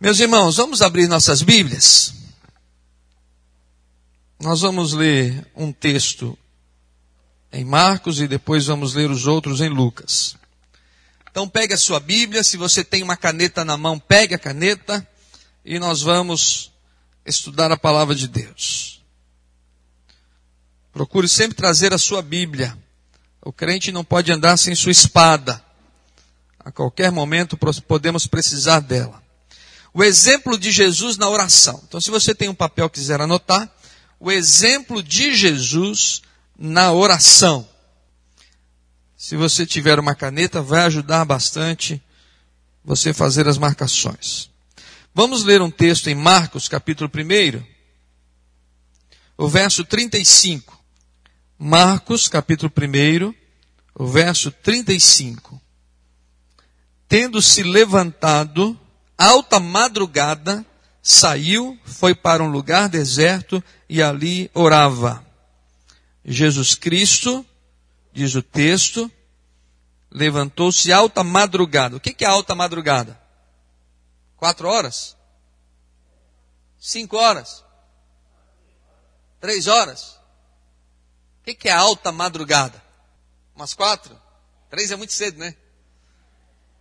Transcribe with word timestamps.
Meus 0.00 0.18
irmãos, 0.18 0.56
vamos 0.56 0.80
abrir 0.80 1.06
nossas 1.06 1.42
Bíblias. 1.42 2.14
Nós 4.40 4.62
vamos 4.62 4.94
ler 4.94 5.46
um 5.54 5.70
texto 5.70 6.38
em 7.52 7.66
Marcos 7.66 8.18
e 8.18 8.26
depois 8.26 8.64
vamos 8.64 8.94
ler 8.94 9.10
os 9.10 9.26
outros 9.26 9.60
em 9.60 9.68
Lucas. 9.68 10.36
Então 11.30 11.46
pegue 11.46 11.74
a 11.74 11.76
sua 11.76 12.00
Bíblia, 12.00 12.42
se 12.42 12.56
você 12.56 12.82
tem 12.82 13.02
uma 13.02 13.14
caneta 13.14 13.62
na 13.62 13.76
mão, 13.76 13.98
pegue 13.98 14.34
a 14.34 14.38
caneta 14.38 15.06
e 15.66 15.78
nós 15.78 16.00
vamos 16.00 16.72
estudar 17.26 17.70
a 17.70 17.76
palavra 17.76 18.14
de 18.14 18.26
Deus. 18.26 19.02
Procure 20.94 21.28
sempre 21.28 21.58
trazer 21.58 21.92
a 21.92 21.98
sua 21.98 22.22
Bíblia. 22.22 22.74
O 23.42 23.52
crente 23.52 23.92
não 23.92 24.02
pode 24.02 24.32
andar 24.32 24.56
sem 24.56 24.74
sua 24.74 24.92
espada. 24.92 25.62
A 26.58 26.72
qualquer 26.72 27.12
momento 27.12 27.58
podemos 27.86 28.26
precisar 28.26 28.80
dela. 28.80 29.19
O 29.92 30.04
exemplo 30.04 30.56
de 30.56 30.70
Jesus 30.70 31.16
na 31.16 31.28
oração. 31.28 31.82
Então, 31.86 32.00
se 32.00 32.10
você 32.10 32.34
tem 32.34 32.48
um 32.48 32.54
papel 32.54 32.86
e 32.86 32.90
quiser 32.90 33.20
anotar, 33.20 33.70
o 34.18 34.30
exemplo 34.30 35.02
de 35.02 35.34
Jesus 35.34 36.22
na 36.58 36.92
oração. 36.92 37.68
Se 39.16 39.36
você 39.36 39.66
tiver 39.66 39.98
uma 39.98 40.14
caneta, 40.14 40.62
vai 40.62 40.82
ajudar 40.82 41.24
bastante 41.24 42.00
você 42.84 43.12
fazer 43.12 43.46
as 43.46 43.58
marcações. 43.58 44.48
Vamos 45.14 45.44
ler 45.44 45.60
um 45.60 45.70
texto 45.70 46.08
em 46.08 46.14
Marcos, 46.14 46.68
capítulo 46.68 47.10
1, 47.12 47.62
o 49.36 49.48
verso 49.48 49.84
35. 49.84 50.78
Marcos, 51.58 52.28
capítulo 52.28 52.72
1, 52.74 53.34
o 53.94 54.06
verso 54.06 54.50
35. 54.50 55.60
Tendo 57.06 57.42
se 57.42 57.62
levantado, 57.62 58.79
alta 59.20 59.60
madrugada, 59.60 60.64
saiu, 61.02 61.78
foi 61.84 62.14
para 62.14 62.42
um 62.42 62.48
lugar 62.48 62.88
deserto 62.88 63.62
e 63.86 64.02
ali 64.02 64.50
orava. 64.54 65.24
Jesus 66.24 66.74
Cristo, 66.74 67.44
diz 68.14 68.34
o 68.34 68.42
texto, 68.42 69.12
levantou-se 70.10 70.90
alta 70.90 71.22
madrugada. 71.22 71.96
O 71.96 72.00
que 72.00 72.24
é 72.24 72.26
alta 72.26 72.54
madrugada? 72.54 73.20
Quatro 74.38 74.66
horas? 74.66 75.14
Cinco 76.78 77.18
horas? 77.18 77.62
Três 79.38 79.66
horas? 79.66 80.18
O 81.40 81.54
que 81.54 81.68
é 81.68 81.72
alta 81.72 82.10
madrugada? 82.10 82.82
Umas 83.54 83.74
quatro? 83.74 84.18
Três 84.70 84.90
é 84.90 84.96
muito 84.96 85.12
cedo, 85.12 85.38
né? 85.38 85.54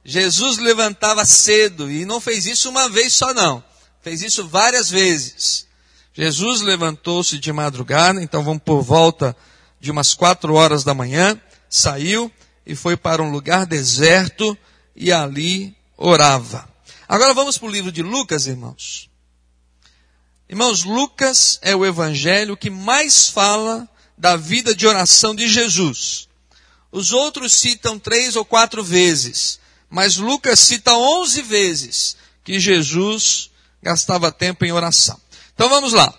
Jesus 0.10 0.58
levantava 0.58 1.24
cedo 1.24 1.90
e 1.90 2.04
não 2.04 2.20
fez 2.20 2.48
isso 2.48 2.68
uma 2.68 2.90
vez 2.90 3.14
só 3.14 3.32
não. 3.32 3.64
Fez 4.02 4.24
isso 4.24 4.48
várias 4.48 4.90
vezes. 4.90 5.68
Jesus 6.16 6.62
levantou-se 6.62 7.38
de 7.38 7.54
madrugada, 7.54 8.20
então 8.20 8.44
vamos 8.44 8.64
por 8.64 8.82
volta 8.82 9.38
de 9.80 9.92
umas 9.92 10.16
quatro 10.16 10.56
horas 10.56 10.84
da 10.84 10.96
manhã, 10.96 11.40
saiu 11.70 12.32
e 12.66 12.76
foi 12.76 12.98
para 12.98 13.22
um 13.22 13.30
lugar 13.30 13.68
deserto 13.68 14.58
e 14.96 15.12
ali 15.12 15.78
orava. 15.96 16.68
Agora 17.08 17.32
vamos 17.36 17.60
para 17.60 17.68
o 17.68 17.72
livro 17.72 17.92
de 17.92 18.02
Lucas, 18.02 18.48
irmãos. 18.48 19.12
Irmãos, 20.50 20.84
Lucas 20.84 21.60
é 21.62 21.76
o 21.76 21.86
evangelho 21.86 22.58
que 22.58 22.72
mais 22.72 23.30
fala 23.30 23.88
da 24.18 24.36
vida 24.36 24.74
de 24.74 24.88
oração 24.88 25.36
de 25.36 25.48
Jesus. 25.48 26.28
Os 26.92 27.12
outros 27.12 27.54
citam 27.54 28.00
três 28.00 28.36
ou 28.36 28.44
quatro 28.44 28.84
vezes 28.84 29.60
mas 29.90 30.18
Lucas 30.18 30.60
cita 30.60 30.94
11 30.94 31.42
vezes 31.42 32.18
que 32.44 32.60
Jesus 32.60 33.50
gastava 33.82 34.32
tempo 34.32 34.66
em 34.66 34.72
oração. 34.72 35.20
Então 35.54 35.70
vamos 35.70 35.94
lá. 35.94 36.14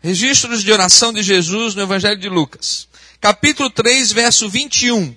Registros 0.00 0.62
de 0.62 0.72
oração 0.72 1.12
de 1.12 1.22
Jesus 1.22 1.74
no 1.74 1.82
Evangelho 1.82 2.18
de 2.18 2.28
Lucas. 2.28 2.88
Capítulo 3.20 3.68
3, 3.68 4.12
verso 4.12 4.48
21. 4.48 5.14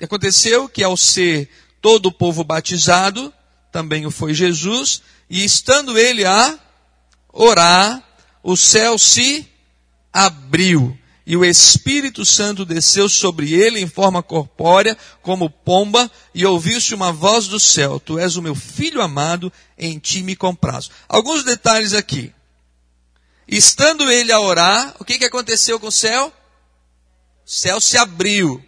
E 0.00 0.04
aconteceu 0.04 0.68
que 0.68 0.82
ao 0.82 0.96
ser 0.96 1.48
todo 1.80 2.06
o 2.06 2.12
povo 2.12 2.42
batizado, 2.42 3.32
também 3.70 4.06
o 4.06 4.10
foi 4.10 4.32
Jesus, 4.32 5.02
e 5.28 5.44
estando 5.44 5.98
ele 5.98 6.24
a 6.24 6.58
orar, 7.32 8.02
o 8.42 8.56
céu 8.56 8.96
se 8.96 9.46
abriu 10.12 10.97
e 11.28 11.36
o 11.36 11.44
Espírito 11.44 12.24
Santo 12.24 12.64
desceu 12.64 13.06
sobre 13.06 13.52
ele 13.52 13.78
em 13.78 13.86
forma 13.86 14.22
corpórea, 14.22 14.96
como 15.20 15.50
pomba, 15.50 16.10
e 16.34 16.46
ouviu-se 16.46 16.94
uma 16.94 17.12
voz 17.12 17.46
do 17.46 17.60
céu: 17.60 18.00
Tu 18.00 18.18
és 18.18 18.36
o 18.36 18.42
meu 18.42 18.54
filho 18.54 19.02
amado, 19.02 19.52
em 19.76 19.98
ti 19.98 20.22
me 20.22 20.34
comprazo. 20.34 20.90
Alguns 21.06 21.44
detalhes 21.44 21.92
aqui. 21.92 22.32
Estando 23.46 24.10
ele 24.10 24.32
a 24.32 24.40
orar, 24.40 24.96
o 24.98 25.04
que, 25.04 25.18
que 25.18 25.26
aconteceu 25.26 25.78
com 25.78 25.88
o 25.88 25.92
céu? 25.92 26.32
O 27.46 27.50
céu 27.50 27.78
se 27.78 27.98
abriu. 27.98 28.64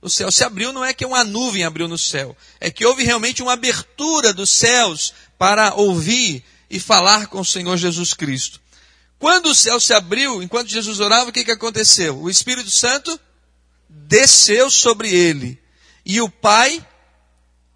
O 0.00 0.08
céu 0.08 0.30
se 0.30 0.44
abriu 0.44 0.72
não 0.72 0.84
é 0.84 0.94
que 0.94 1.04
uma 1.04 1.24
nuvem 1.24 1.64
abriu 1.64 1.88
no 1.88 1.98
céu, 1.98 2.36
é 2.60 2.70
que 2.70 2.86
houve 2.86 3.02
realmente 3.02 3.42
uma 3.42 3.54
abertura 3.54 4.32
dos 4.32 4.50
céus 4.50 5.12
para 5.36 5.74
ouvir 5.74 6.44
e 6.70 6.78
falar 6.78 7.26
com 7.26 7.40
o 7.40 7.44
Senhor 7.44 7.76
Jesus 7.76 8.14
Cristo. 8.14 8.59
Quando 9.20 9.50
o 9.50 9.54
céu 9.54 9.78
se 9.78 9.92
abriu, 9.92 10.42
enquanto 10.42 10.70
Jesus 10.70 10.98
orava, 10.98 11.28
o 11.28 11.32
que, 11.32 11.44
que 11.44 11.50
aconteceu? 11.50 12.18
O 12.18 12.30
Espírito 12.30 12.70
Santo 12.70 13.20
desceu 13.86 14.70
sobre 14.70 15.14
ele. 15.14 15.62
E 16.06 16.22
o 16.22 16.28
Pai 16.30 16.84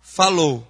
falou. 0.00 0.66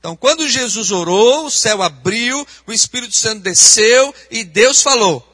Então, 0.00 0.16
quando 0.16 0.48
Jesus 0.48 0.90
orou, 0.90 1.46
o 1.46 1.50
céu 1.50 1.80
abriu, 1.80 2.44
o 2.66 2.72
Espírito 2.72 3.16
Santo 3.16 3.42
desceu 3.42 4.12
e 4.32 4.42
Deus 4.42 4.82
falou. 4.82 5.24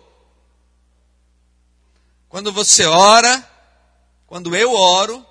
Quando 2.28 2.52
você 2.52 2.84
ora, 2.84 3.50
quando 4.26 4.54
eu 4.54 4.74
oro, 4.74 5.24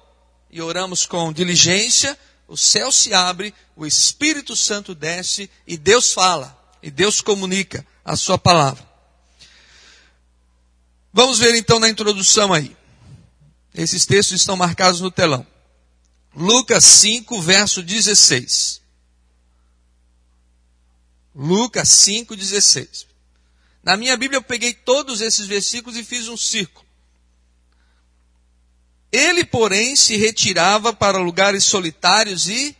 e 0.49 0.59
oramos 0.59 1.05
com 1.05 1.31
diligência, 1.31 2.17
o 2.47 2.57
céu 2.57 2.91
se 2.91 3.13
abre, 3.13 3.53
o 3.75 3.85
Espírito 3.85 4.55
Santo 4.55 4.95
desce 4.95 5.51
e 5.67 5.77
Deus 5.77 6.13
fala, 6.13 6.57
e 6.81 6.89
Deus 6.89 7.21
comunica 7.21 7.85
a 8.03 8.15
sua 8.15 8.39
palavra. 8.39 8.94
Vamos 11.15 11.39
ver 11.39 11.55
então 11.55 11.79
na 11.79 11.87
introdução 11.87 12.51
aí. 12.51 12.75
Esses 13.73 14.05
textos 14.05 14.41
estão 14.41 14.57
marcados 14.57 14.99
no 14.99 15.09
telão. 15.09 15.47
Lucas 16.35 16.83
5, 16.83 17.41
verso 17.41 17.81
16. 17.81 18.81
Lucas 21.33 21.87
5, 21.87 22.35
16. 22.35 23.07
Na 23.81 23.95
minha 23.95 24.17
Bíblia 24.17 24.39
eu 24.39 24.43
peguei 24.43 24.73
todos 24.73 25.21
esses 25.21 25.45
versículos 25.45 25.97
e 25.97 26.03
fiz 26.03 26.27
um 26.27 26.35
círculo. 26.35 26.85
Ele, 29.09 29.45
porém, 29.45 29.95
se 29.95 30.17
retirava 30.17 30.91
para 30.91 31.17
lugares 31.17 31.63
solitários 31.63 32.49
e 32.49 32.75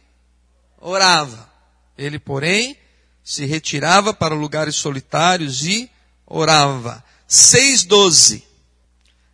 orava. 0.77 1.49
Ele, 1.97 2.19
porém, 2.19 2.77
se 3.23 3.45
retirava 3.45 4.13
para 4.13 4.35
lugares 4.35 4.75
solitários 4.75 5.65
e 5.65 5.89
orava. 6.25 7.04
6,12. 7.29 8.43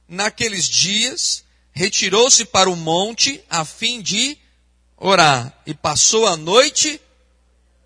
Naqueles 0.07 0.67
dias, 0.67 1.43
retirou-se 1.71 2.45
para 2.45 2.69
o 2.69 2.75
monte 2.75 3.43
a 3.49 3.63
fim 3.65 4.01
de 4.01 4.37
orar 4.97 5.57
e 5.65 5.73
passou 5.73 6.27
a 6.27 6.37
noite 6.37 7.01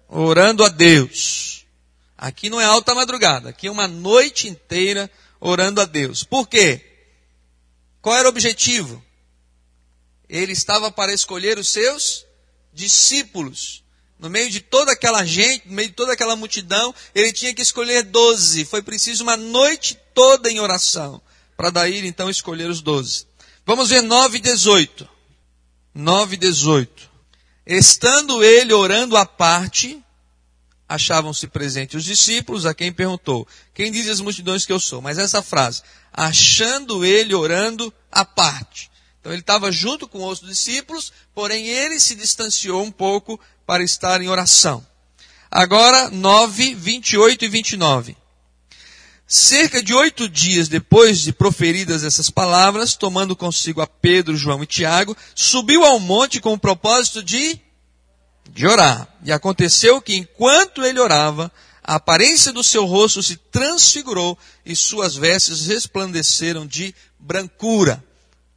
orando 0.07 0.63
a 0.63 0.69
Deus. 0.69 1.65
Aqui 2.17 2.49
não 2.49 2.59
é 2.59 2.65
alta 2.65 2.95
madrugada, 2.95 3.49
aqui 3.49 3.67
é 3.67 3.71
uma 3.71 3.87
noite 3.87 4.47
inteira 4.47 5.09
orando 5.39 5.81
a 5.81 5.85
Deus. 5.85 6.23
Por 6.23 6.47
quê? 6.47 6.81
Qual 8.01 8.15
era 8.15 8.27
o 8.27 8.29
objetivo? 8.29 9.03
Ele 10.27 10.51
estava 10.51 10.91
para 10.91 11.13
escolher 11.13 11.57
os 11.57 11.69
seus 11.69 12.25
discípulos. 12.73 13.84
No 14.17 14.29
meio 14.29 14.49
de 14.49 14.61
toda 14.61 14.91
aquela 14.91 15.25
gente, 15.25 15.67
no 15.67 15.73
meio 15.73 15.89
de 15.89 15.93
toda 15.93 16.13
aquela 16.13 16.35
multidão, 16.35 16.93
ele 17.13 17.33
tinha 17.33 17.53
que 17.53 17.61
escolher 17.61 18.03
doze. 18.03 18.65
Foi 18.65 18.81
preciso 18.81 19.23
uma 19.23 19.35
noite 19.35 19.97
toda 20.13 20.49
em 20.49 20.59
oração 20.59 21.21
para 21.55 21.69
daí 21.69 22.05
então 22.05 22.29
escolher 22.29 22.69
os 22.69 22.81
doze. 22.81 23.25
Vamos 23.65 23.89
ver 23.89 24.01
9 24.01 24.37
e 24.37 24.41
18. 24.41 25.07
9 25.93 26.35
e 26.35 26.37
18. 26.37 27.09
Estando 27.65 28.43
ele 28.43 28.73
orando 28.73 29.17
à 29.17 29.25
parte, 29.25 30.03
achavam-se 30.87 31.47
presentes 31.47 31.95
os 31.95 32.05
discípulos, 32.05 32.65
a 32.65 32.73
quem 32.73 32.91
perguntou: 32.91 33.47
Quem 33.73 33.91
diz 33.91 34.07
as 34.07 34.19
multidões 34.19 34.65
que 34.65 34.71
eu 34.71 34.79
sou? 34.79 35.01
Mas 35.01 35.17
essa 35.17 35.41
frase, 35.41 35.81
achando 36.13 37.03
ele 37.03 37.33
orando 37.33 37.93
à 38.11 38.23
parte. 38.23 38.91
Então 39.25 39.33
ele 39.33 39.41
estava 39.41 39.71
junto 39.71 40.07
com 40.07 40.23
os 40.27 40.39
discípulos, 40.39 41.11
porém 41.33 41.67
ele 41.67 41.99
se 41.99 42.13
distanciou 42.13 42.83
um 42.83 42.91
pouco 42.91 43.39
para 43.65 43.83
estar 43.83 44.21
em 44.21 44.29
oração. 44.29 44.85
Agora, 45.49 46.11
9, 46.11 46.75
28 46.75 47.43
e 47.43 47.47
29. 47.47 48.17
Cerca 49.25 49.81
de 49.81 49.95
oito 49.95 50.29
dias 50.29 50.67
depois 50.67 51.21
de 51.21 51.33
proferidas 51.33 52.03
essas 52.03 52.29
palavras, 52.29 52.93
tomando 52.93 53.35
consigo 53.35 53.81
a 53.81 53.87
Pedro, 53.87 54.37
João 54.37 54.61
e 54.61 54.67
Tiago, 54.67 55.17
subiu 55.33 55.83
ao 55.83 55.99
monte 55.99 56.39
com 56.39 56.53
o 56.53 56.59
propósito 56.59 57.23
de, 57.23 57.59
de 58.51 58.67
orar. 58.67 59.07
E 59.23 59.31
aconteceu 59.31 59.99
que 59.99 60.15
enquanto 60.15 60.85
ele 60.85 60.99
orava, 60.99 61.51
a 61.83 61.95
aparência 61.95 62.53
do 62.53 62.63
seu 62.63 62.85
rosto 62.85 63.23
se 63.23 63.37
transfigurou 63.37 64.37
e 64.63 64.75
suas 64.75 65.15
vestes 65.15 65.65
resplandeceram 65.65 66.67
de 66.67 66.93
brancura. 67.19 68.03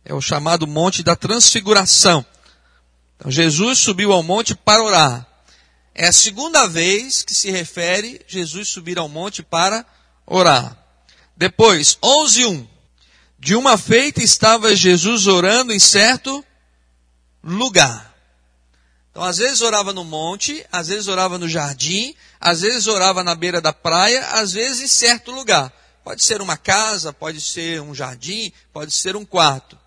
É 0.09 0.15
o 0.15 0.23
chamado 0.23 0.67
Monte 0.67 1.03
da 1.03 1.15
Transfiguração. 1.15 2.25
Então 3.15 3.31
Jesus 3.31 3.79
subiu 3.79 4.11
ao 4.11 4.23
monte 4.23 4.55
para 4.55 4.83
orar. 4.83 5.27
É 5.95 6.09
a 6.09 6.13
segunda 6.13 6.67
vez 6.67 7.23
que 7.23 7.35
se 7.35 7.51
refere 7.51 8.25
Jesus 8.27 8.71
subir 8.71 8.99
ao 8.99 9.07
monte 9.07 9.43
para 9.43 9.85
orar. 10.27 10.75
Depois, 11.37 11.99
11.1. 12.03 12.67
De 13.39 13.55
uma 13.55 13.77
feita 13.77 14.23
estava 14.23 14.75
Jesus 14.75 15.27
orando 15.27 15.75
em 15.75 15.79
certo 15.79 16.43
lugar. 17.45 18.15
Então, 19.11 19.23
às 19.23 19.37
vezes 19.37 19.61
orava 19.61 19.93
no 19.93 20.05
monte, 20.05 20.65
às 20.73 20.89
vezes 20.89 21.07
orava 21.07 21.37
no 21.37 21.47
jardim, 21.47 22.15
às 22.41 22.63
vezes 22.63 22.87
orava 22.87 23.23
na 23.23 23.35
beira 23.35 23.61
da 23.61 23.75
praia, 23.75 24.27
às 24.29 24.53
vezes 24.53 24.81
em 24.81 24.89
certo 24.89 25.31
lugar. 25.33 25.71
Pode 26.03 26.25
ser 26.25 26.41
uma 26.41 26.57
casa, 26.57 27.13
pode 27.13 27.43
ser 27.43 27.83
um 27.83 27.95
jardim, 27.95 28.51
pode 28.73 28.91
ser 28.91 29.15
um 29.15 29.25
quarto. 29.27 29.78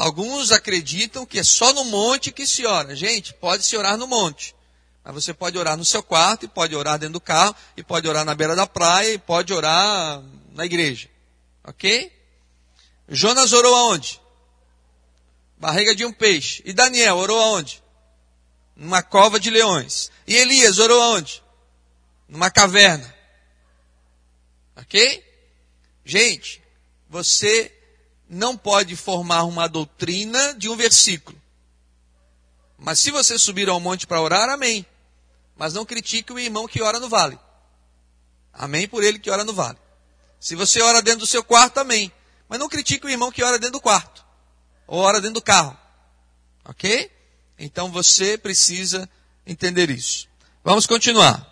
Alguns 0.00 0.50
acreditam 0.50 1.26
que 1.26 1.38
é 1.38 1.44
só 1.44 1.74
no 1.74 1.84
monte 1.84 2.32
que 2.32 2.46
se 2.46 2.64
ora. 2.64 2.96
Gente, 2.96 3.34
pode 3.34 3.62
se 3.62 3.76
orar 3.76 3.98
no 3.98 4.06
monte. 4.06 4.56
Mas 5.04 5.12
você 5.12 5.34
pode 5.34 5.58
orar 5.58 5.76
no 5.76 5.84
seu 5.84 6.02
quarto, 6.02 6.46
e 6.46 6.48
pode 6.48 6.74
orar 6.74 6.98
dentro 6.98 7.12
do 7.12 7.20
carro, 7.20 7.54
e 7.76 7.82
pode 7.82 8.08
orar 8.08 8.24
na 8.24 8.34
beira 8.34 8.56
da 8.56 8.66
praia, 8.66 9.12
e 9.12 9.18
pode 9.18 9.52
orar 9.52 10.22
na 10.54 10.64
igreja. 10.64 11.06
Ok? 11.62 12.10
Jonas 13.10 13.52
orou 13.52 13.74
aonde? 13.74 14.18
Barriga 15.58 15.94
de 15.94 16.06
um 16.06 16.14
peixe. 16.14 16.62
E 16.64 16.72
Daniel 16.72 17.18
orou 17.18 17.38
aonde? 17.38 17.82
Numa 18.74 19.02
cova 19.02 19.38
de 19.38 19.50
leões. 19.50 20.10
E 20.26 20.34
Elias 20.34 20.78
orou 20.78 20.98
aonde? 20.98 21.42
Numa 22.26 22.50
caverna. 22.50 23.14
Ok? 24.76 25.22
Gente, 26.06 26.62
você 27.06 27.70
não 28.30 28.56
pode 28.56 28.94
formar 28.94 29.42
uma 29.42 29.68
doutrina 29.68 30.54
de 30.54 30.68
um 30.68 30.76
versículo. 30.76 31.36
Mas 32.78 33.00
se 33.00 33.10
você 33.10 33.36
subir 33.36 33.68
ao 33.68 33.80
monte 33.80 34.06
para 34.06 34.20
orar, 34.20 34.48
amém. 34.48 34.86
Mas 35.56 35.74
não 35.74 35.84
critique 35.84 36.32
o 36.32 36.38
irmão 36.38 36.68
que 36.68 36.80
ora 36.80 37.00
no 37.00 37.08
vale. 37.08 37.36
Amém 38.52 38.86
por 38.86 39.02
ele 39.02 39.18
que 39.18 39.28
ora 39.30 39.42
no 39.42 39.52
vale. 39.52 39.76
Se 40.38 40.54
você 40.54 40.80
ora 40.80 41.02
dentro 41.02 41.20
do 41.20 41.26
seu 41.26 41.42
quarto, 41.42 41.78
amém. 41.78 42.10
Mas 42.48 42.60
não 42.60 42.68
critique 42.68 43.04
o 43.04 43.10
irmão 43.10 43.32
que 43.32 43.42
ora 43.42 43.58
dentro 43.58 43.74
do 43.74 43.80
quarto. 43.80 44.24
Ou 44.86 45.00
ora 45.00 45.20
dentro 45.20 45.34
do 45.34 45.42
carro. 45.42 45.76
Ok? 46.64 47.10
Então 47.58 47.90
você 47.90 48.38
precisa 48.38 49.10
entender 49.44 49.90
isso. 49.90 50.28
Vamos 50.62 50.86
continuar. 50.86 51.46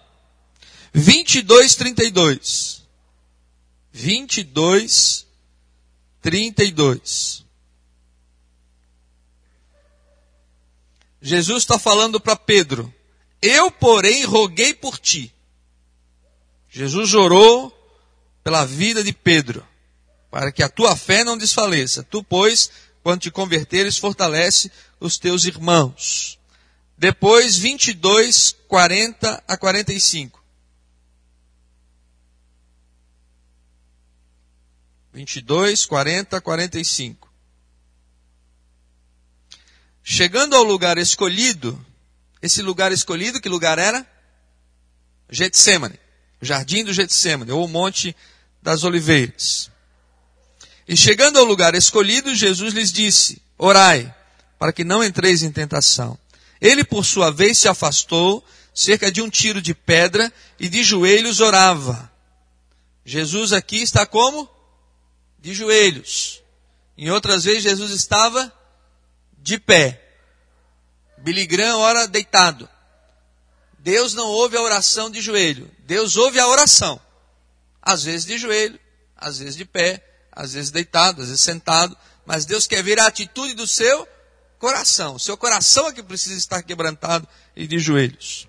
22, 0.94 1.74
32. 1.74 2.86
22, 3.92 5.26
32. 5.26 5.27
Jesus 11.20 11.62
está 11.62 11.78
falando 11.78 12.20
para 12.20 12.36
Pedro: 12.36 12.92
Eu, 13.42 13.70
porém, 13.70 14.24
roguei 14.24 14.74
por 14.74 14.98
ti. 14.98 15.34
Jesus 16.70 17.14
orou 17.14 17.74
pela 18.44 18.64
vida 18.64 19.02
de 19.02 19.12
Pedro, 19.12 19.66
para 20.30 20.52
que 20.52 20.62
a 20.62 20.68
tua 20.68 20.96
fé 20.96 21.24
não 21.24 21.36
desfaleça. 21.36 22.02
Tu, 22.02 22.22
pois, 22.22 22.70
quando 23.02 23.20
te 23.20 23.30
converteres, 23.30 23.98
fortalece 23.98 24.70
os 25.00 25.18
teus 25.18 25.44
irmãos. 25.44 26.38
Depois, 26.96 27.56
22, 27.56 28.56
40 28.66 29.42
a 29.46 29.56
45. 29.56 30.37
22, 35.12 35.86
40 35.86 36.36
a 36.36 36.40
45. 36.40 37.28
Chegando 40.02 40.56
ao 40.56 40.62
lugar 40.62 40.96
escolhido, 40.98 41.84
esse 42.40 42.62
lugar 42.62 42.92
escolhido, 42.92 43.40
que 43.40 43.48
lugar 43.48 43.78
era? 43.78 44.06
Getsemane, 45.30 45.98
jardim 46.40 46.84
do 46.84 46.92
Getsemane, 46.92 47.52
ou 47.52 47.68
Monte 47.68 48.16
das 48.62 48.84
Oliveiras. 48.84 49.70
E 50.86 50.96
chegando 50.96 51.38
ao 51.38 51.44
lugar 51.44 51.74
escolhido, 51.74 52.34
Jesus 52.34 52.72
lhes 52.72 52.90
disse: 52.90 53.42
Orai, 53.58 54.14
para 54.58 54.72
que 54.72 54.84
não 54.84 55.04
entreis 55.04 55.42
em 55.42 55.52
tentação. 55.52 56.18
Ele, 56.60 56.82
por 56.82 57.04
sua 57.04 57.30
vez, 57.30 57.58
se 57.58 57.68
afastou, 57.68 58.44
cerca 58.74 59.12
de 59.12 59.20
um 59.20 59.28
tiro 59.28 59.60
de 59.60 59.74
pedra, 59.74 60.32
e 60.58 60.68
de 60.68 60.82
joelhos 60.82 61.40
orava. 61.40 62.10
Jesus 63.04 63.52
aqui 63.52 63.82
está 63.82 64.06
como? 64.06 64.48
De 65.38 65.54
joelhos. 65.54 66.42
Em 66.96 67.10
outras 67.10 67.44
vezes, 67.44 67.62
Jesus 67.62 67.90
estava 67.92 68.52
de 69.38 69.58
pé. 69.58 70.04
Graham 71.46 71.78
ora 71.78 72.06
deitado. 72.06 72.68
Deus 73.78 74.14
não 74.14 74.26
ouve 74.26 74.56
a 74.56 74.62
oração 74.62 75.10
de 75.10 75.20
joelho. 75.20 75.70
Deus 75.80 76.16
ouve 76.16 76.38
a 76.38 76.48
oração. 76.48 77.00
Às 77.80 78.04
vezes 78.04 78.26
de 78.26 78.36
joelho, 78.36 78.78
às 79.16 79.38
vezes 79.38 79.56
de 79.56 79.64
pé, 79.64 80.04
às 80.32 80.52
vezes 80.52 80.70
deitado, 80.70 81.22
às 81.22 81.28
vezes 81.28 81.42
sentado. 81.42 81.96
Mas 82.26 82.44
Deus 82.44 82.66
quer 82.66 82.82
ver 82.82 82.98
a 82.98 83.06
atitude 83.06 83.54
do 83.54 83.66
seu 83.66 84.06
coração. 84.58 85.14
O 85.14 85.20
seu 85.20 85.36
coração 85.36 85.86
é 85.88 85.92
que 85.92 86.02
precisa 86.02 86.36
estar 86.36 86.62
quebrantado 86.62 87.26
e 87.56 87.66
de 87.66 87.78
joelhos. 87.78 88.48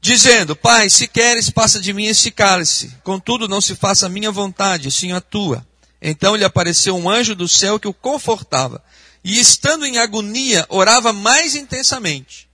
Dizendo, 0.00 0.54
Pai, 0.54 0.88
se 0.88 1.08
queres, 1.08 1.50
passa 1.50 1.80
de 1.80 1.92
mim 1.92 2.06
esse 2.06 2.30
cálice. 2.30 2.94
Contudo, 3.02 3.48
não 3.48 3.60
se 3.60 3.74
faça 3.74 4.06
a 4.06 4.08
minha 4.08 4.30
vontade, 4.30 4.90
sim 4.90 5.12
a 5.12 5.20
tua. 5.20 5.66
Então 6.00 6.36
lhe 6.36 6.44
apareceu 6.44 6.96
um 6.96 7.10
anjo 7.10 7.34
do 7.34 7.48
céu 7.48 7.78
que 7.78 7.88
o 7.88 7.94
confortava 7.94 8.82
e 9.24 9.38
estando 9.38 9.84
em 9.84 9.98
agonia, 9.98 10.64
orava 10.68 11.12
mais 11.12 11.54
intensamente. 11.54 12.48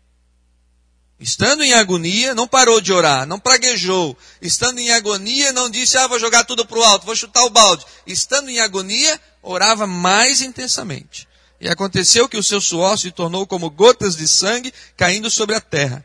Estando 1.20 1.62
em 1.62 1.72
agonia, 1.72 2.34
não 2.34 2.48
parou 2.48 2.80
de 2.80 2.92
orar, 2.92 3.26
não 3.26 3.38
praguejou. 3.38 4.16
Estando 4.42 4.80
em 4.80 4.90
agonia, 4.90 5.52
não 5.52 5.70
disse, 5.70 5.96
ah, 5.96 6.08
vou 6.08 6.18
jogar 6.18 6.44
tudo 6.44 6.66
para 6.66 6.78
o 6.78 6.82
alto, 6.82 7.06
vou 7.06 7.14
chutar 7.14 7.44
o 7.44 7.50
balde. 7.50 7.86
Estando 8.06 8.50
em 8.50 8.58
agonia, 8.60 9.20
orava 9.42 9.86
mais 9.86 10.42
intensamente. 10.42 11.28
E 11.60 11.68
aconteceu 11.68 12.28
que 12.28 12.36
o 12.36 12.42
seu 12.42 12.60
suor 12.60 12.98
se 12.98 13.10
tornou 13.10 13.46
como 13.46 13.70
gotas 13.70 14.16
de 14.16 14.26
sangue 14.26 14.74
caindo 14.96 15.30
sobre 15.30 15.54
a 15.54 15.60
terra. 15.60 16.04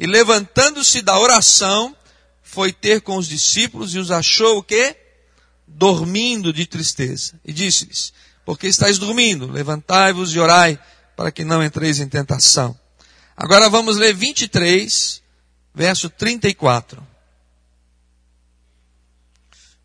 E 0.00 0.06
levantando-se 0.06 1.02
da 1.02 1.18
oração, 1.18 1.94
foi 2.42 2.72
ter 2.72 3.02
com 3.02 3.18
os 3.18 3.28
discípulos 3.28 3.94
e 3.94 3.98
os 3.98 4.10
achou 4.10 4.56
o 4.56 4.62
quê? 4.62 4.96
Dormindo 5.68 6.54
de 6.54 6.64
tristeza. 6.64 7.38
E 7.44 7.52
disse-lhes, 7.52 8.10
porque 8.42 8.66
estáis 8.66 8.96
dormindo. 8.96 9.52
Levantai-vos 9.52 10.34
e 10.34 10.38
orai, 10.38 10.82
para 11.14 11.30
que 11.30 11.44
não 11.44 11.62
entreis 11.62 12.00
em 12.00 12.08
tentação. 12.08 12.74
Agora 13.36 13.68
vamos 13.68 13.98
ler 13.98 14.14
23, 14.14 15.22
verso 15.74 16.08
34. 16.08 17.06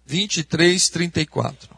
23, 0.06 0.90
34. 0.90 1.78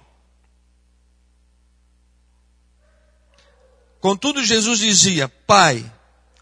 Contudo, 4.00 4.44
Jesus 4.44 4.78
dizia: 4.78 5.28
Pai, 5.28 5.92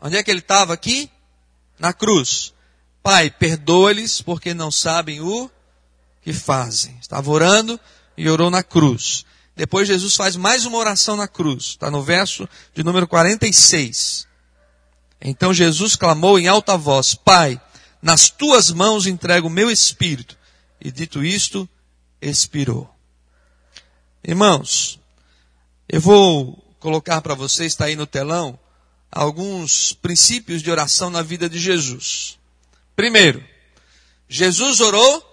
onde 0.02 0.18
é 0.18 0.24
que 0.24 0.30
ele 0.30 0.42
estava 0.42 0.74
aqui? 0.74 1.10
Na 1.80 1.94
cruz. 1.94 2.54
Pai, 3.04 3.30
perdoa-lhes, 3.30 4.22
porque 4.22 4.54
não 4.54 4.72
sabem 4.72 5.22
o 5.22 5.50
que 6.22 6.34
fazem. 6.34 6.98
Estava 7.00 7.30
orando 7.30 7.80
e 8.18 8.28
orou 8.30 8.50
na 8.50 8.64
cruz. 8.64 9.26
Depois 9.56 9.88
Jesus 9.88 10.16
faz 10.16 10.36
mais 10.36 10.66
uma 10.66 10.78
oração 10.78 11.16
na 11.16 11.28
cruz. 11.28 11.66
Está 11.66 11.90
no 11.90 12.02
verso 12.02 12.48
de 12.74 12.84
número 12.84 13.08
46. 13.08 14.28
Então 15.22 15.54
Jesus 15.54 15.96
clamou 15.96 16.38
em 16.38 16.48
alta 16.48 16.78
voz: 16.78 17.16
Pai, 17.16 17.62
nas 18.02 18.30
tuas 18.30 18.72
mãos 18.72 19.08
entrego 19.08 19.48
o 19.48 19.52
meu 19.52 19.72
espírito. 19.72 20.38
E 20.82 20.92
dito 20.92 21.24
isto, 21.24 21.68
expirou. 22.22 22.90
Irmãos, 24.24 25.00
eu 25.88 26.02
vou 26.02 26.64
colocar 26.80 27.22
para 27.22 27.34
vocês, 27.34 27.72
está 27.72 27.86
aí 27.86 27.96
no 27.96 28.06
telão, 28.06 28.60
alguns 29.16 29.94
princípios 29.94 30.62
de 30.62 30.70
oração 30.70 31.10
na 31.10 31.22
vida 31.22 31.50
de 31.50 31.58
Jesus. 31.58 32.38
Primeiro, 32.98 33.42
Jesus 34.28 34.82
orou 34.82 35.24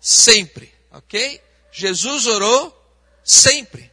sempre, 0.00 0.72
ok? 0.92 1.42
Jesus 1.72 2.26
orou 2.26 2.72
sempre. 3.24 3.90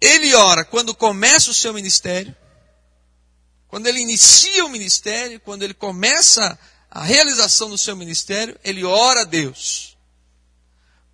Ele 0.00 0.34
ora 0.34 0.64
quando 0.64 0.92
começa 0.92 1.48
o 1.48 1.54
seu 1.54 1.72
ministério, 1.72 2.34
quando 3.68 3.86
ele 3.86 4.00
inicia 4.00 4.64
o 4.64 4.68
ministério, 4.68 5.38
quando 5.38 5.62
ele 5.62 5.74
começa 5.74 6.58
a 6.90 7.04
realização 7.04 7.70
do 7.70 7.78
seu 7.78 7.94
ministério, 7.94 8.58
ele 8.64 8.84
ora 8.84 9.22
a 9.22 9.24
Deus. 9.24 9.96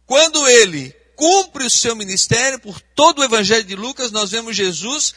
Quando 0.06 0.48
ele 0.48 0.96
cumpre 1.18 1.66
o 1.66 1.70
seu 1.70 1.96
ministério, 1.96 2.60
por 2.60 2.80
todo 2.80 3.18
o 3.18 3.24
Evangelho 3.24 3.64
de 3.64 3.74
Lucas, 3.74 4.12
nós 4.12 4.30
vemos 4.30 4.54
Jesus 4.54 5.12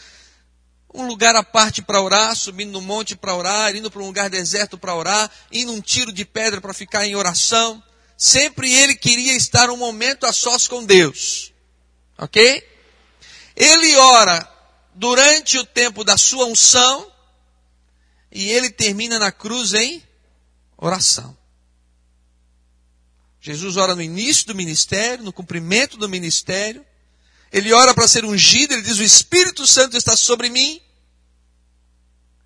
um 0.94 1.06
lugar 1.06 1.36
à 1.36 1.44
parte 1.44 1.80
para 1.82 2.02
orar, 2.02 2.36
subindo 2.36 2.72
no 2.72 2.82
monte 2.82 3.16
para 3.16 3.36
orar, 3.36 3.76
indo 3.76 3.90
para 3.90 4.02
um 4.02 4.08
lugar 4.08 4.28
deserto 4.28 4.80
para 4.80 4.96
orar, 4.96 5.32
indo 5.52 5.72
um 5.72 5.80
tiro 5.80 6.12
de 6.12 6.26
pedra 6.26 6.60
para 6.60 6.74
ficar 6.74 7.06
em 7.06 7.16
oração. 7.16 7.82
Sempre 8.18 8.74
ele 8.74 8.96
queria 8.96 9.34
estar 9.34 9.70
um 9.70 9.78
momento 9.78 10.26
a 10.26 10.34
sós 10.34 10.68
com 10.68 10.84
Deus. 10.84 11.54
Ok? 12.18 12.68
Ele 13.56 13.96
ora 13.96 14.52
durante 14.96 15.60
o 15.60 15.66
tempo 15.66 16.04
da 16.04 16.18
sua 16.18 16.46
unção 16.46 17.10
e 18.32 18.50
ele 18.50 18.72
termina 18.72 19.20
na 19.20 19.32
cruz 19.32 19.74
em 19.74 20.04
oração. 20.78 21.38
Jesus 23.42 23.76
ora 23.76 23.96
no 23.96 24.04
início 24.04 24.46
do 24.46 24.56
ministério, 24.56 25.26
no 25.26 25.34
cumprimento 25.34 25.98
do 25.98 26.08
ministério. 26.08 26.86
Ele 27.52 27.74
ora 27.74 27.94
para 27.94 28.08
ser 28.08 28.24
ungido, 28.24 28.74
ele 28.74 28.84
diz: 28.84 29.00
O 29.00 29.04
Espírito 29.04 29.66
Santo 29.66 29.98
está 29.98 30.16
sobre 30.16 30.50
mim. 30.50 30.80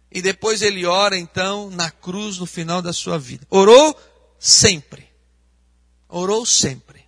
E 0.09 0.21
depois 0.21 0.61
ele 0.61 0.85
ora 0.85 1.17
então 1.17 1.69
na 1.69 1.91
cruz 1.91 2.37
no 2.37 2.45
final 2.45 2.81
da 2.81 2.93
sua 2.93 3.19
vida. 3.19 3.45
Orou 3.49 3.93
sempre. 4.39 5.05
Orou 6.07 6.45
sempre. 6.45 7.03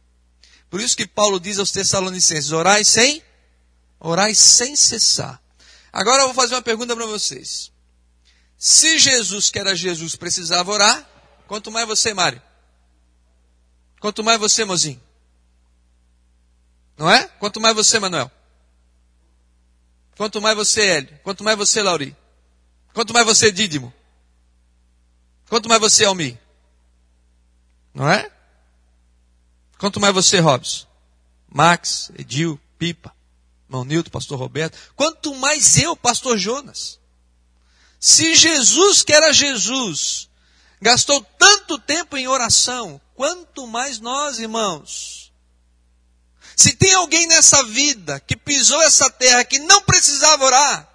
Por 0.70 0.82
isso 0.82 0.98
que 0.98 1.08
Paulo 1.08 1.39
diz 1.39 1.58
aos 1.58 1.72
Tessalonicenses: 1.72 2.51
Orai 2.51 2.84
sem, 2.84 3.24
orai 4.01 4.36
sem 4.36 4.75
cessar. 4.75 5.41
Agora 5.94 6.24
eu 6.24 6.25
vou 6.27 6.36
fazer 6.36 6.56
uma 6.56 6.62
pergunta 6.62 6.94
para 6.94 7.06
vocês. 7.06 7.72
Se 8.58 9.00
Jesus, 9.00 9.50
que 9.50 9.60
era 9.60 9.74
Jesus, 9.74 10.17
precisava 10.17 10.72
orar, 10.72 11.10
quanto 11.48 11.72
mais 11.72 11.88
você, 11.88 12.13
Mário? 12.13 12.41
Quanto 14.00 14.24
mais 14.24 14.39
você, 14.39 14.63
mozinho. 14.66 15.01
Não 16.98 17.10
é? 17.10 17.27
Quanto 17.39 17.60
mais 17.60 17.75
você, 17.75 18.00
Manuel. 18.00 18.32
Quanto 20.16 20.42
mais 20.42 20.56
você, 20.56 20.82
Hélio. 20.82 21.20
Quanto 21.24 21.44
mais 21.44 21.58
você, 21.58 21.82
Lauri. 21.82 22.16
Quanto 22.94 23.13
mais 23.13 23.25
você, 23.25 23.51
Dídimo. 23.51 23.94
Quanto 25.48 25.70
mais 25.70 25.80
você, 25.80 26.06
Almi. 26.06 26.39
Não 27.94 28.10
é? 28.10 28.32
Quanto 29.77 30.00
mais 30.00 30.13
você, 30.13 30.39
Robson. 30.39 30.88
Max, 31.48 32.12
Edil, 32.18 32.60
Pipa, 32.77 33.16
irmão 33.68 33.86
Nilton, 33.86 34.10
pastor 34.10 34.38
Roberto. 34.38 34.77
Quanto 34.96 35.34
mais 35.36 35.77
eu, 35.77 35.96
pastor 35.96 36.38
Jonas. 36.38 37.00
Se 38.00 38.36
Jesus, 38.36 39.01
que 39.01 39.13
era 39.13 39.34
Jesus, 39.34 40.30
gastou 40.82 41.22
tanto 41.38 41.80
tempo 41.80 42.18
em 42.18 42.28
oração, 42.28 43.02
quanto 43.16 43.68
mais 43.68 44.00
nós, 44.00 44.40
irmãos. 44.40 45.32
Se 46.56 46.74
tem 46.74 46.94
alguém 46.94 47.28
nessa 47.28 47.64
vida 47.66 48.20
que 48.20 48.36
pisou 48.36 48.82
essa 48.82 49.10
terra 49.10 49.44
que 49.44 49.60
não 49.60 49.82
precisava 49.84 50.46
orar, 50.46 50.90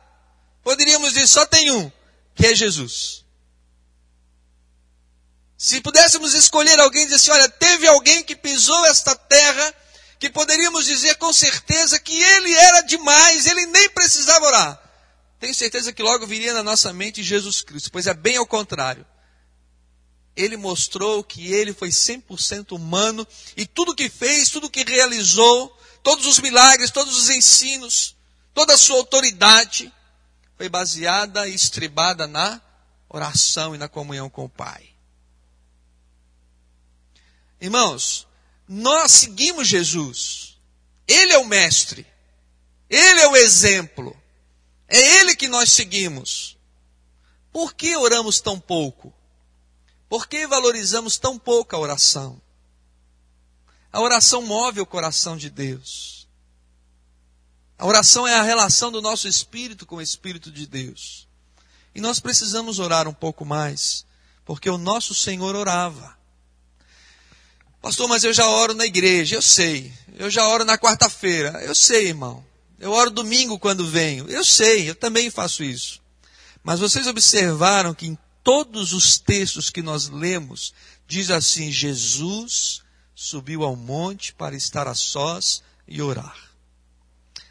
poderíamos 0.63 1.13
dizer 1.13 1.27
só 1.27 1.47
tem 1.47 1.71
um, 1.71 1.91
que 2.35 2.47
é 2.47 2.55
Jesus. 2.55 3.25
Se 5.57 5.81
pudéssemos 5.81 6.35
escolher 6.35 6.79
alguém 6.81 7.03
e 7.03 7.05
dizer 7.05 7.17
assim, 7.17 7.31
olha, 7.31 7.49
teve 7.49 7.87
alguém 7.87 8.25
que 8.25 8.35
pisou 8.35 8.85
esta 8.87 9.15
terra, 9.15 9.75
que 10.19 10.29
poderíamos 10.29 10.87
dizer 10.87 11.15
com 11.17 11.33
certeza 11.33 12.01
que 12.01 12.21
ele 12.21 12.53
era 12.53 12.81
demais, 12.81 13.47
ele 13.47 13.67
nem 13.67 13.89
precisava 13.91 14.47
orar. 14.47 14.83
Tenho 15.39 15.55
certeza 15.55 15.93
que 15.93 16.03
logo 16.03 16.27
viria 16.27 16.53
na 16.53 16.63
nossa 16.65 16.93
mente 16.93 17.23
Jesus 17.23 17.63
Cristo, 17.63 17.91
pois 17.93 18.09
é 18.09 18.15
bem 18.15 18.37
ao 18.37 18.47
contrário 18.47 19.07
ele 20.37 20.57
mostrou 20.57 21.23
que 21.23 21.53
ele 21.53 21.73
foi 21.73 21.91
100% 21.91 22.73
humano 22.73 23.27
e 23.57 23.67
tudo 23.67 23.95
que 23.95 24.09
fez, 24.09 24.49
tudo 24.49 24.71
que 24.71 24.85
realizou, 24.85 25.77
todos 26.03 26.27
os 26.27 26.39
milagres, 26.39 26.91
todos 26.91 27.17
os 27.17 27.31
ensinos, 27.31 28.17
toda 28.55 28.75
a 28.75 28.79
sua 28.79 28.97
autoridade 28.97 29.93
foi 30.57 30.69
baseada 30.69 31.47
e 31.49 31.55
estribada 31.55 32.27
na 32.27 32.61
oração 33.09 33.75
e 33.75 33.79
na 33.79 33.89
comunhão 33.89 34.31
com 34.31 34.45
o 34.45 34.49
Pai. 34.49 34.89
Irmãos, 37.61 38.27
nós 38.67 39.13
seguimos 39.13 39.69
Jesus. 39.69 40.59
Ele 41.07 41.33
é 41.33 41.39
o 41.39 41.47
mestre. 41.47 42.07
Ele 42.89 43.21
é 43.21 43.29
o 43.29 43.37
exemplo. 43.37 44.17
É 44.89 44.99
ele 45.19 45.37
que 45.37 45.47
nós 45.47 45.71
seguimos. 45.71 46.57
Por 47.53 47.75
que 47.75 47.95
oramos 47.97 48.41
tão 48.41 48.59
pouco? 48.59 49.13
Por 50.13 50.29
que 50.29 50.47
valorizamos 50.47 51.17
tão 51.17 51.39
pouco 51.39 51.75
a 51.75 51.79
oração? 51.79 52.39
A 53.91 53.99
oração 53.99 54.43
move 54.43 54.79
o 54.79 54.85
coração 54.85 55.39
de 55.39 55.49
Deus. 55.49 56.29
A 57.79 57.87
oração 57.87 58.29
é 58.29 58.35
a 58.35 58.43
relação 58.43 58.93
do 58.93 59.01
nosso 59.01 59.27
espírito 59.27 59.87
com 59.87 59.97
o 59.97 60.03
espírito 60.03 60.53
de 60.53 60.67
Deus. 60.67 61.27
E 61.95 62.01
nós 62.03 62.21
precisamos 62.21 62.79
orar 62.79 63.09
um 63.09 63.15
pouco 63.15 63.47
mais, 63.47 64.05
porque 64.45 64.69
o 64.69 64.77
nosso 64.77 65.15
Senhor 65.15 65.57
orava. 65.57 66.15
Pastor, 67.81 68.07
mas 68.07 68.23
eu 68.23 68.35
já 68.35 68.47
oro 68.47 68.75
na 68.75 68.85
igreja, 68.85 69.37
eu 69.37 69.41
sei. 69.41 69.91
Eu 70.19 70.29
já 70.29 70.47
oro 70.47 70.67
na 70.67 70.77
quarta-feira, 70.77 71.65
eu 71.65 71.75
sei, 71.75 72.09
irmão. 72.09 72.45
Eu 72.79 72.93
oro 72.93 73.09
domingo 73.09 73.59
quando 73.59 73.89
venho, 73.89 74.29
eu 74.29 74.45
sei, 74.45 74.91
eu 74.91 74.95
também 74.95 75.31
faço 75.31 75.65
isso. 75.65 76.03
Mas 76.63 76.81
vocês 76.81 77.07
observaram 77.07 77.95
que 77.95 78.09
em 78.09 78.19
todos 78.43 78.93
os 78.93 79.19
textos 79.19 79.71
que 79.71 79.83
nós 79.83 80.09
lemos, 80.09 80.75
diz 81.07 81.31
assim: 81.31 81.71
Jesus 81.71 82.83
subiu 83.15 83.63
ao 83.63 83.77
monte 83.77 84.33
para 84.35 84.57
estar 84.57 84.87
a 84.89 84.95
sós 84.95 85.63
e 85.87 86.03
orar. 86.03 86.37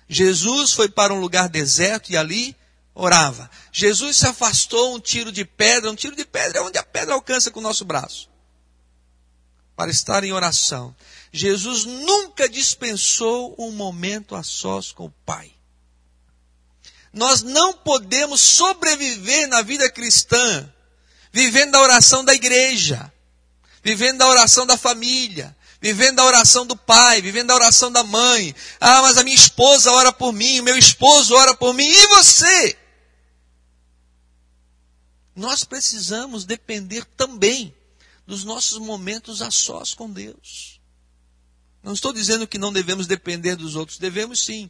Jesus 0.08 0.74
foi 0.74 0.90
para 0.90 1.14
um 1.14 1.20
lugar 1.20 1.48
deserto 1.48 2.12
e 2.12 2.18
ali 2.18 2.56
orava. 2.94 3.50
Jesus 3.72 4.18
se 4.18 4.28
afastou 4.28 4.96
um 4.96 5.00
tiro 5.00 5.32
de 5.32 5.46
pedra, 5.46 5.90
um 5.90 5.96
tiro 5.96 6.16
de 6.16 6.26
pedra 6.26 6.60
é 6.60 6.62
onde 6.62 6.78
a 6.78 6.84
pedra 6.84 7.14
alcança 7.14 7.50
com 7.50 7.60
o 7.60 7.64
nosso 7.64 7.86
braço, 7.86 8.30
para 9.76 9.90
estar 9.90 10.24
em 10.24 10.34
oração. 10.34 10.94
Jesus 11.32 11.86
nunca 11.86 12.50
dispensou 12.50 13.56
um 13.58 13.72
momento 13.72 14.36
a 14.36 14.44
sós 14.44 14.92
com 14.92 15.06
o 15.06 15.14
Pai. 15.26 15.54
Nós 17.14 17.42
não 17.42 17.74
podemos 17.74 18.42
sobreviver 18.42 19.48
na 19.48 19.62
vida 19.62 19.90
cristã 19.90 20.72
vivendo 21.32 21.76
a 21.76 21.82
oração 21.82 22.24
da 22.24 22.34
igreja, 22.34 23.12
vivendo 23.84 24.22
a 24.22 24.30
oração 24.30 24.66
da 24.66 24.78
família, 24.78 25.56
vivendo 25.82 26.20
a 26.20 26.26
oração 26.26 26.66
do 26.66 26.76
pai, 26.76 27.22
vivendo 27.22 27.52
a 27.52 27.56
oração 27.56 27.92
da 27.92 28.04
mãe. 28.04 28.54
Ah, 28.80 29.02
mas 29.02 29.18
a 29.18 29.24
minha 29.24 29.36
esposa 29.36 29.92
ora 29.92 30.12
por 30.12 30.32
mim, 30.32 30.60
o 30.60 30.64
meu 30.64 30.78
esposo 30.78 31.36
ora 31.36 31.56
por 31.56 31.74
mim, 31.74 31.88
e 31.88 32.08
você? 32.08 32.78
Nós 35.36 35.64
precisamos 35.64 36.46
depender 36.46 37.06
também 37.18 37.74
dos 38.28 38.44
nossos 38.44 38.78
momentos 38.78 39.42
a 39.42 39.50
sós 39.50 39.94
com 39.94 40.12
Deus. 40.12 40.80
Não 41.82 41.94
estou 41.94 42.14
dizendo 42.14 42.48
que 42.48 42.60
não 42.60 42.72
devemos 42.72 43.08
depender 43.08 43.56
dos 43.56 43.76
outros, 43.76 43.98
devemos 43.98 44.44
sim. 44.44 44.70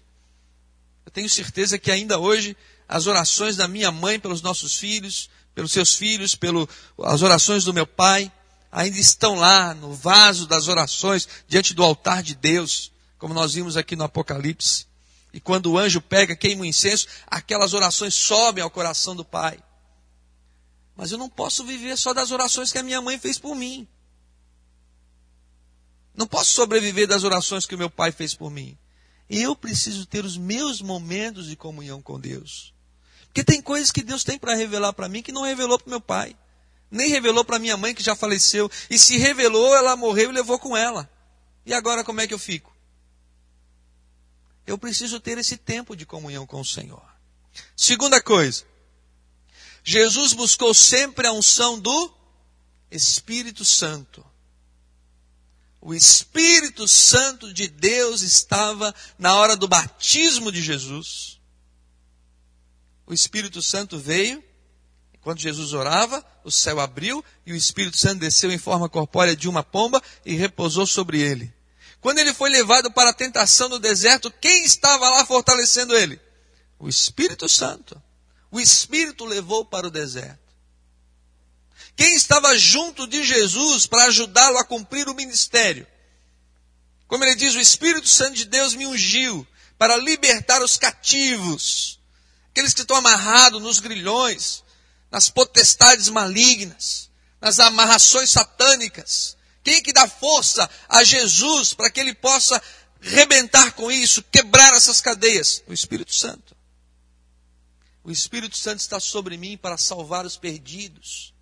Eu 1.06 1.12
tenho 1.12 1.30
certeza 1.30 1.77
que 1.77 1.91
ainda 1.91 2.20
hoje 2.20 2.56
as 2.88 3.08
orações 3.08 3.58
da 3.58 3.68
minha 3.68 3.91
mãe 3.91 4.20
pelos 4.20 4.41
nossos 4.41 4.77
filhos, 4.77 5.30
pelos 5.53 5.72
seus 5.72 5.96
filhos, 5.96 6.36
pelas 6.36 7.22
orações 7.22 7.63
do 7.63 7.74
meu 7.74 7.86
pai, 7.86 8.31
ainda 8.72 8.98
estão 8.98 9.36
lá 9.36 9.74
no 9.74 9.93
vaso 9.93 10.48
das 10.48 10.67
orações, 10.67 11.27
diante 11.48 11.74
do 11.74 11.84
altar 11.84 12.24
de 12.24 12.34
Deus, 12.36 12.91
como 13.17 13.34
nós 13.34 13.53
vimos 13.53 13.75
aqui 13.75 13.96
no 13.96 14.03
Apocalipse. 14.03 14.88
E 15.34 15.39
quando 15.39 15.72
o 15.72 15.77
anjo 15.77 16.01
pega, 16.01 16.36
queima 16.36 16.63
o 16.63 16.65
incenso, 16.65 17.08
aquelas 17.27 17.74
orações 17.74 18.13
sobem 18.13 18.63
ao 18.63 18.70
coração 18.70 19.15
do 19.15 19.24
pai. 19.24 19.60
Mas 20.96 21.12
eu 21.12 21.17
não 21.17 21.29
posso 21.29 21.63
viver 21.63 21.98
só 21.98 22.13
das 22.13 22.31
orações 22.31 22.72
que 22.72 22.77
a 22.77 22.84
minha 22.84 23.01
mãe 23.01 23.17
fez 23.17 23.39
por 23.39 23.55
mim. 23.55 23.88
Não 26.13 26.27
posso 26.27 26.51
sobreviver 26.51 27.08
das 27.08 27.24
orações 27.24 27.65
que 27.65 27.75
o 27.75 27.77
meu 27.77 27.89
pai 27.89 28.12
fez 28.12 28.34
por 28.34 28.51
mim. 28.51 28.77
Eu 29.29 29.55
preciso 29.55 30.05
ter 30.05 30.25
os 30.25 30.36
meus 30.38 30.81
momentos 30.81 31.48
de 31.48 31.55
comunhão 31.55 32.01
com 32.01 32.20
Deus. 32.20 32.74
Porque 33.31 33.45
tem 33.45 33.61
coisas 33.61 33.91
que 33.91 34.03
Deus 34.03 34.25
tem 34.25 34.38
para 34.38 34.55
revelar 34.55 34.91
para 34.91 35.07
mim 35.07 35.23
que 35.23 35.31
não 35.31 35.43
revelou 35.43 35.79
para 35.79 35.89
meu 35.89 36.01
pai. 36.01 36.35
Nem 36.89 37.09
revelou 37.09 37.45
para 37.45 37.59
minha 37.59 37.77
mãe 37.77 37.95
que 37.95 38.03
já 38.03 38.13
faleceu. 38.13 38.69
E 38.89 39.00
se 39.00 39.17
revelou, 39.17 39.73
ela 39.73 39.95
morreu 39.95 40.29
e 40.29 40.33
levou 40.33 40.59
com 40.59 40.75
ela. 40.75 41.09
E 41.65 41.73
agora 41.73 42.03
como 42.03 42.19
é 42.19 42.27
que 42.27 42.33
eu 42.33 42.39
fico? 42.39 42.75
Eu 44.67 44.77
preciso 44.77 45.17
ter 45.21 45.38
esse 45.38 45.55
tempo 45.55 45.95
de 45.95 46.05
comunhão 46.05 46.45
com 46.45 46.59
o 46.59 46.65
Senhor. 46.65 47.01
Segunda 47.75 48.21
coisa. 48.21 48.65
Jesus 49.81 50.33
buscou 50.33 50.73
sempre 50.73 51.25
a 51.25 51.31
unção 51.31 51.79
do 51.79 52.13
Espírito 52.91 53.63
Santo. 53.63 54.25
O 55.79 55.93
Espírito 55.93 56.85
Santo 56.85 57.53
de 57.53 57.69
Deus 57.69 58.23
estava 58.23 58.93
na 59.17 59.38
hora 59.38 59.55
do 59.55 59.69
batismo 59.69 60.51
de 60.51 60.61
Jesus 60.61 61.40
o 63.05 63.13
Espírito 63.13 63.62
Santo 63.62 63.98
veio, 63.98 64.43
enquanto 65.13 65.39
Jesus 65.39 65.74
orava, 65.74 66.25
o 66.43 66.51
céu 66.51 66.79
abriu 66.79 67.24
e 67.46 67.53
o 67.53 67.55
Espírito 67.55 67.98
Santo 67.98 68.20
desceu 68.20 68.51
em 68.51 68.58
forma 68.58 68.89
corpórea 68.89 69.36
de 69.36 69.48
uma 69.48 69.63
pomba 69.63 70.01
e 70.25 70.36
repousou 70.36 70.88
sobre 70.88 71.20
ele. 71.20 71.53
Quando 72.00 72.17
ele 72.17 72.34
foi 72.34 72.50
levado 72.50 72.91
para 72.91 73.12
a 73.12 73.13
tentação 73.13 73.70
no 73.70 73.77
deserto, 73.77 74.31
quem 74.31 74.65
estava 74.65 75.08
lá 75.10 75.25
fortalecendo 75.25 75.96
ele? 75.96 76.20
O 76.79 76.89
Espírito 76.89 77.48
Santo. 77.48 78.01
o 78.50 78.60
Espírito 78.60 79.24
levou 79.24 79.63
para 79.63 79.88
o 79.88 79.91
deserto? 79.91 80.41
Quem 81.96 82.15
estava 82.15 82.58
junto 82.58 83.05
de 83.05 83.24
Jesus 83.24 83.86
para 83.86 84.05
ajudá-lo 84.05 84.58
a 84.58 84.65
cumprir 84.65 85.08
o 85.08 85.13
ministério? 85.13 85.86
Como 87.08 87.24
ele 87.24 87.36
diz, 87.36 87.53
o 87.53 87.60
Espírito 87.60 88.08
Santo 88.08 88.36
de 88.36 88.46
Deus 88.46 88.74
me 88.74 88.88
ungiu 88.88 89.46
para 89.77 89.98
libertar 89.98 90.63
os 90.63 90.77
cativos, 90.77 92.00
aqueles 92.51 92.74
que 92.74 92.81
estão 92.81 92.98
amarrados 92.98 93.62
nos 93.62 93.79
grilhões, 93.79 94.63
nas 95.10 95.29
potestades 95.29 96.10
malignas, 96.10 97.10
nas 97.39 97.60
amarrações 97.60 98.29
satânicas. 98.29 99.36
Quem 99.63 99.81
que 99.81 99.93
dá 99.93 100.08
força 100.08 100.70
a 100.88 101.03
Jesus 101.03 101.74
para 101.74 101.89
que 101.89 102.00
ele 102.00 102.13
possa 102.13 102.62
rebentar 103.00 103.74
com 103.74 103.91
isso, 103.91 104.24
quebrar 104.24 104.74
essas 104.74 105.01
cadeias? 105.01 105.63
O 105.67 105.74
Espírito 105.74 106.13
Santo. 106.13 106.55
O 108.03 108.12
Espírito 108.12 108.58
Santo 108.58 108.79
está 108.79 109.00
sobre 109.00 109.38
mim 109.38 109.58
para 109.58 109.77
salvar 109.77 110.25
os 110.25 110.38
perdidos. 110.38 111.34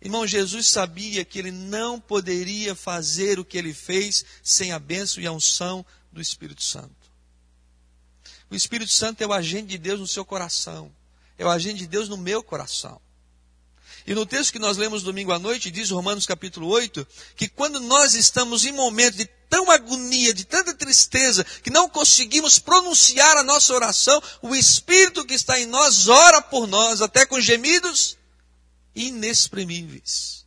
Irmão, 0.00 0.26
Jesus 0.26 0.68
sabia 0.68 1.24
que 1.24 1.38
ele 1.38 1.52
não 1.52 2.00
poderia 2.00 2.74
fazer 2.74 3.38
o 3.38 3.44
que 3.44 3.56
ele 3.56 3.72
fez 3.72 4.24
sem 4.42 4.72
a 4.72 4.78
bênção 4.78 5.22
e 5.22 5.26
a 5.26 5.32
unção 5.32 5.86
do 6.10 6.20
Espírito 6.20 6.62
Santo. 6.62 7.01
O 8.52 8.54
Espírito 8.54 8.92
Santo 8.92 9.22
é 9.22 9.26
o 9.26 9.32
agente 9.32 9.68
de 9.68 9.78
Deus 9.78 9.98
no 9.98 10.06
seu 10.06 10.26
coração. 10.26 10.94
É 11.38 11.44
o 11.44 11.48
agente 11.48 11.78
de 11.78 11.86
Deus 11.86 12.06
no 12.10 12.18
meu 12.18 12.42
coração. 12.42 13.00
E 14.06 14.14
no 14.14 14.26
texto 14.26 14.52
que 14.52 14.58
nós 14.58 14.76
lemos 14.76 15.02
domingo 15.02 15.32
à 15.32 15.38
noite, 15.38 15.70
diz 15.70 15.88
Romanos 15.88 16.26
capítulo 16.26 16.68
8, 16.68 17.06
que 17.34 17.48
quando 17.48 17.80
nós 17.80 18.12
estamos 18.12 18.66
em 18.66 18.72
momentos 18.72 19.16
de 19.16 19.24
tão 19.48 19.70
agonia, 19.70 20.34
de 20.34 20.44
tanta 20.44 20.74
tristeza, 20.74 21.42
que 21.62 21.70
não 21.70 21.88
conseguimos 21.88 22.58
pronunciar 22.58 23.38
a 23.38 23.42
nossa 23.42 23.72
oração, 23.72 24.22
o 24.42 24.54
Espírito 24.54 25.24
que 25.24 25.32
está 25.32 25.58
em 25.58 25.64
nós 25.64 26.08
ora 26.08 26.42
por 26.42 26.66
nós, 26.66 27.00
até 27.00 27.24
com 27.24 27.40
gemidos 27.40 28.18
inexprimíveis. 28.94 30.44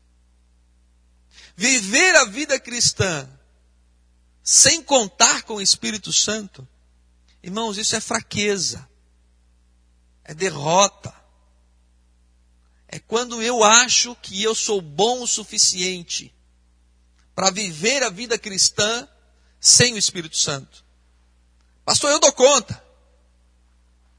Viver 1.55 2.15
a 2.17 2.25
vida 2.25 2.59
cristã 2.59 3.27
sem 4.43 4.83
contar 4.83 5.41
com 5.41 5.55
o 5.55 5.61
Espírito 5.61 6.13
Santo 6.13 6.67
Irmãos, 7.45 7.77
isso 7.77 7.95
é 7.95 8.01
fraqueza, 8.01 8.89
é 10.23 10.33
derrota. 10.33 11.13
É 12.87 12.97
quando 12.97 13.39
eu 13.39 13.63
acho 13.63 14.15
que 14.15 14.41
eu 14.41 14.55
sou 14.55 14.81
bom 14.81 15.21
o 15.21 15.27
suficiente 15.27 16.33
para 17.35 17.51
viver 17.51 18.01
a 18.01 18.09
vida 18.09 18.35
cristã 18.39 19.07
sem 19.59 19.93
o 19.93 19.97
Espírito 19.99 20.35
Santo. 20.35 20.83
Pastor, 21.85 22.09
eu 22.09 22.19
dou 22.19 22.33
conta. 22.33 22.83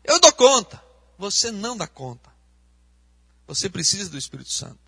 Eu 0.04 0.20
dou 0.20 0.32
conta. 0.32 0.80
Você 1.18 1.50
não 1.50 1.76
dá 1.76 1.88
conta. 1.88 2.32
Você 3.48 3.68
precisa 3.68 4.08
do 4.08 4.16
Espírito 4.16 4.52
Santo. 4.52 4.78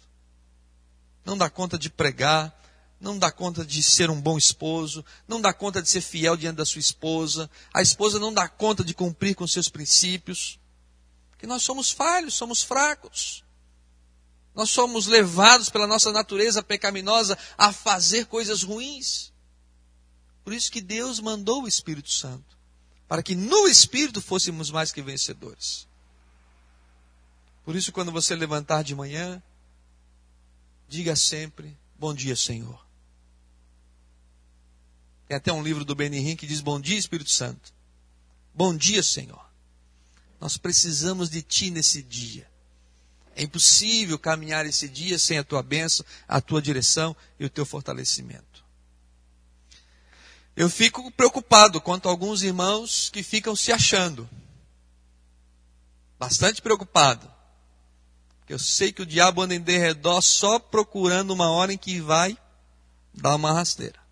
Não 1.25 1.37
dá 1.37 1.50
conta 1.50 1.76
de 1.76 1.90
pregar, 1.90 2.57
não 3.00 3.19
dá 3.19 3.31
conta 3.31 3.64
de 3.64 3.83
ser 3.83 4.11
um 4.11 4.21
bom 4.21 4.37
esposo, 4.37 5.05
não 5.26 5.40
dá 5.40 5.52
conta 5.52 5.81
de 5.81 5.88
ser 5.88 6.00
fiel 6.00 6.37
diante 6.37 6.57
da 6.57 6.64
sua 6.64 6.81
esposa, 6.81 7.49
a 7.73 7.81
esposa 7.81 8.19
não 8.19 8.33
dá 8.33 8.49
conta 8.49 8.83
de 8.83 8.95
cumprir 8.95 9.35
com 9.35 9.47
seus 9.47 9.69
princípios, 9.69 10.59
porque 11.31 11.47
nós 11.47 11.62
somos 11.62 11.93
falhos, 11.93 12.35
somos 12.35 12.62
fracos. 12.62 13.45
Nós 14.55 14.71
somos 14.71 15.07
levados 15.07 15.69
pela 15.69 15.87
nossa 15.87 16.11
natureza 16.11 16.64
pecaminosa 16.64 17.38
a 17.57 17.73
fazer 17.73 18.26
coisas 18.26 18.64
ruins. 18.64 19.33
Por 20.43 20.52
isso 20.52 20.73
que 20.73 20.81
Deus 20.81 21.21
mandou 21.21 21.62
o 21.62 21.69
Espírito 21.69 22.11
Santo, 22.11 22.59
para 23.07 23.23
que 23.23 23.37
no 23.37 23.69
Espírito 23.69 24.21
fôssemos 24.21 24.69
mais 24.69 24.90
que 24.90 25.00
vencedores. 25.00 25.87
Por 27.64 27.76
isso, 27.76 27.93
quando 27.93 28.11
você 28.11 28.35
levantar 28.35 28.83
de 28.83 28.97
manhã, 28.97 29.40
diga 30.88 31.14
sempre: 31.14 31.79
Bom 31.96 32.12
dia, 32.12 32.35
Senhor. 32.35 32.88
Tem 35.29 35.37
até 35.37 35.53
um 35.53 35.62
livro 35.62 35.85
do 35.85 35.95
Benihim 35.95 36.35
que 36.35 36.47
diz: 36.47 36.62
Bom 36.62 36.81
dia, 36.81 36.99
Espírito 36.99 37.31
Santo. 37.31 37.73
Bom 38.55 38.75
dia, 38.75 39.03
Senhor. 39.03 39.47
Nós 40.41 40.57
precisamos 40.57 41.29
de 41.29 41.43
Ti 41.43 41.71
nesse 41.71 42.03
dia. 42.03 42.49
É 43.37 43.43
impossível 43.43 44.19
caminhar 44.19 44.64
esse 44.64 44.88
dia 44.88 45.19
sem 45.19 45.37
a 45.38 45.45
Tua 45.45 45.62
bênção, 45.62 46.05
a 46.27 46.41
Tua 46.41 46.62
direção 46.62 47.14
e 47.38 47.45
o 47.45 47.51
Teu 47.51 47.67
fortalecimento. 47.67 48.64
Eu 50.57 50.71
fico 50.71 51.11
preocupado 51.12 51.79
quanto 51.81 52.09
a 52.09 52.11
alguns 52.11 52.43
irmãos 52.43 53.11
que 53.11 53.23
ficam 53.23 53.55
se 53.55 53.71
achando. 53.71 54.29
Bastante 56.19 56.62
preocupado. 56.62 57.31
Eu 58.49 58.59
sei 58.59 58.91
que 58.91 59.03
o 59.03 59.07
diabo 59.07 59.43
anda 59.43 59.55
em 59.55 59.61
derredor 59.61 60.23
só 60.23 60.59
procurando 60.59 61.33
uma 61.33 61.51
hora 61.51 61.73
em 61.73 61.79
que 61.79 62.01
vai 62.01 62.37
dar 63.12 63.37
uma 63.37 63.53
rasteira. 63.53 64.08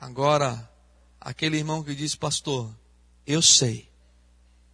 Agora, 0.00 0.70
aquele 1.20 1.56
irmão 1.56 1.82
que 1.82 1.94
diz, 1.94 2.14
pastor, 2.14 2.72
eu 3.26 3.40
sei 3.40 3.88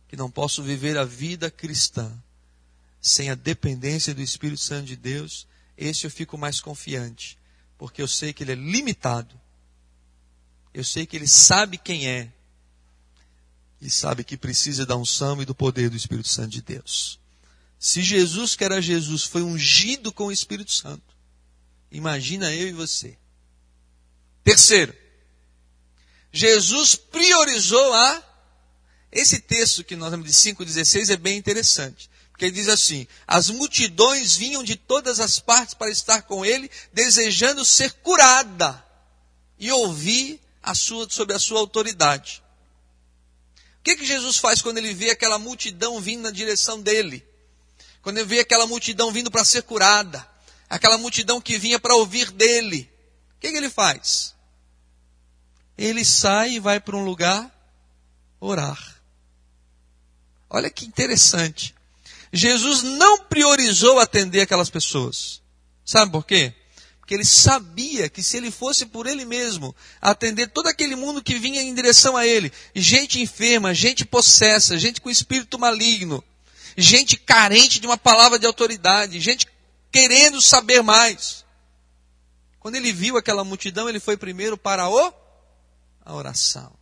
que 0.08 0.16
não 0.16 0.30
posso 0.30 0.62
viver 0.62 0.98
a 0.98 1.04
vida 1.04 1.50
cristã 1.50 2.12
sem 3.00 3.30
a 3.30 3.35
dependência 3.35 4.14
do 4.14 4.22
Espírito 4.22 4.61
Santo 4.61 4.87
de 4.87 4.96
Deus, 4.96 5.46
esse 5.76 6.06
eu 6.06 6.11
fico 6.11 6.37
mais 6.38 6.61
confiante, 6.61 7.38
porque 7.76 8.00
eu 8.00 8.06
sei 8.06 8.32
que 8.32 8.44
ele 8.44 8.52
é 8.52 8.54
limitado, 8.54 9.35
eu 10.72 10.85
sei 10.85 11.06
que 11.06 11.16
ele 11.16 11.26
sabe 11.26 11.78
quem 11.78 12.06
é, 12.06 12.32
e 13.80 13.90
sabe 13.90 14.22
que 14.22 14.37
precisa 14.37 14.87
da 14.87 14.96
unção 14.96 15.42
e 15.42 15.44
do 15.44 15.54
poder 15.54 15.90
do 15.90 15.96
Espírito 15.96 16.28
Santo 16.28 16.50
de 16.50 16.62
Deus. 16.62 17.18
Se 17.78 18.00
Jesus, 18.00 18.54
que 18.54 18.62
era 18.62 18.80
Jesus, 18.80 19.24
foi 19.24 19.42
ungido 19.42 20.12
com 20.12 20.26
o 20.26 20.32
Espírito 20.32 20.72
Santo, 20.72 21.16
imagina 21.90 22.54
eu 22.54 22.68
e 22.68 22.72
você. 22.72 23.18
Terceiro, 24.44 24.94
Jesus 26.33 26.95
priorizou 26.95 27.92
a. 27.92 28.23
Esse 29.11 29.38
texto 29.40 29.85
que 29.85 29.95
nós 29.95 30.11
temos 30.11 30.27
de 30.27 30.33
5,16 30.33 31.11
é 31.11 31.16
bem 31.16 31.37
interessante. 31.37 32.11
Porque 32.31 32.47
ele 32.47 32.55
diz 32.55 32.68
assim: 32.68 33.07
As 33.27 33.51
multidões 33.51 34.37
vinham 34.37 34.64
de 34.64 34.75
todas 34.75 35.21
as 35.21 35.38
partes 35.38 35.75
para 35.75 35.90
estar 35.90 36.23
com 36.23 36.45
ele, 36.45 36.71
desejando 36.92 37.64
ser 37.64 37.92
curada 38.03 38.83
e 39.59 39.71
ouvir 39.71 40.40
a 40.62 40.75
sua, 40.75 41.09
sobre 41.11 41.37
a 41.37 41.38
sua 41.38 41.61
autoridade. 41.61 42.42
O 43.81 43.83
que, 43.85 43.97
que 43.97 44.07
Jesus 44.07 44.38
faz 44.38 44.62
quando 44.62 44.79
ele 44.79 44.95
vê 44.95 45.11
aquela 45.11 45.38
multidão 45.38 46.01
vindo 46.01 46.23
na 46.23 46.31
direção 46.31 46.81
dele? 46.81 47.27
Quando 48.01 48.18
ele 48.18 48.27
vê 48.27 48.40
aquela 48.40 48.66
multidão 48.66 49.12
vindo 49.12 49.31
para 49.31 49.45
ser 49.45 49.62
curada, 49.62 50.27
aquela 50.71 50.97
multidão 50.97 51.40
que 51.40 51.59
vinha 51.59 51.79
para 51.79 51.95
ouvir 51.95 52.31
dele, 52.31 52.90
o 53.37 53.40
que, 53.40 53.51
que 53.51 53.57
ele 53.57 53.68
faz? 53.68 54.32
Ele 55.85 56.05
sai 56.05 56.53
e 56.53 56.61
vai 56.61 56.79
para 56.79 56.97
um 56.97 57.05
lugar 57.05 57.51
orar. 58.40 58.97
Olha 60.49 60.71
que 60.71 60.85
interessante. 60.85 61.75
Jesus 62.33 62.83
não 62.83 63.25
priorizou 63.25 63.99
atender 63.99 64.42
aquelas 64.42 64.71
pessoas. 64.71 65.42
Sabe 65.85 66.12
por 66.12 66.25
quê? 66.25 66.55
Porque 67.01 67.14
ele 67.14 67.25
sabia 67.25 68.09
que 68.09 68.23
se 68.23 68.37
ele 68.37 68.51
fosse 68.51 68.87
por 68.87 69.07
ele 69.07 69.25
mesmo 69.25 69.75
atender 70.01 70.49
todo 70.49 70.68
aquele 70.68 70.95
mundo 70.95 71.23
que 71.23 71.38
vinha 71.38 71.61
em 71.61 71.75
direção 71.75 72.16
a 72.16 72.25
ele, 72.27 72.53
gente 72.75 73.21
enferma, 73.21 73.75
gente 73.75 74.05
possessa, 74.05 74.79
gente 74.79 75.01
com 75.01 75.11
espírito 75.11 75.59
maligno, 75.59 76.23
gente 76.77 77.16
carente 77.16 77.81
de 77.81 77.87
uma 77.87 77.99
palavra 77.99 78.38
de 78.38 78.47
autoridade, 78.47 79.18
gente 79.21 79.49
querendo 79.90 80.40
saber 80.40 80.81
mais. 80.81 81.45
Quando 82.61 82.77
ele 82.77 82.92
viu 82.92 83.16
aquela 83.16 83.42
multidão, 83.42 83.88
ele 83.88 83.99
foi 83.99 84.16
primeiro 84.16 84.57
para 84.57 84.88
o 84.88 85.21
a 86.04 86.14
oração. 86.14 86.72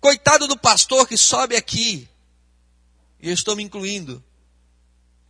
Coitado 0.00 0.46
do 0.46 0.56
pastor 0.56 1.06
que 1.06 1.16
sobe 1.16 1.56
aqui, 1.56 2.08
e 3.20 3.28
eu 3.28 3.34
estou 3.34 3.56
me 3.56 3.62
incluindo, 3.62 4.22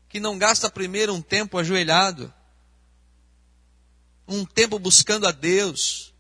que 0.09 0.21
não 0.21 0.39
gasta 0.39 0.71
primeiro 0.71 1.15
um 1.15 1.23
tempo 1.23 1.59
ajoelhado, 1.59 2.33
um 4.27 4.45
tempo 4.45 4.79
buscando 4.79 5.27
a 5.27 5.31
Deus, 5.31 6.13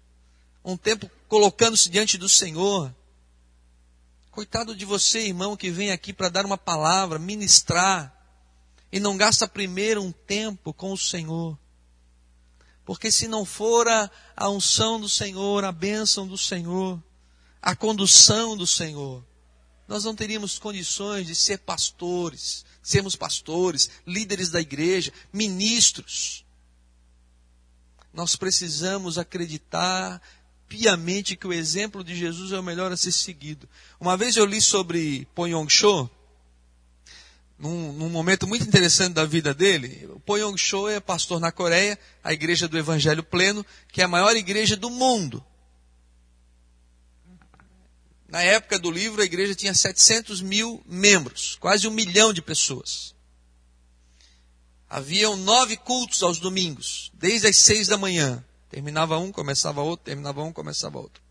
um 0.65 0.77
tempo 0.77 1.11
colocando-se 1.29 1.91
diante 1.91 2.17
do 2.17 2.29
Senhor. 2.29 2.95
Coitado 4.31 4.75
de 4.75 4.85
você, 4.85 5.27
irmão, 5.27 5.57
que 5.57 5.71
vem 5.71 5.91
aqui 5.91 6.13
para 6.13 6.29
dar 6.29 6.47
uma 6.47 6.57
palavra, 6.57 7.19
ministrar, 7.19 8.15
e 8.91 8.99
não 8.99 9.17
gasta 9.17 9.47
primeiro 9.47 10.03
um 10.03 10.13
tempo 10.13 10.73
com 10.73 10.93
o 10.93 10.99
Senhor. 10.99 11.59
Porque 12.89 13.13
se 13.13 13.29
não 13.29 13.45
fora 13.45 14.11
a 14.35 14.49
unção 14.49 14.99
do 14.99 15.11
Senhor, 15.11 15.63
a 15.63 15.71
bênção 15.71 16.27
do 16.27 16.39
Senhor, 16.39 16.99
a 17.61 17.77
condução 17.77 18.57
do 18.57 18.67
Senhor, 18.67 19.23
nós 19.87 20.05
não 20.05 20.15
teríamos 20.15 20.59
condições 20.59 21.27
de 21.27 21.35
ser 21.35 21.59
pastores, 21.59 22.65
sermos 22.83 23.15
pastores, 23.15 23.91
líderes 24.07 24.49
da 24.49 24.59
igreja, 24.59 25.13
ministros. 25.31 26.47
Nós 28.11 28.37
precisamos 28.37 29.19
acreditar 29.19 30.23
piamente 30.67 31.37
que 31.37 31.47
o 31.47 31.53
exemplo 31.53 32.03
de 32.03 32.17
Jesus 32.17 32.53
é 32.53 32.59
o 32.59 32.63
melhor 32.63 32.91
a 32.91 32.97
ser 32.97 33.13
seguido. 33.13 33.69
Uma 34.01 34.17
vez 34.17 34.35
eu 34.35 34.47
li 34.47 34.63
sobre 34.63 35.29
Poyong 35.35 35.69
Cho, 35.69 36.09
num, 37.59 37.93
num, 37.93 38.09
momento 38.09 38.47
muito 38.47 38.67
interessante 38.67 39.15
da 39.15 39.25
vida 39.25 39.53
dele. 39.53 40.09
O 40.13 40.21
Poyong 40.21 40.57
Cho 40.57 40.89
é 40.89 41.01
pastor 41.01 41.41
na 41.41 41.51
Coreia, 41.51 41.99
a 42.23 42.33
igreja 42.33 42.69
do 42.69 42.79
Evangelho 42.79 43.23
Pleno, 43.23 43.67
que 43.91 44.01
é 44.01 44.05
a 44.05 44.09
maior 44.09 44.37
igreja 44.37 44.77
do 44.77 44.89
mundo. 44.89 45.45
Na 48.29 48.43
época 48.43 48.79
do 48.79 48.91
livro, 48.91 49.23
a 49.23 49.25
igreja 49.25 49.55
tinha 49.55 49.75
700 49.75 50.41
mil 50.43 50.83
membros, 50.87 51.57
quase 51.59 51.89
um 51.89 51.91
milhão 51.91 52.33
de 52.33 52.43
pessoas. 52.43 53.15
Haviam 54.89 55.37
nove 55.37 55.77
cultos 55.77 56.23
aos 56.23 56.39
domingos, 56.39 57.11
desde 57.15 57.49
as 57.49 57.57
seis 57.57 57.89
da 57.89 57.99
manhã. 57.99 58.45
Terminava 58.71 59.19
um, 59.19 59.33
começava 59.33 59.81
outro, 59.81 60.05
terminava 60.05 60.43
um, 60.43 60.53
começava 60.53 60.99
outro. 60.99 61.23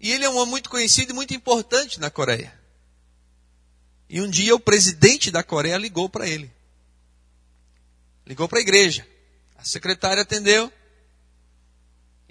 E 0.00 0.10
ele 0.12 0.24
é 0.24 0.28
um 0.28 0.36
homem 0.36 0.50
muito 0.50 0.68
conhecido 0.68 1.12
e 1.12 1.14
muito 1.14 1.32
importante 1.32 1.98
na 1.98 2.10
Coreia. 2.10 2.63
E 4.08 4.20
um 4.20 4.28
dia 4.28 4.54
o 4.54 4.60
presidente 4.60 5.30
da 5.30 5.42
Coreia 5.42 5.76
ligou 5.76 6.08
para 6.08 6.28
ele. 6.28 6.50
Ligou 8.26 8.48
para 8.48 8.58
a 8.58 8.62
igreja. 8.62 9.06
A 9.56 9.64
secretária 9.64 10.22
atendeu. 10.22 10.72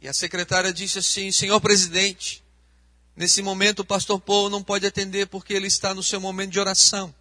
E 0.01 0.07
a 0.07 0.13
secretária 0.13 0.73
disse 0.73 0.99
assim: 0.99 1.31
Senhor 1.31 1.59
presidente, 1.61 2.43
nesse 3.15 3.41
momento 3.41 3.79
o 3.79 3.85
pastor 3.85 4.19
Paul 4.19 4.49
não 4.49 4.61
pode 4.61 4.85
atender 4.85 5.27
porque 5.27 5.53
ele 5.53 5.67
está 5.67 5.93
no 5.93 6.03
seu 6.03 6.19
momento 6.19 6.51
de 6.51 6.59
oração. 6.59 7.13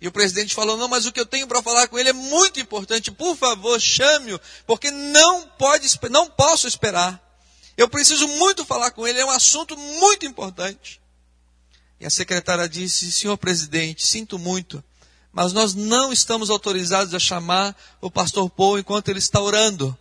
E 0.00 0.08
o 0.08 0.12
presidente 0.12 0.54
falou: 0.54 0.76
Não, 0.76 0.88
mas 0.88 1.06
o 1.06 1.12
que 1.12 1.20
eu 1.20 1.26
tenho 1.26 1.46
para 1.46 1.62
falar 1.62 1.88
com 1.88 1.98
ele 1.98 2.10
é 2.10 2.12
muito 2.12 2.60
importante. 2.60 3.10
Por 3.10 3.36
favor, 3.36 3.80
chame-o, 3.80 4.40
porque 4.66 4.90
não 4.90 5.48
pode, 5.50 5.88
não 6.10 6.28
posso 6.30 6.66
esperar. 6.66 7.22
Eu 7.76 7.88
preciso 7.88 8.26
muito 8.28 8.64
falar 8.64 8.90
com 8.90 9.06
ele, 9.06 9.20
é 9.20 9.24
um 9.24 9.30
assunto 9.30 9.76
muito 9.76 10.26
importante. 10.26 11.00
E 11.98 12.06
a 12.06 12.10
secretária 12.10 12.68
disse: 12.68 13.10
Senhor 13.10 13.36
presidente, 13.36 14.04
sinto 14.04 14.38
muito, 14.38 14.82
mas 15.32 15.52
nós 15.52 15.74
não 15.74 16.12
estamos 16.12 16.50
autorizados 16.50 17.14
a 17.14 17.18
chamar 17.18 17.76
o 18.00 18.10
pastor 18.10 18.48
Paul 18.50 18.78
enquanto 18.78 19.08
ele 19.08 19.18
está 19.18 19.40
orando. 19.40 19.96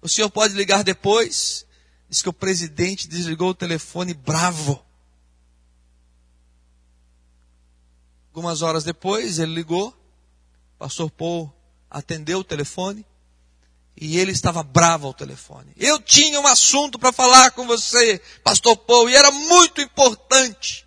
O 0.00 0.08
senhor 0.08 0.30
pode 0.30 0.54
ligar 0.54 0.84
depois? 0.84 1.64
Diz 2.08 2.20
que 2.20 2.28
o 2.28 2.32
presidente 2.32 3.08
desligou 3.08 3.50
o 3.50 3.54
telefone 3.54 4.12
bravo. 4.12 4.84
Algumas 8.28 8.62
horas 8.62 8.84
depois, 8.84 9.38
ele 9.38 9.54
ligou, 9.54 9.88
o 9.88 10.78
pastor 10.78 11.10
Paul 11.10 11.52
atendeu 11.88 12.40
o 12.40 12.44
telefone 12.44 13.06
e 13.96 14.18
ele 14.18 14.32
estava 14.32 14.62
bravo 14.62 15.06
ao 15.06 15.14
telefone. 15.14 15.72
Eu 15.76 16.00
tinha 16.00 16.40
um 16.40 16.46
assunto 16.46 16.98
para 16.98 17.12
falar 17.12 17.52
com 17.52 17.66
você, 17.66 18.20
pastor 18.42 18.76
Paul, 18.76 19.08
e 19.08 19.14
era 19.14 19.30
muito 19.30 19.80
importante. 19.80 20.83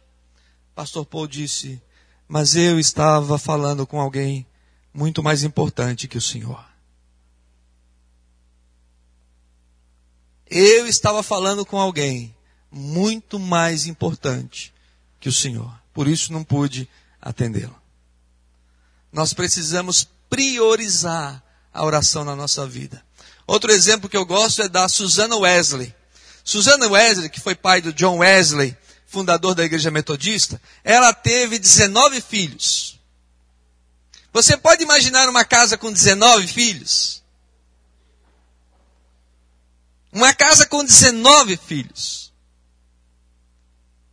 Pastor 0.78 1.08
Paul 1.08 1.26
disse: 1.26 1.82
Mas 2.28 2.56
eu 2.56 2.80
estava 2.80 3.40
falando 3.40 3.88
com 3.88 4.00
alguém 4.00 4.46
muito 4.94 5.24
mais 5.24 5.42
importante 5.42 6.08
que 6.08 6.20
o 6.20 6.22
senhor. 6.22 6.64
Eu 10.48 10.86
estava 10.86 11.24
falando 11.24 11.66
com 11.66 11.80
alguém 11.80 12.36
muito 12.72 13.40
mais 13.40 13.88
importante 13.88 14.72
que 15.20 15.28
o 15.28 15.34
senhor. 15.34 15.74
Por 15.96 16.08
isso 16.08 16.32
não 16.32 16.44
pude 16.44 16.88
atendê-lo. 17.20 17.76
Nós 19.12 19.34
precisamos 19.34 20.08
priorizar 20.30 21.44
a 21.74 21.84
oração 21.84 22.24
na 22.24 22.36
nossa 22.36 22.68
vida. 22.68 23.04
Outro 23.48 23.72
exemplo 23.72 24.08
que 24.08 24.16
eu 24.16 24.28
gosto 24.28 24.62
é 24.62 24.70
da 24.70 24.88
Susana 24.88 25.38
Wesley. 25.38 25.92
Susana 26.44 26.88
Wesley, 26.88 27.32
que 27.32 27.42
foi 27.42 27.56
pai 27.56 27.82
do 27.82 27.92
John 27.92 28.20
Wesley, 28.20 28.78
fundador 29.08 29.56
da 29.56 29.64
igreja 29.64 29.90
metodista, 29.90 30.62
ela 30.84 31.14
teve 31.14 31.58
19 31.58 32.22
filhos. 32.22 33.00
Você 34.34 34.56
pode 34.58 34.84
imaginar 34.84 35.28
uma 35.30 35.44
casa 35.46 35.78
com 35.78 35.92
19 35.92 36.46
filhos? 36.48 37.24
Uma 40.12 40.34
casa 40.34 40.66
com 40.66 40.84
19 40.84 41.58
filhos. 41.58 42.34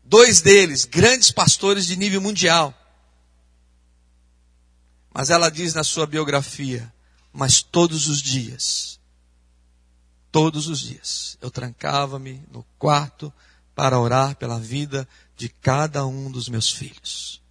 Dois 0.05 0.41
deles, 0.41 0.85
grandes 0.85 1.31
pastores 1.31 1.87
de 1.87 1.97
nível 1.97 2.21
mundial. 2.21 2.73
Mas 5.13 5.31
ela 5.31 5.51
diz 5.51 5.75
na 5.75 5.83
sua 5.83 6.07
biografia: 6.07 6.93
Mas 7.33 7.63
todos 7.63 8.09
os 8.09 8.21
dias, 8.23 9.01
todos 10.31 10.69
os 10.69 10.81
dias, 10.81 11.37
eu 11.41 11.51
trancava-me 11.51 12.43
no 12.51 12.65
quarto 12.79 13.33
para 13.75 13.99
orar 13.99 14.37
pela 14.37 14.59
vida 14.59 15.09
de 15.37 15.49
cada 15.49 16.07
um 16.07 16.31
dos 16.31 16.49
meus 16.49 16.71
filhos. 16.71 17.43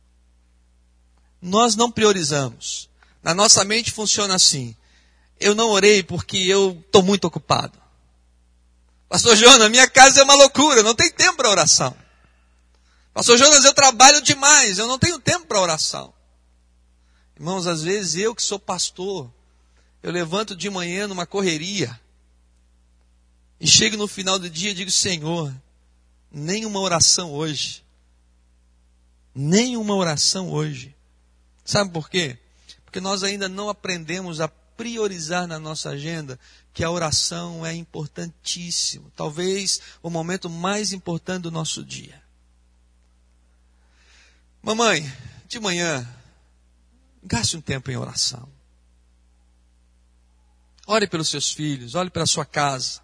Nós 1.42 1.76
não 1.76 1.92
priorizamos. 1.92 2.90
Na 3.22 3.34
nossa 3.34 3.64
mente 3.66 3.92
funciona 3.92 4.36
assim. 4.36 4.76
Eu 5.40 5.54
não 5.54 5.70
orei 5.70 6.02
porque 6.02 6.38
eu 6.38 6.82
estou 6.86 7.04
muito 7.04 7.26
ocupado. 7.26 7.78
Pastor 9.10 9.36
Jonas, 9.36 9.70
minha 9.70 9.88
casa 9.88 10.22
é 10.22 10.24
uma 10.24 10.34
loucura, 10.34 10.82
não 10.82 10.96
tem 10.96 11.12
tempo 11.12 11.38
para 11.38 11.50
oração. 11.50 11.96
Pastor 13.14 13.38
Jonas, 13.38 13.64
eu 13.64 13.74
trabalho 13.74 14.22
demais, 14.22 14.80
eu 14.80 14.88
não 14.88 14.98
tenho 14.98 15.20
tempo 15.20 15.46
para 15.46 15.62
oração. 15.62 16.14
Irmãos, 17.36 17.68
às 17.68 17.84
vezes 17.84 18.16
eu 18.16 18.34
que 18.34 18.42
sou 18.42 18.58
pastor, 18.58 19.32
eu 20.02 20.12
levanto 20.12 20.56
de 20.56 20.70
manhã 20.70 21.08
numa 21.08 21.26
correria 21.26 22.00
e 23.60 23.68
chego 23.68 23.98
no 23.98 24.08
final 24.08 24.40
do 24.40 24.50
dia 24.50 24.72
e 24.72 24.74
digo: 24.74 24.90
Senhor, 24.90 25.54
nenhuma 26.34 26.80
oração 26.80 27.32
hoje. 27.32 27.84
Nenhuma 29.34 29.96
oração 29.96 30.50
hoje. 30.50 30.96
Sabe 31.64 31.92
por 31.92 32.10
quê? 32.10 32.38
Porque 32.84 33.00
nós 33.00 33.24
ainda 33.24 33.48
não 33.48 33.70
aprendemos 33.70 34.42
a 34.42 34.48
priorizar 34.48 35.48
na 35.48 35.60
nossa 35.60 35.92
agenda 35.92 36.40
que 36.74 36.84
a 36.84 36.90
oração 36.90 37.64
é 37.64 37.74
importantíssimo, 37.74 39.12
talvez 39.16 39.80
o 40.02 40.10
momento 40.10 40.50
mais 40.50 40.92
importante 40.92 41.44
do 41.44 41.52
nosso 41.52 41.86
dia. 41.86 42.22
Mamãe, 44.62 45.12
de 45.48 45.60
manhã 45.60 46.08
Gaste 47.26 47.56
um 47.56 47.62
tempo 47.62 47.90
em 47.90 47.96
oração. 47.96 48.50
Ore 50.86 51.08
pelos 51.08 51.30
seus 51.30 51.54
filhos, 51.54 51.96
ore 51.96 52.10
pela 52.10 52.26
sua 52.26 52.46
casa. 52.46 53.02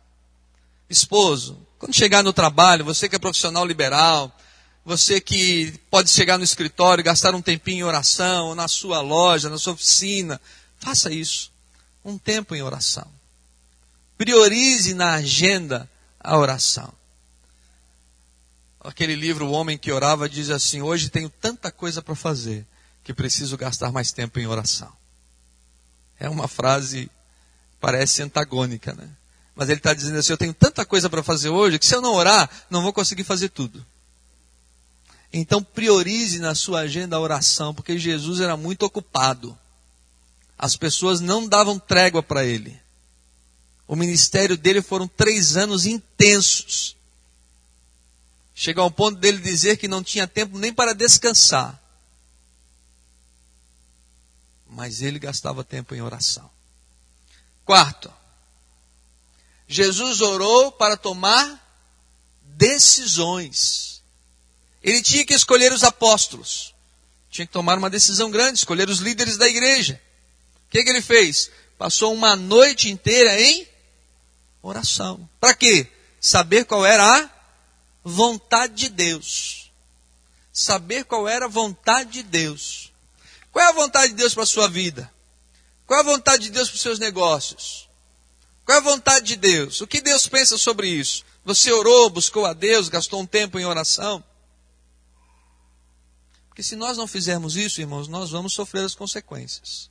Esposo, 0.90 1.66
quando 1.80 1.96
chegar 1.96 2.22
no 2.24 2.34
trabalho, 2.34 2.84
você 2.84 3.08
que 3.08 3.16
é 3.16 3.20
profissional 3.20 3.66
liberal, 3.66 4.36
você 4.84 5.22
que 5.22 5.74
pode 5.90 6.10
chegar 6.10 6.38
no 6.38 6.44
escritório, 6.44 7.04
gastar 7.04 7.34
um 7.34 7.42
tempinho 7.42 7.80
em 7.80 7.84
oração, 7.84 8.54
na 8.54 8.68
sua 8.68 9.00
loja, 9.00 9.50
na 9.50 9.58
sua 9.58 9.74
oficina, 9.74 10.42
faça 10.78 11.10
isso. 11.10 11.52
Um 12.04 12.18
tempo 12.18 12.54
em 12.54 12.62
oração. 12.62 13.08
Priorize 14.18 14.94
na 14.94 15.14
agenda 15.14 15.90
a 16.20 16.38
oração. 16.38 16.94
Aquele 18.82 19.16
livro, 19.16 19.46
O 19.46 19.52
Homem 19.52 19.78
que 19.78 19.92
Orava, 19.92 20.28
diz 20.28 20.50
assim: 20.50 20.82
Hoje 20.82 21.10
tenho 21.10 21.30
tanta 21.30 21.72
coisa 21.72 22.02
para 22.02 22.16
fazer 22.16 22.66
que 23.04 23.14
preciso 23.14 23.56
gastar 23.56 23.92
mais 23.92 24.12
tempo 24.12 24.40
em 24.40 24.48
oração. 24.48 24.92
É 26.20 26.30
uma 26.30 26.48
frase, 26.48 27.10
parece 27.80 28.22
antagônica, 28.22 28.94
né? 28.94 29.10
Mas 29.60 29.68
ele 29.68 29.80
está 29.80 29.94
dizendo 29.94 30.18
assim: 30.18 30.32
eu 30.32 30.38
tenho 30.38 30.54
tanta 30.54 30.86
coisa 30.86 31.10
para 31.10 31.22
fazer 31.22 31.50
hoje 31.50 31.78
que 31.78 31.86
se 31.86 31.94
eu 31.94 32.02
não 32.02 32.14
orar, 32.14 32.50
não 32.70 32.82
vou 32.82 32.94
conseguir 32.94 33.26
fazer 33.26 33.50
tudo. 33.50 33.86
Então 35.34 35.62
priorize 35.62 36.40
na 36.40 36.56
sua 36.56 36.80
agenda 36.80 37.18
a 37.18 37.20
oração, 37.20 37.74
porque 37.74 38.00
Jesus 38.00 38.40
era 38.40 38.56
muito 38.56 38.84
ocupado. 38.84 39.58
As 40.58 40.78
pessoas 40.78 41.20
não 41.20 41.48
davam 41.48 41.78
trégua 41.78 42.24
para 42.24 42.46
ele. 42.46 42.80
O 43.86 43.96
ministério 43.96 44.58
dele 44.58 44.82
foram 44.82 45.08
três 45.08 45.58
anos 45.58 45.86
intensos. 45.86 46.96
Chega 48.56 48.82
ao 48.82 48.90
ponto 48.90 49.20
dele 49.20 49.40
dizer 49.40 49.76
que 49.76 49.88
não 49.88 50.02
tinha 50.02 50.26
tempo 50.26 50.58
nem 50.58 50.74
para 50.74 50.94
descansar 50.94 51.80
mas 54.70 55.02
ele 55.02 55.20
gastava 55.20 55.64
tempo 55.64 55.96
em 55.96 56.02
oração. 56.02 56.50
Quarto, 57.66 58.12
Jesus 59.72 60.20
orou 60.20 60.72
para 60.72 60.98
tomar 60.98 61.64
decisões. 62.44 64.02
Ele 64.82 65.00
tinha 65.00 65.24
que 65.24 65.36
escolher 65.36 65.72
os 65.72 65.84
apóstolos. 65.84 66.74
Tinha 67.30 67.46
que 67.46 67.54
tomar 67.54 67.78
uma 67.78 67.90
decisão 67.90 68.32
grande, 68.32 68.58
escolher 68.58 68.90
os 68.90 68.98
líderes 68.98 69.38
da 69.38 69.48
igreja. 69.48 70.02
O 70.66 70.72
que, 70.72 70.84
que 70.84 70.90
ele 70.90 71.04
fez? 71.04 71.52
Passou 71.78 72.12
uma 72.16 72.36
noite 72.36 72.90
inteira 72.90 73.40
em 73.40 73.68
oração. 74.64 75.30
Para 75.40 75.54
quê? 75.54 75.88
Saber 76.20 76.66
qual 76.66 76.84
era 76.84 77.04
a 77.06 77.30
vontade 78.04 78.74
de 78.74 78.90
Deus. 78.90 79.72
Saber 80.52 81.06
qual 81.06 81.28
era 81.28 81.46
a 81.46 81.50
vontade 81.50 82.10
de 82.10 82.24
Deus. 82.24 82.92
Qual 83.52 83.64
é 83.64 83.70
a 83.70 83.74
vontade 83.74 84.14
de 84.14 84.18
Deus 84.18 84.34
para 84.34 84.44
a 84.44 84.48
sua 84.48 84.68
vida? 84.68 85.14
Qual 85.86 86.00
é 86.00 86.02
a 86.02 86.06
vontade 86.06 86.46
de 86.46 86.50
Deus 86.50 86.70
para 86.70 86.76
os 86.76 86.82
seus 86.82 86.98
negócios? 86.98 87.89
Qual 88.70 88.76
é 88.76 88.82
a 88.82 88.84
vontade 88.84 89.26
de 89.26 89.36
Deus? 89.36 89.82
O 89.82 89.88
que 89.88 90.00
Deus 90.00 90.28
pensa 90.28 90.56
sobre 90.56 90.88
isso? 90.88 91.26
Você 91.44 91.72
orou, 91.72 92.08
buscou 92.08 92.46
a 92.46 92.54
Deus, 92.54 92.88
gastou 92.88 93.20
um 93.20 93.26
tempo 93.26 93.58
em 93.58 93.66
oração? 93.66 94.24
Porque 96.48 96.62
se 96.62 96.76
nós 96.76 96.96
não 96.96 97.08
fizermos 97.08 97.56
isso, 97.56 97.82
irmãos, 97.82 98.08
nós 98.08 98.30
vamos 98.30 98.54
sofrer 98.54 98.86
as 98.86 98.94
consequências. 98.94 99.90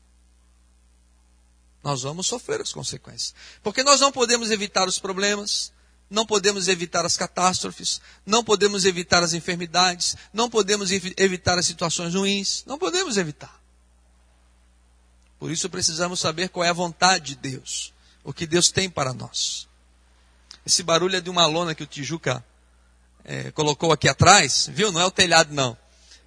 Nós 1.83 2.03
vamos 2.03 2.29
sofrer 2.29 2.61
as 2.61 2.73
consequências. 2.73 3.35
Porque 3.65 3.83
nós 3.83 3.99
não 3.99 4.13
podemos 4.13 4.49
evitar 4.53 4.87
os 4.87 5.01
problemas, 5.01 5.73
não 6.09 6.25
podemos 6.25 6.69
evitar 6.69 7.05
as 7.05 7.17
catástrofes, 7.17 8.01
não 8.25 8.45
podemos 8.45 8.85
evitar 8.85 9.25
as 9.25 9.33
enfermidades, 9.33 10.15
não 10.33 10.49
podemos 10.49 10.93
evitar 10.93 11.59
as 11.59 11.67
situações 11.67 12.15
ruins, 12.15 12.63
não 12.65 12.79
podemos 12.79 13.17
evitar. 13.17 13.61
Por 15.37 15.51
isso 15.51 15.69
precisamos 15.69 16.21
saber 16.21 16.49
qual 16.49 16.63
é 16.63 16.69
a 16.69 16.73
vontade 16.73 17.35
de 17.35 17.51
Deus, 17.51 17.93
o 18.29 18.33
que 18.35 18.47
Deus 18.47 18.71
tem 18.71 18.91
para 18.91 19.15
nós. 19.15 19.67
Esse 20.67 20.83
barulho 20.83 21.17
é 21.17 21.21
de 21.21 21.31
uma 21.31 21.47
lona 21.47 21.75
que 21.75 21.83
o 21.83 21.87
Tijuca 21.87 22.45
é, 23.25 23.51
colocou 23.53 23.91
aqui 23.91 24.07
atrás, 24.07 24.69
viu? 24.71 24.93
Não 24.93 25.01
é 25.01 25.07
o 25.07 25.11
telhado, 25.11 25.55
não. 25.55 25.75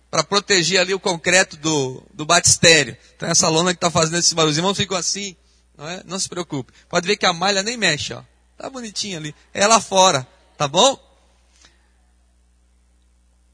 Para 0.10 0.24
proteger 0.24 0.80
ali 0.80 0.96
o 0.96 1.00
concreto 1.00 1.56
do, 1.58 2.02
do 2.12 2.26
batistério. 2.26 2.98
Então 3.16 3.30
essa 3.30 3.48
lona 3.50 3.72
que 3.72 3.78
está 3.78 3.92
fazendo 3.92 4.18
esse 4.18 4.34
barulho. 4.34 4.50
Os 4.50 4.58
irmãos 4.58 4.76
ficam 4.76 4.98
assim, 4.98 5.36
não, 5.78 5.88
é? 5.88 6.02
não 6.04 6.20
se 6.20 6.28
preocupe. 6.28 6.74
Pode 6.90 7.06
ver 7.06 7.18
que 7.18 7.26
a 7.28 7.34
malha 7.34 7.62
nem 7.62 7.78
mexe, 7.78 8.16
ó. 8.16 8.24
Tá 8.58 8.68
bonitinha 8.68 9.20
ali. 9.20 9.36
É 9.54 9.68
lá 9.68 9.80
fora, 9.80 10.28
tá 10.58 10.68
bom? 10.68 11.00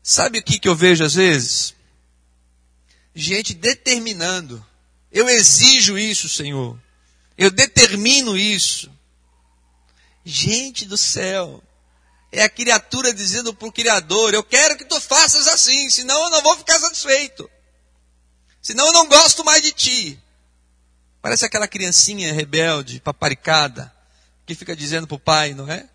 Sabe 0.02 0.40
o 0.40 0.44
que, 0.44 0.58
que 0.58 0.70
eu 0.70 0.76
vejo 0.76 1.04
às 1.04 1.16
vezes? 1.16 1.76
Gente 3.14 3.54
determinando. 3.54 4.66
Eu 5.12 5.28
exijo 5.28 5.98
isso, 5.98 6.30
Senhor. 6.30 6.80
Eu 7.38 7.52
determino 7.52 8.38
isso. 8.38 8.92
Gente 10.26 10.86
do 10.86 10.98
céu. 10.98 11.64
É 12.32 12.44
a 12.44 12.50
criatura 12.50 13.14
dizendo 13.14 13.54
para 13.54 13.68
o 13.68 13.72
Criador: 13.72 14.34
Eu 14.34 14.44
quero 14.44 14.78
que 14.78 14.86
tu 14.86 15.00
faças 15.00 15.48
assim, 15.48 15.90
senão 15.90 16.24
eu 16.24 16.30
não 16.30 16.42
vou 16.42 16.58
ficar 16.58 16.80
satisfeito. 16.80 17.50
Senão 18.62 18.88
eu 18.88 18.94
não 18.94 19.08
gosto 19.08 19.46
mais 19.46 19.62
de 19.62 19.72
ti. 19.72 20.24
Parece 21.22 21.46
aquela 21.46 21.68
criancinha 21.68 22.34
rebelde, 22.34 23.00
paparicada, 23.00 23.94
que 24.46 24.56
fica 24.56 24.76
dizendo 24.76 25.08
para 25.08 25.16
o 25.16 25.20
pai, 25.20 25.54
não 25.54 25.70
é? 25.72 25.88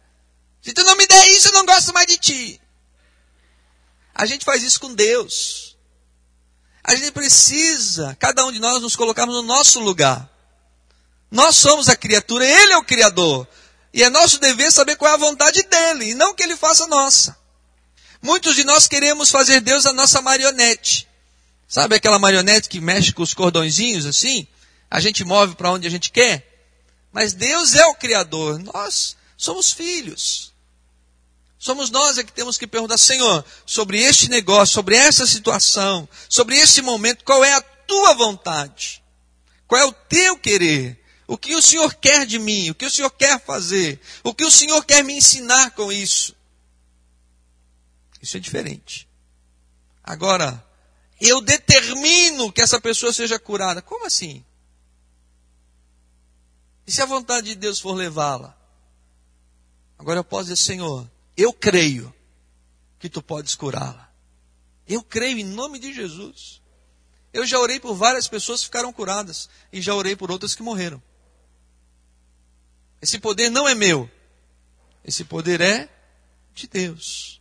Se 0.63 0.73
tu 0.73 0.83
não 0.85 0.97
me 0.97 1.07
der 1.07 1.29
isso, 1.31 1.49
eu 1.49 1.53
não 1.53 1.67
gosto 1.67 1.93
mais 1.93 2.07
de 2.07 2.19
ti. 2.19 2.61
A 4.15 4.25
gente 4.27 4.45
faz 4.45 4.63
isso 4.63 4.81
com 4.81 4.95
Deus. 4.95 5.77
A 6.85 6.95
gente 6.95 7.13
precisa, 7.13 8.17
cada 8.19 8.45
um 8.47 8.53
de 8.53 8.59
nós, 8.59 8.81
nos 8.83 8.97
colocarmos 8.97 9.35
no 9.35 9.43
nosso 9.43 9.81
lugar. 9.81 10.29
Nós 11.33 11.57
somos 11.57 11.89
a 11.89 11.97
criatura, 11.97 12.47
Ele 12.47 12.75
é 12.75 12.77
o 12.77 12.85
Criador. 12.85 13.49
E 13.91 14.03
é 14.03 14.11
nosso 14.11 14.39
dever 14.39 14.71
saber 14.71 14.97
qual 14.97 15.11
é 15.11 15.15
a 15.15 15.19
vontade 15.19 15.63
dele, 15.63 16.11
e 16.11 16.15
não 16.15 16.35
que 16.35 16.43
ele 16.43 16.57
faça 16.57 16.85
a 16.85 16.89
nossa. 16.89 17.37
Muitos 18.21 18.55
de 18.55 18.65
nós 18.65 18.87
queremos 18.87 19.31
fazer 19.31 19.61
Deus 19.61 19.87
a 19.87 19.95
nossa 19.95 20.21
marionete. 20.21 21.09
Sabe 21.67 21.97
aquela 21.97 22.19
marionete 22.19 22.69
que 22.69 22.81
mexe 22.81 23.13
com 23.13 23.23
os 23.23 23.33
cordõezinhos 23.33 24.05
assim? 24.05 24.47
A 24.91 25.01
gente 25.01 25.25
move 25.25 25.55
para 25.55 25.71
onde 25.71 25.87
a 25.87 25.91
gente 25.91 26.11
quer? 26.11 26.47
Mas 27.11 27.33
Deus 27.33 27.75
é 27.75 27.85
o 27.87 27.95
Criador, 27.95 28.59
nós 28.59 29.17
somos 29.37 29.73
filhos. 29.73 30.53
Somos 31.59 31.91
nós 31.91 32.19
é 32.19 32.25
que 32.25 32.33
temos 32.33 32.59
que 32.59 32.67
perguntar, 32.67 32.99
Senhor, 32.99 33.45
sobre 33.65 34.01
este 34.01 34.29
negócio, 34.29 34.75
sobre 34.75 34.97
essa 34.97 35.27
situação, 35.27 36.09
sobre 36.29 36.57
este 36.57 36.83
momento, 36.83 37.25
qual 37.25 37.43
é 37.43 37.53
a 37.55 37.61
tua 37.61 38.15
vontade? 38.15 39.03
Qual 39.67 39.81
é 39.81 39.85
o 39.85 39.93
teu 39.93 40.37
querer? 40.37 41.02
O 41.33 41.39
que 41.39 41.55
o 41.55 41.63
Senhor 41.63 41.95
quer 41.95 42.27
de 42.27 42.39
mim? 42.39 42.69
O 42.69 42.75
que 42.75 42.85
o 42.85 42.91
Senhor 42.91 43.09
quer 43.09 43.43
fazer? 43.43 43.99
O 44.23 44.35
que 44.35 44.45
o 44.45 44.51
Senhor 44.51 44.85
quer 44.85 45.03
me 45.03 45.15
ensinar 45.15 45.71
com 45.71 45.91
isso? 45.91 46.37
Isso 48.21 48.37
é 48.37 48.41
diferente. 48.41 49.09
Agora, 50.05 50.63
eu 51.19 51.41
determino 51.41 52.53
que 52.53 52.61
essa 52.61 52.79
pessoa 52.79 53.15
seja 53.15 53.39
curada. 53.39 53.81
Como 53.81 54.05
assim? 54.05 54.45
E 56.87 56.93
se 56.93 57.01
a 57.01 57.07
vontade 57.07 57.47
de 57.47 57.55
Deus 57.55 57.81
for 57.81 57.95
levá-la? 57.95 58.55
Agora 59.99 60.19
eu 60.19 60.25
posso 60.25 60.51
dizer, 60.51 60.57
Senhor, 60.57 61.11
eu 61.35 61.51
creio 61.51 62.15
que 62.99 63.09
tu 63.09 63.23
podes 63.23 63.55
curá-la. 63.55 64.13
Eu 64.87 65.03
creio 65.03 65.39
em 65.39 65.45
nome 65.45 65.79
de 65.79 65.95
Jesus. 65.95 66.61
Eu 67.33 67.47
já 67.47 67.59
orei 67.59 67.81
por 67.81 67.95
várias 67.95 68.29
pessoas 68.29 68.61
que 68.61 68.67
ficaram 68.67 68.93
curadas 68.93 69.49
e 69.73 69.81
já 69.81 69.95
orei 69.95 70.15
por 70.15 70.31
outras 70.31 70.55
que 70.55 70.63
morreram. 70.63 71.03
Esse 73.03 73.19
poder 73.19 73.51
não 73.51 73.69
é 73.69 73.75
meu. 73.75 74.09
Esse 75.05 75.25
poder 75.25 75.61
é 75.61 75.89
de 76.55 76.69
Deus. 76.69 77.41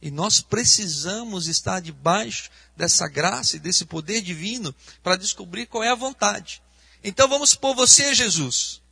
E 0.00 0.10
nós 0.10 0.42
precisamos 0.42 1.48
estar 1.48 1.80
debaixo 1.80 2.50
dessa 2.76 3.08
graça 3.08 3.56
e 3.56 3.58
desse 3.58 3.86
poder 3.86 4.20
divino 4.20 4.74
para 5.02 5.16
descobrir 5.16 5.66
qual 5.66 5.82
é 5.82 5.88
a 5.88 5.94
vontade. 5.94 6.62
Então 7.02 7.26
vamos 7.26 7.54
pôr 7.54 7.74
você, 7.74 8.14
Jesus. 8.14 8.82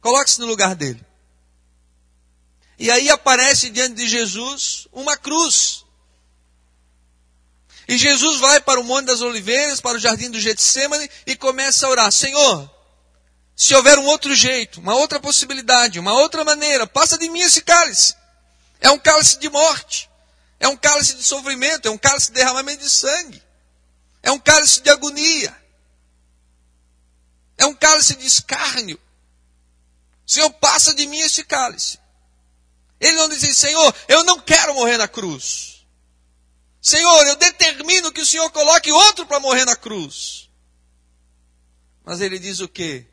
Coloque-se 0.00 0.40
no 0.40 0.46
lugar 0.46 0.74
dele. 0.74 1.04
E 2.78 2.90
aí 2.90 3.10
aparece 3.10 3.68
diante 3.70 3.96
de 3.96 4.08
Jesus 4.08 4.88
uma 4.92 5.16
cruz. 5.16 5.84
E 7.86 7.98
Jesus 7.98 8.40
vai 8.40 8.60
para 8.60 8.80
o 8.80 8.84
Monte 8.84 9.06
das 9.06 9.20
Oliveiras, 9.20 9.80
para 9.80 9.96
o 9.96 10.00
jardim 10.00 10.30
do 10.30 10.40
Getsemane 10.40 11.10
e 11.26 11.36
começa 11.36 11.86
a 11.86 11.90
orar: 11.90 12.12
Senhor, 12.12 12.77
se 13.58 13.74
houver 13.74 13.98
um 13.98 14.04
outro 14.04 14.32
jeito, 14.36 14.78
uma 14.78 14.94
outra 14.94 15.18
possibilidade, 15.18 15.98
uma 15.98 16.12
outra 16.12 16.44
maneira, 16.44 16.86
passa 16.86 17.18
de 17.18 17.28
mim 17.28 17.40
esse 17.40 17.60
cálice. 17.60 18.14
É 18.80 18.88
um 18.88 18.98
cálice 19.00 19.36
de 19.40 19.50
morte. 19.50 20.08
É 20.60 20.68
um 20.68 20.76
cálice 20.76 21.14
de 21.14 21.24
sofrimento. 21.24 21.88
É 21.88 21.90
um 21.90 21.98
cálice 21.98 22.28
de 22.28 22.34
derramamento 22.34 22.84
de 22.84 22.88
sangue. 22.88 23.42
É 24.22 24.30
um 24.30 24.38
cálice 24.38 24.80
de 24.80 24.88
agonia. 24.88 25.60
É 27.56 27.66
um 27.66 27.74
cálice 27.74 28.14
de 28.14 28.24
escárnio. 28.24 28.98
Senhor, 30.24 30.50
passa 30.52 30.94
de 30.94 31.04
mim 31.08 31.18
esse 31.18 31.42
cálice. 31.42 31.98
Ele 33.00 33.16
não 33.16 33.28
diz, 33.28 33.56
Senhor, 33.56 33.92
eu 34.06 34.22
não 34.22 34.38
quero 34.38 34.72
morrer 34.72 34.98
na 34.98 35.08
cruz. 35.08 35.84
Senhor, 36.80 37.26
eu 37.26 37.34
determino 37.34 38.12
que 38.12 38.20
o 38.20 38.26
Senhor 38.26 38.48
coloque 38.52 38.92
outro 38.92 39.26
para 39.26 39.40
morrer 39.40 39.64
na 39.64 39.74
cruz. 39.74 40.48
Mas 42.04 42.20
ele 42.20 42.38
diz 42.38 42.60
o 42.60 42.68
quê? 42.68 43.04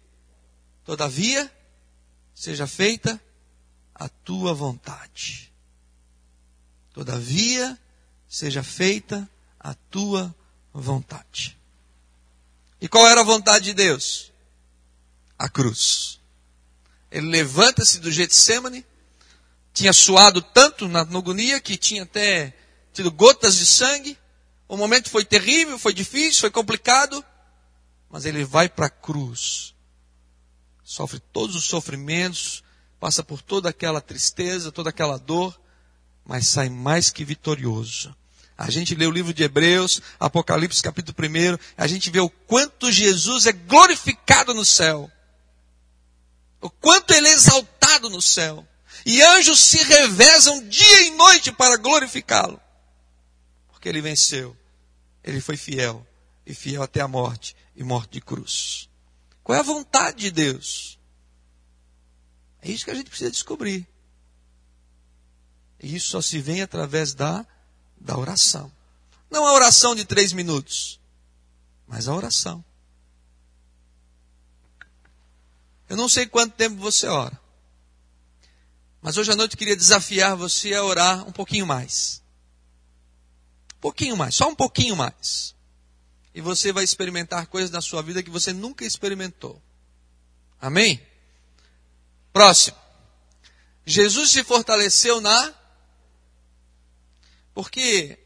Todavia, 0.85 1.51
seja 2.35 2.67
feita 2.67 3.19
a 3.93 4.07
tua 4.07 4.53
vontade. 4.53 5.51
Todavia, 6.93 7.77
seja 8.29 8.61
feita 8.61 9.27
a 9.59 9.73
tua 9.73 10.33
vontade. 10.71 11.57
E 12.79 12.87
qual 12.87 13.07
era 13.07 13.21
a 13.21 13.23
vontade 13.23 13.65
de 13.65 13.73
Deus? 13.73 14.31
A 15.39 15.49
cruz. 15.49 16.19
Ele 17.09 17.29
levanta-se 17.29 17.99
do 17.99 18.11
Getsemane, 18.11 18.85
tinha 19.73 19.91
suado 19.91 20.39
tanto 20.39 20.87
na 20.87 21.01
agonia 21.01 21.59
que 21.59 21.77
tinha 21.77 22.03
até 22.03 22.53
tido 22.93 23.11
gotas 23.11 23.55
de 23.55 23.65
sangue. 23.65 24.15
O 24.67 24.77
momento 24.77 25.09
foi 25.09 25.25
terrível, 25.25 25.79
foi 25.79 25.93
difícil, 25.93 26.41
foi 26.41 26.51
complicado, 26.51 27.25
mas 28.07 28.25
ele 28.25 28.45
vai 28.45 28.69
para 28.69 28.85
a 28.85 28.89
cruz 28.89 29.74
sofre 30.85 31.19
todos 31.19 31.55
os 31.55 31.65
sofrimentos, 31.65 32.63
passa 32.99 33.23
por 33.23 33.41
toda 33.41 33.67
aquela 33.67 33.99
tristeza, 33.99 34.71
toda 34.71 34.91
aquela 34.91 35.17
dor, 35.17 35.59
mas 36.23 36.47
sai 36.47 36.69
mais 36.69 37.09
que 37.09 37.25
vitorioso. 37.25 38.15
A 38.57 38.69
gente 38.69 38.95
lê 38.95 39.05
o 39.05 39.11
livro 39.11 39.33
de 39.33 39.43
Hebreus, 39.43 40.01
Apocalipse 40.17 40.81
capítulo 40.81 41.17
1, 41.19 41.57
a 41.75 41.87
gente 41.87 42.09
vê 42.09 42.19
o 42.19 42.29
quanto 42.29 42.91
Jesus 42.91 43.47
é 43.47 43.51
glorificado 43.51 44.53
no 44.53 44.63
céu. 44.63 45.11
O 46.61 46.69
quanto 46.69 47.11
ele 47.13 47.27
é 47.27 47.33
exaltado 47.33 48.09
no 48.09 48.21
céu. 48.21 48.65
E 49.05 49.21
anjos 49.21 49.59
se 49.59 49.83
revezam 49.83 50.67
dia 50.69 51.01
e 51.07 51.11
noite 51.11 51.51
para 51.51 51.77
glorificá-lo. 51.77 52.59
Porque 53.71 53.89
ele 53.89 54.01
venceu. 54.01 54.55
Ele 55.23 55.41
foi 55.41 55.57
fiel. 55.57 56.07
E 56.45 56.53
fiel 56.53 56.81
até 56.81 57.01
a 57.01 57.07
morte 57.07 57.55
e 57.75 57.83
morte 57.83 58.13
de 58.13 58.21
cruz. 58.21 58.87
Qual 59.45 59.55
é 59.55 59.59
a 59.59 59.63
vontade 59.63 60.17
de 60.17 60.31
Deus? 60.31 60.97
É 62.63 62.71
isso 62.71 62.83
que 62.83 62.89
a 62.89 62.95
gente 62.95 63.11
precisa 63.11 63.29
descobrir. 63.29 63.87
E 65.79 65.95
isso 65.95 66.09
só 66.09 66.19
se 66.19 66.39
vê 66.39 66.61
através 66.61 67.13
da, 67.13 67.45
da 67.95 68.17
oração. 68.17 68.71
Não 69.29 69.45
a 69.45 69.53
oração 69.53 69.93
de 69.93 70.03
três 70.03 70.33
minutos, 70.33 70.99
mas 71.87 72.07
a 72.07 72.15
oração. 72.15 72.65
Eu 75.87 75.95
não 75.95 76.09
sei 76.09 76.25
quanto 76.25 76.55
tempo 76.55 76.77
você 76.77 77.05
ora. 77.05 77.39
Mas 78.99 79.15
hoje 79.15 79.31
à 79.31 79.35
noite 79.35 79.53
eu 79.53 79.59
queria 79.59 79.77
desafiar 79.77 80.35
você 80.35 80.73
a 80.73 80.83
orar 80.83 81.23
um 81.27 81.31
pouquinho 81.31 81.67
mais. 81.67 82.23
Um 83.75 83.79
pouquinho 83.79 84.17
mais, 84.17 84.33
só 84.33 84.49
um 84.49 84.55
pouquinho 84.55 84.95
mais 84.95 85.54
e 86.35 86.41
você 86.41 86.73
vai 86.73 86.83
experimentar 86.83 87.47
coisas 87.47 87.71
na 87.71 87.79
sua 87.79 88.03
vida 88.03 88.21
que 88.21 88.29
você 88.29 88.51
nunca 88.51 88.83
experimentou. 88.83 89.63
Amém? 90.59 91.01
Próximo. 92.33 92.77
Jesus 93.85 94.31
se 94.31 94.43
fortaleceu 94.43 95.21
na. 95.21 95.55
Porque 97.53 98.19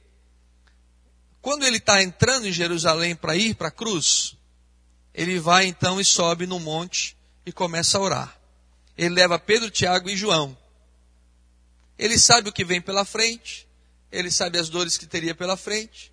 quando 1.40 1.68
ele 1.68 1.78
está 1.78 2.02
entrando 2.02 2.48
em 2.48 2.52
Jerusalém 2.52 3.16
para 3.16 3.36
ir 3.36 3.54
para 3.54 3.68
a 3.68 3.72
cruz, 3.72 4.36
ele 5.14 5.40
vai 5.40 5.68
então 5.68 6.02
e 6.02 6.04
sobe 6.04 6.48
no 6.48 6.60
monte 6.60 7.16
e 7.46 7.52
começa 7.52 8.00
a 8.00 8.02
orar. 8.02 8.42
Ele 8.98 9.14
leva 9.14 9.38
Pedro, 9.38 9.70
Tiago 9.70 10.10
e 10.10 10.18
João. 10.18 10.58
Ele 11.96 12.18
sabe 12.18 12.50
o 12.50 12.54
que 12.54 12.66
vem 12.66 12.82
pela 12.82 13.06
frente, 13.06 13.68
ele 14.12 14.32
sabe 14.32 14.58
as 14.58 14.68
dores 14.68 14.98
que 14.98 15.06
teria 15.06 15.36
pela 15.36 15.56
frente. 15.56 16.12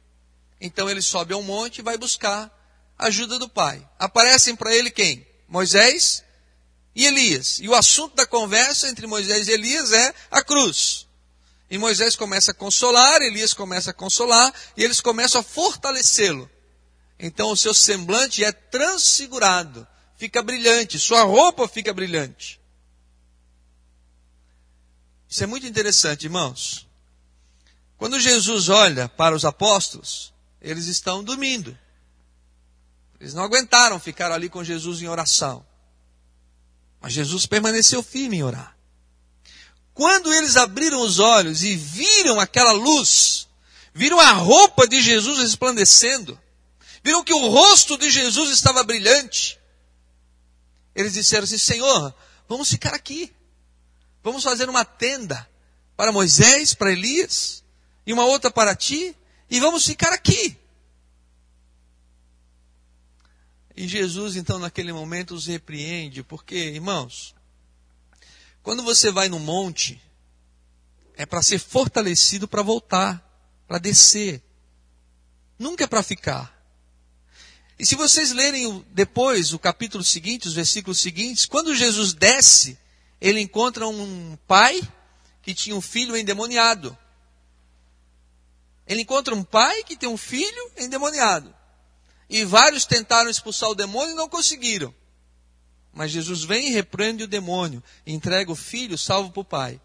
Então 0.61 0.89
ele 0.89 1.03
sobe 1.03 1.35
a 1.35 1.37
um 1.37 1.43
monte 1.43 1.79
e 1.79 1.83
vai 1.83 1.99
buscar 1.99 2.51
a 2.99 3.07
ajuda 3.07 3.39
do 3.39 3.49
Pai. 3.49 3.87
Aparecem 3.99 4.57
para 4.57 4.75
ele 4.75 4.91
quem? 4.91 5.27
Moisés 5.49 6.25
e 6.95 7.07
Elias. 7.07 7.59
E 7.61 7.69
o 7.69 7.75
assunto 7.75 8.15
da 8.17 8.27
conversa 8.27 8.89
entre 8.89 9.07
Moisés 9.07 9.49
e 9.49 9.53
Elias 9.53 9.93
é 9.93 10.15
a 10.31 10.43
cruz. 10.43 11.07
E 11.69 11.79
Moisés 11.79 12.17
começa 12.17 12.53
a 12.53 12.55
consolar, 12.55 13.21
Elias 13.23 13.53
começa 13.53 13.91
a 13.91 13.95
consolar, 13.95 14.53
e 14.77 14.85
eles 14.85 15.01
começam 15.01 15.41
a 15.41 15.45
fortalecê-lo. 15.45 16.49
Então 17.19 17.51
o 17.51 17.57
seu 17.57 17.75
semblante 17.75 18.45
é 18.45 18.53
transfigurado, 18.53 19.87
fica 20.17 20.43
brilhante, 20.43 20.99
sua 20.99 21.23
roupa 21.23 21.67
fica 21.67 21.93
brilhante. 21.93 22.61
Isso 25.29 25.43
é 25.43 25.47
muito 25.47 25.67
interessante, 25.67 26.25
irmãos. 26.25 26.87
Quando 27.99 28.21
Jesus 28.21 28.69
olha 28.69 29.09
para 29.09 29.35
os 29.35 29.45
apóstolos, 29.45 30.33
eles 30.67 30.89
estão 30.89 31.23
dormindo. 31.23 31.79
Eles 33.21 33.33
não 33.33 33.45
aguentaram 33.45 34.01
ficar 34.01 34.33
ali 34.33 34.49
com 34.49 34.65
Jesus 34.65 35.01
em 35.01 35.07
oração. 35.07 35.65
Mas 37.01 37.13
Jesus 37.13 37.47
permaneceu 37.47 38.03
firme 38.03 38.39
em 38.39 38.43
orar. 38.43 38.77
Quando 39.95 40.33
eles 40.33 40.57
abriram 40.57 41.01
os 41.01 41.21
olhos 41.21 41.63
e 41.63 41.77
viram 41.77 42.41
aquela 42.41 42.73
luz, 42.73 43.49
viram 43.95 44.19
a 44.19 44.33
roupa 44.33 44.89
de 44.89 45.01
Jesus 45.01 45.39
resplandecendo, 45.39 46.39
viram 47.03 47.23
que 47.23 47.33
o 47.33 47.49
rosto 47.49 47.97
de 47.97 48.11
Jesus 48.11 48.51
estava 48.51 48.83
brilhante, 48.83 49.59
eles 50.95 51.13
disseram 51.13 51.45
assim: 51.45 51.59
Senhor, 51.59 52.13
vamos 52.49 52.69
ficar 52.69 52.93
aqui. 52.93 53.33
Vamos 54.23 54.43
fazer 54.43 54.69
uma 54.69 54.85
tenda 54.85 55.49
para 55.97 56.11
Moisés, 56.11 56.75
para 56.75 56.91
Elias, 56.91 57.63
e 58.05 58.13
uma 58.13 58.25
outra 58.25 58.51
para 58.51 58.75
ti, 58.75 59.17
e 59.51 59.61
vamos 59.61 59.87
ficar 59.87 60.13
aqui. 60.13 60.57
E 63.77 63.87
Jesus, 63.87 64.37
então, 64.37 64.59
naquele 64.59 64.93
momento, 64.93 65.35
os 65.35 65.47
repreende, 65.47 66.23
porque, 66.23 66.57
irmãos, 66.57 67.35
quando 68.63 68.83
você 68.83 69.11
vai 69.11 69.29
no 69.29 69.39
monte, 69.39 70.01
é 71.15 71.27
para 71.27 71.43
ser 71.43 71.59
fortalecido 71.59 72.49
para 72.49 72.63
voltar, 72.63 73.23
para 73.69 73.79
descer. 73.79 74.43
Nunca 75.59 75.85
é 75.85 75.87
para 75.87 76.03
ficar. 76.03 76.57
E 77.79 77.85
se 77.85 77.95
vocês 77.95 78.33
lerem 78.33 78.85
depois 78.91 79.53
o 79.53 79.59
capítulo 79.59 80.03
seguinte, 80.03 80.49
os 80.49 80.55
versículos 80.55 80.99
seguintes, 80.99 81.45
quando 81.45 81.75
Jesus 81.75 82.15
desce, 82.15 82.79
ele 83.21 83.41
encontra 83.41 83.87
um 83.87 84.39
pai 84.47 84.81
que 85.43 85.55
tinha 85.55 85.77
um 85.77 85.81
filho 85.81 86.17
endemoniado. 86.17 86.97
Ele 88.87 89.03
encontra 89.03 89.35
um 89.35 89.43
pai 89.43 89.83
que 89.83 89.97
tem 89.97 90.09
um 90.09 90.17
filho 90.17 90.71
endemoniado. 90.77 91.55
E 92.29 92.45
vários 92.45 92.85
tentaram 92.85 93.31
expulsar 93.31 93.69
o 93.69 93.75
demônio 93.75 94.13
e 94.13 94.17
não 94.17 94.29
conseguiram. 94.29 94.95
Mas 95.93 96.11
Jesus 96.11 96.45
vem 96.45 96.69
e 96.69 96.73
repreende 96.73 97.25
o 97.25 97.29
demônio, 97.29 97.83
entrega 98.07 98.53
o 98.53 98.57
filho 98.57 98.99
salvo 98.99 99.31
para 99.33 99.41
o 99.41 99.45
pai. 99.45 99.81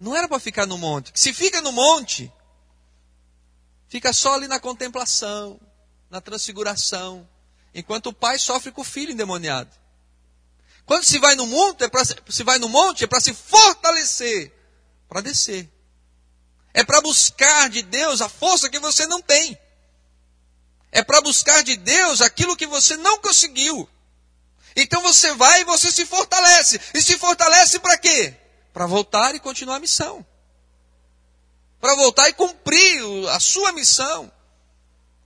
Não 0.00 0.16
era 0.16 0.26
para 0.26 0.40
ficar 0.40 0.66
no 0.66 0.78
monte. 0.78 1.12
Se 1.14 1.32
fica 1.32 1.60
no 1.60 1.70
monte, 1.70 2.32
fica 3.88 4.12
só 4.12 4.34
ali 4.34 4.48
na 4.48 4.58
contemplação, 4.58 5.60
na 6.10 6.20
transfiguração, 6.20 7.28
enquanto 7.74 8.06
o 8.06 8.12
pai 8.12 8.38
sofre 8.38 8.72
com 8.72 8.80
o 8.80 8.84
filho 8.84 9.12
endemoniado. 9.12 9.70
Quando 10.84 11.04
se 11.04 11.18
vai 11.18 11.34
no 11.34 11.46
monte, 11.46 11.84
é 11.84 11.88
para 11.88 12.02
se 12.04 12.42
vai 12.42 12.58
no 12.58 12.68
monte 12.68 13.04
é 13.04 13.06
para 13.06 13.20
se 13.20 13.32
fortalecer, 13.32 14.52
para 15.08 15.20
descer. 15.20 15.70
É 16.74 16.82
para 16.82 17.00
buscar 17.00 17.68
de 17.68 17.82
Deus 17.82 18.20
a 18.20 18.28
força 18.28 18.70
que 18.70 18.78
você 18.78 19.06
não 19.06 19.20
tem. 19.20 19.58
É 20.90 21.02
para 21.02 21.20
buscar 21.20 21.62
de 21.62 21.76
Deus 21.76 22.20
aquilo 22.20 22.56
que 22.56 22.66
você 22.66 22.96
não 22.96 23.18
conseguiu. 23.18 23.88
Então 24.74 25.02
você 25.02 25.34
vai 25.34 25.60
e 25.62 25.64
você 25.64 25.90
se 25.90 26.06
fortalece. 26.06 26.80
E 26.94 27.02
se 27.02 27.18
fortalece 27.18 27.78
para 27.78 27.98
quê? 27.98 28.34
Para 28.72 28.86
voltar 28.86 29.34
e 29.34 29.40
continuar 29.40 29.76
a 29.76 29.80
missão. 29.80 30.24
Para 31.80 31.94
voltar 31.96 32.28
e 32.28 32.32
cumprir 32.32 33.02
a 33.30 33.40
sua 33.40 33.72
missão. 33.72 34.32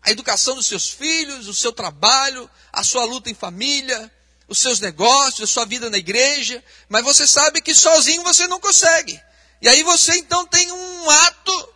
A 0.03 0.11
educação 0.11 0.55
dos 0.55 0.67
seus 0.67 0.89
filhos, 0.89 1.49
o 1.49 1.55
seu 1.55 1.73
trabalho, 1.73 2.49
a 2.73 2.83
sua 2.83 3.05
luta 3.05 3.29
em 3.29 3.35
família, 3.35 4.11
os 4.49 4.59
seus 4.59 4.79
negócios, 4.79 5.49
a 5.49 5.53
sua 5.53 5.65
vida 5.65 5.91
na 5.91 5.99
igreja. 5.99 6.63
Mas 6.89 7.05
você 7.05 7.27
sabe 7.27 7.61
que 7.61 7.75
sozinho 7.75 8.23
você 8.23 8.47
não 8.47 8.61
consegue. 8.61 9.21
E 9.61 9.69
aí 9.69 9.83
você 9.83 10.17
então 10.17 10.47
tem 10.47 10.71
um 10.71 11.11
ato 11.11 11.75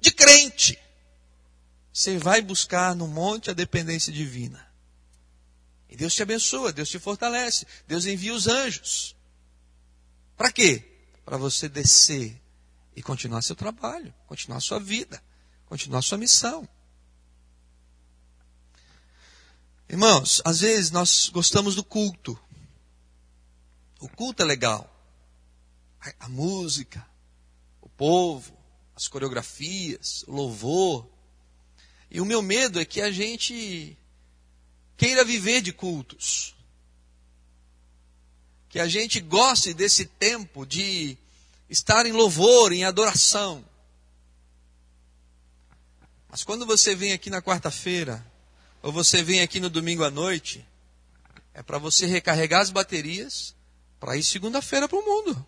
de 0.00 0.10
crente. 0.10 0.78
Você 1.92 2.18
vai 2.18 2.42
buscar 2.42 2.94
no 2.94 3.06
monte 3.06 3.50
a 3.50 3.54
dependência 3.54 4.12
divina. 4.12 4.66
E 5.88 5.96
Deus 5.96 6.14
te 6.14 6.22
abençoa, 6.22 6.72
Deus 6.72 6.88
te 6.88 6.98
fortalece, 6.98 7.66
Deus 7.86 8.04
envia 8.04 8.34
os 8.34 8.48
anjos. 8.48 9.14
Para 10.36 10.50
quê? 10.50 10.82
Para 11.24 11.36
você 11.36 11.68
descer 11.68 12.40
e 12.96 13.02
continuar 13.02 13.42
seu 13.42 13.54
trabalho, 13.54 14.12
continuar 14.26 14.60
sua 14.60 14.80
vida, 14.80 15.22
continuar 15.66 16.02
sua 16.02 16.18
missão. 16.18 16.68
Irmãos, 19.88 20.42
às 20.44 20.60
vezes 20.60 20.90
nós 20.90 21.28
gostamos 21.28 21.74
do 21.74 21.84
culto. 21.84 22.38
O 24.00 24.08
culto 24.08 24.42
é 24.42 24.44
legal. 24.44 24.90
A, 26.04 26.26
a 26.26 26.28
música, 26.28 27.04
o 27.80 27.88
povo, 27.88 28.56
as 28.94 29.08
coreografias, 29.08 30.24
o 30.26 30.32
louvor. 30.32 31.08
E 32.10 32.20
o 32.20 32.24
meu 32.24 32.42
medo 32.42 32.80
é 32.80 32.84
que 32.84 33.00
a 33.00 33.10
gente 33.10 33.96
queira 34.96 35.24
viver 35.24 35.60
de 35.60 35.72
cultos. 35.72 36.54
Que 38.68 38.78
a 38.78 38.86
gente 38.86 39.20
goste 39.20 39.72
desse 39.72 40.04
tempo 40.04 40.66
de 40.66 41.16
estar 41.68 42.06
em 42.06 42.12
louvor, 42.12 42.72
em 42.72 42.84
adoração. 42.84 43.64
Mas 46.28 46.42
quando 46.42 46.66
você 46.66 46.94
vem 46.94 47.12
aqui 47.12 47.30
na 47.30 47.40
quarta-feira, 47.40 48.24
ou 48.82 48.92
você 48.92 49.22
vem 49.22 49.40
aqui 49.40 49.60
no 49.60 49.70
domingo 49.70 50.04
à 50.04 50.10
noite, 50.10 50.66
é 51.54 51.62
para 51.62 51.78
você 51.78 52.06
recarregar 52.06 52.60
as 52.60 52.70
baterias 52.70 53.54
para 54.00 54.16
ir 54.16 54.22
segunda-feira 54.24 54.88
para 54.88 54.98
o 54.98 55.04
mundo. 55.04 55.46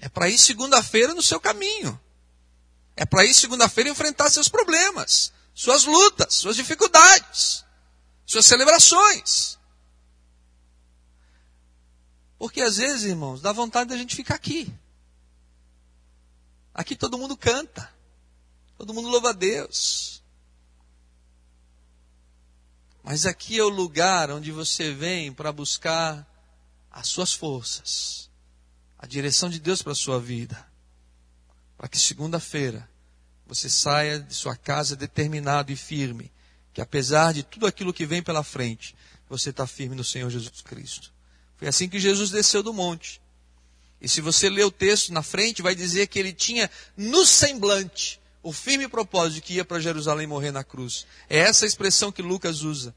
É 0.00 0.08
para 0.08 0.28
ir 0.28 0.38
segunda-feira 0.38 1.14
no 1.14 1.22
seu 1.22 1.38
caminho. 1.38 1.98
É 2.96 3.04
para 3.04 3.24
ir 3.24 3.34
segunda-feira 3.34 3.90
enfrentar 3.90 4.30
seus 4.30 4.48
problemas, 4.48 5.32
suas 5.54 5.84
lutas, 5.84 6.34
suas 6.34 6.56
dificuldades, 6.56 7.64
suas 8.26 8.46
celebrações. 8.46 9.58
Porque 12.38 12.62
às 12.62 12.78
vezes, 12.78 13.04
irmãos, 13.04 13.42
dá 13.42 13.52
vontade 13.52 13.90
da 13.90 13.96
gente 13.96 14.16
ficar 14.16 14.34
aqui. 14.34 14.72
Aqui 16.72 16.96
todo 16.96 17.18
mundo 17.18 17.36
canta. 17.36 17.92
Todo 18.78 18.94
mundo 18.94 19.08
louva 19.08 19.30
a 19.30 19.34
Deus. 19.34 20.22
Mas 23.02 23.26
aqui 23.26 23.58
é 23.58 23.62
o 23.62 23.68
lugar 23.68 24.30
onde 24.30 24.50
você 24.50 24.90
vem 24.90 25.30
para 25.30 25.52
buscar 25.52 26.26
as 26.90 27.08
suas 27.08 27.34
forças, 27.34 28.29
a 29.00 29.06
direção 29.06 29.48
de 29.48 29.58
Deus 29.58 29.80
para 29.80 29.92
a 29.92 29.96
sua 29.96 30.20
vida. 30.20 30.62
Para 31.78 31.88
que 31.88 31.98
segunda-feira 31.98 32.86
você 33.46 33.70
saia 33.70 34.20
de 34.20 34.34
sua 34.34 34.54
casa 34.54 34.94
determinado 34.94 35.72
e 35.72 35.76
firme, 35.76 36.30
que 36.74 36.82
apesar 36.82 37.32
de 37.32 37.42
tudo 37.42 37.66
aquilo 37.66 37.94
que 37.94 38.04
vem 38.04 38.22
pela 38.22 38.44
frente, 38.44 38.94
você 39.28 39.48
está 39.50 39.66
firme 39.66 39.96
no 39.96 40.04
Senhor 40.04 40.28
Jesus 40.28 40.60
Cristo. 40.60 41.10
Foi 41.56 41.66
assim 41.66 41.88
que 41.88 41.98
Jesus 41.98 42.30
desceu 42.30 42.62
do 42.62 42.74
monte. 42.74 43.22
E 44.00 44.08
se 44.08 44.20
você 44.20 44.50
ler 44.50 44.64
o 44.64 44.70
texto 44.70 45.12
na 45.14 45.22
frente, 45.22 45.62
vai 45.62 45.74
dizer 45.74 46.06
que 46.06 46.18
ele 46.18 46.32
tinha 46.32 46.70
no 46.94 47.24
semblante 47.24 48.20
o 48.42 48.52
firme 48.52 48.86
propósito 48.86 49.34
de 49.36 49.40
que 49.40 49.54
ia 49.54 49.64
para 49.64 49.80
Jerusalém 49.80 50.26
morrer 50.26 50.50
na 50.50 50.62
cruz. 50.62 51.06
É 51.28 51.38
essa 51.38 51.64
expressão 51.64 52.12
que 52.12 52.22
Lucas 52.22 52.62
usa. 52.62 52.94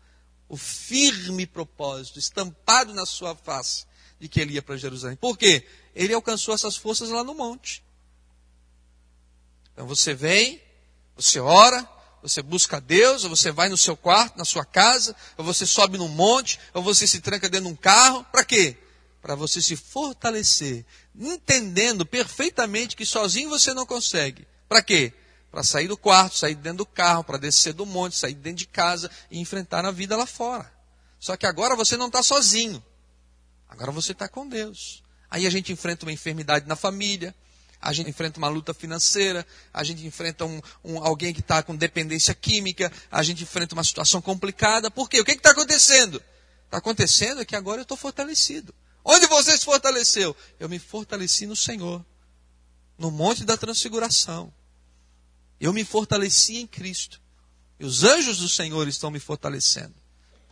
O 0.49 0.57
firme 0.57 1.47
propósito, 1.47 2.19
estampado 2.19 2.93
na 2.93 3.05
sua 3.05 3.35
face, 3.35 3.85
de 4.23 4.29
que 4.29 4.39
ele 4.39 4.53
ia 4.53 4.61
para 4.61 4.77
Jerusalém. 4.77 5.17
Por 5.17 5.37
quê? 5.37 5.67
Ele 5.93 6.13
alcançou 6.13 6.55
essas 6.55 6.77
forças 6.77 7.09
lá 7.09 7.25
no 7.25 7.35
monte. 7.35 7.83
Então 9.73 9.85
você 9.85 10.13
vem, 10.13 10.61
você 11.17 11.41
ora, 11.41 11.85
Você 12.23 12.41
busca 12.41 12.79
Deus, 12.79 13.25
ou 13.25 13.29
você 13.29 13.51
vai 13.51 13.67
no 13.67 13.75
seu 13.75 13.97
quarto, 13.97 14.37
na 14.37 14.45
sua 14.45 14.63
casa, 14.63 15.13
ou 15.37 15.43
você 15.43 15.65
sobe 15.65 15.97
num 15.97 16.07
monte, 16.07 16.57
ou 16.73 16.81
você 16.81 17.05
se 17.05 17.19
tranca 17.19 17.49
dentro 17.49 17.67
de 17.67 17.73
um 17.73 17.75
carro. 17.75 18.25
Para 18.31 18.45
quê? 18.45 18.77
Para 19.21 19.35
você 19.35 19.61
se 19.61 19.75
fortalecer, 19.75 20.85
entendendo 21.13 22.05
perfeitamente 22.05 22.95
que 22.95 23.05
sozinho 23.05 23.49
você 23.49 23.73
não 23.73 23.85
consegue. 23.85 24.47
Para 24.69 24.81
quê? 24.81 25.11
Para 25.51 25.63
sair 25.63 25.89
do 25.89 25.97
quarto, 25.97 26.37
sair 26.37 26.55
dentro 26.55 26.79
do 26.79 26.85
carro, 26.85 27.25
para 27.25 27.37
descer 27.37 27.73
do 27.73 27.85
monte, 27.85 28.15
sair 28.15 28.35
dentro 28.35 28.59
de 28.59 28.67
casa 28.67 29.11
e 29.29 29.37
enfrentar 29.37 29.85
a 29.85 29.91
vida 29.91 30.15
lá 30.15 30.25
fora. 30.25 30.71
Só 31.19 31.35
que 31.35 31.45
agora 31.45 31.75
você 31.75 31.97
não 31.97 32.07
está 32.07 32.23
sozinho. 32.23 32.81
Agora 33.73 33.91
você 33.91 34.11
está 34.11 34.27
com 34.29 34.47
Deus. 34.47 35.01
Aí 35.31 35.47
a 35.47 35.49
gente 35.49 35.73
enfrenta 35.73 36.05
uma 36.05 36.11
enfermidade 36.11 36.67
na 36.67 36.75
família, 36.75 37.33
a 37.81 37.91
gente 37.91 38.07
enfrenta 38.07 38.37
uma 38.37 38.47
luta 38.47 38.71
financeira, 38.71 39.45
a 39.73 39.83
gente 39.83 40.05
enfrenta 40.05 40.45
um, 40.45 40.61
um 40.83 41.03
alguém 41.03 41.33
que 41.33 41.39
está 41.39 41.63
com 41.63 41.75
dependência 41.75 42.35
química, 42.35 42.91
a 43.11 43.23
gente 43.23 43.41
enfrenta 43.41 43.73
uma 43.73 43.83
situação 43.83 44.21
complicada. 44.21 44.91
Por 44.91 45.09
quê? 45.09 45.19
O 45.19 45.25
que 45.25 45.31
está 45.31 45.51
acontecendo? 45.51 46.21
Está 46.65 46.77
acontecendo 46.77 47.41
é 47.41 47.45
que 47.45 47.55
agora 47.55 47.79
eu 47.79 47.83
estou 47.83 47.97
fortalecido. 47.97 48.75
Onde 49.03 49.25
você 49.25 49.57
se 49.57 49.65
fortaleceu? 49.65 50.37
Eu 50.59 50.69
me 50.69 50.77
fortaleci 50.77 51.47
no 51.47 51.55
Senhor, 51.55 52.05
no 52.95 53.09
monte 53.09 53.43
da 53.43 53.57
transfiguração. 53.57 54.53
Eu 55.59 55.73
me 55.73 55.83
fortaleci 55.83 56.57
em 56.57 56.67
Cristo. 56.67 57.19
E 57.79 57.85
os 57.85 58.03
anjos 58.03 58.37
do 58.37 58.47
Senhor 58.47 58.87
estão 58.87 59.09
me 59.09 59.19
fortalecendo. 59.19 60.02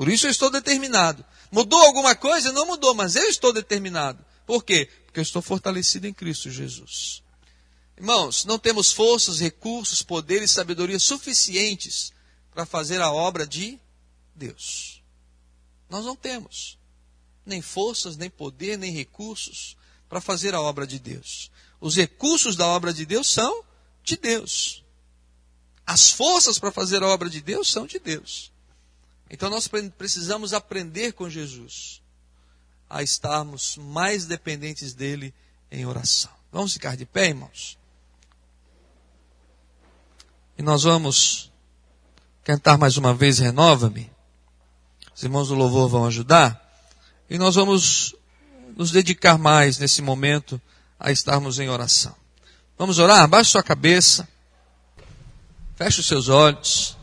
Por 0.01 0.09
isso 0.09 0.25
eu 0.25 0.31
estou 0.31 0.49
determinado. 0.49 1.23
Mudou 1.51 1.79
alguma 1.79 2.15
coisa? 2.15 2.51
Não 2.51 2.65
mudou, 2.65 2.95
mas 2.95 3.15
eu 3.15 3.29
estou 3.29 3.53
determinado. 3.53 4.25
Por 4.47 4.63
quê? 4.63 4.89
Porque 5.05 5.19
eu 5.19 5.21
estou 5.21 5.43
fortalecido 5.43 6.07
em 6.07 6.11
Cristo 6.11 6.49
Jesus. 6.49 7.21
Irmãos, 7.95 8.43
não 8.43 8.57
temos 8.57 8.91
forças, 8.91 9.39
recursos, 9.39 10.01
poder 10.01 10.41
e 10.41 10.47
sabedoria 10.47 10.97
suficientes 10.97 12.11
para 12.51 12.65
fazer 12.65 12.99
a 12.99 13.11
obra 13.11 13.45
de 13.45 13.79
Deus. 14.35 15.03
Nós 15.87 16.03
não 16.03 16.15
temos 16.15 16.79
nem 17.45 17.61
forças, 17.61 18.17
nem 18.17 18.27
poder, 18.27 18.79
nem 18.79 18.91
recursos 18.91 19.77
para 20.09 20.19
fazer 20.19 20.55
a 20.55 20.61
obra 20.61 20.87
de 20.87 20.97
Deus. 20.97 21.51
Os 21.79 21.95
recursos 21.95 22.55
da 22.55 22.65
obra 22.65 22.91
de 22.91 23.05
Deus 23.05 23.31
são 23.31 23.63
de 24.03 24.17
Deus. 24.17 24.83
As 25.85 26.09
forças 26.09 26.57
para 26.57 26.71
fazer 26.71 27.03
a 27.03 27.07
obra 27.07 27.29
de 27.29 27.39
Deus 27.39 27.69
são 27.69 27.85
de 27.85 27.99
Deus. 27.99 28.51
Então 29.31 29.49
nós 29.49 29.69
precisamos 29.97 30.53
aprender 30.53 31.13
com 31.13 31.29
Jesus 31.29 32.01
a 32.89 33.01
estarmos 33.01 33.77
mais 33.77 34.25
dependentes 34.25 34.93
dele 34.93 35.33
em 35.71 35.85
oração. 35.85 36.29
Vamos 36.51 36.73
ficar 36.73 36.97
de 36.97 37.05
pé, 37.05 37.29
irmãos? 37.29 37.79
E 40.57 40.61
nós 40.61 40.83
vamos 40.83 41.49
cantar 42.43 42.77
mais 42.77 42.97
uma 42.97 43.13
vez 43.13 43.39
Renova-me. 43.39 44.11
Os 45.15 45.23
irmãos 45.23 45.47
do 45.47 45.55
louvor 45.55 45.87
vão 45.87 46.05
ajudar. 46.05 46.59
E 47.29 47.37
nós 47.37 47.55
vamos 47.55 48.13
nos 48.75 48.91
dedicar 48.91 49.37
mais 49.37 49.77
nesse 49.77 50.01
momento 50.01 50.61
a 50.99 51.09
estarmos 51.09 51.57
em 51.57 51.69
oração. 51.69 52.13
Vamos 52.77 52.99
orar? 52.99 53.21
Abaixe 53.21 53.51
sua 53.51 53.63
cabeça. 53.63 54.27
Feche 55.77 56.01
os 56.01 56.07
seus 56.07 56.27
olhos. 56.27 56.97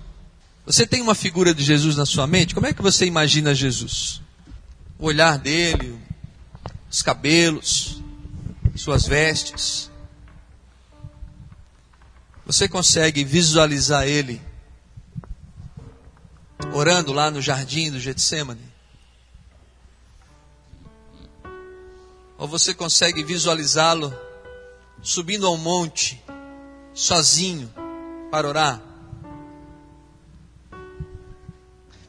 Você 0.68 0.86
tem 0.86 1.02
uma 1.02 1.14
figura 1.14 1.52
de 1.52 1.64
Jesus 1.64 1.96
na 1.96 2.06
sua 2.06 2.28
mente? 2.28 2.54
Como 2.54 2.66
é 2.66 2.72
que 2.72 2.82
você 2.82 3.06
imagina 3.06 3.52
Jesus? 3.52 4.20
o 4.98 5.06
olhar 5.06 5.38
dele, 5.38 5.98
os 6.90 7.02
cabelos, 7.02 8.02
suas 8.74 9.06
vestes. 9.06 9.90
Você 12.44 12.68
consegue 12.68 13.24
visualizar 13.24 14.06
ele 14.06 14.40
orando 16.72 17.12
lá 17.12 17.30
no 17.30 17.40
jardim 17.40 17.90
do 17.90 18.00
Getsemane? 18.00 18.66
Ou 22.36 22.48
você 22.48 22.72
consegue 22.74 23.22
visualizá-lo 23.22 24.16
subindo 25.02 25.46
ao 25.46 25.56
monte, 25.56 26.22
sozinho, 26.94 27.72
para 28.30 28.48
orar? 28.48 28.87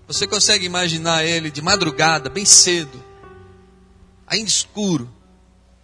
Você 0.09 0.25
consegue 0.25 0.65
imaginar 0.65 1.23
ele 1.23 1.51
de 1.51 1.61
madrugada, 1.61 2.31
bem 2.31 2.43
cedo, 2.43 2.99
ainda 4.25 4.49
escuro, 4.49 5.07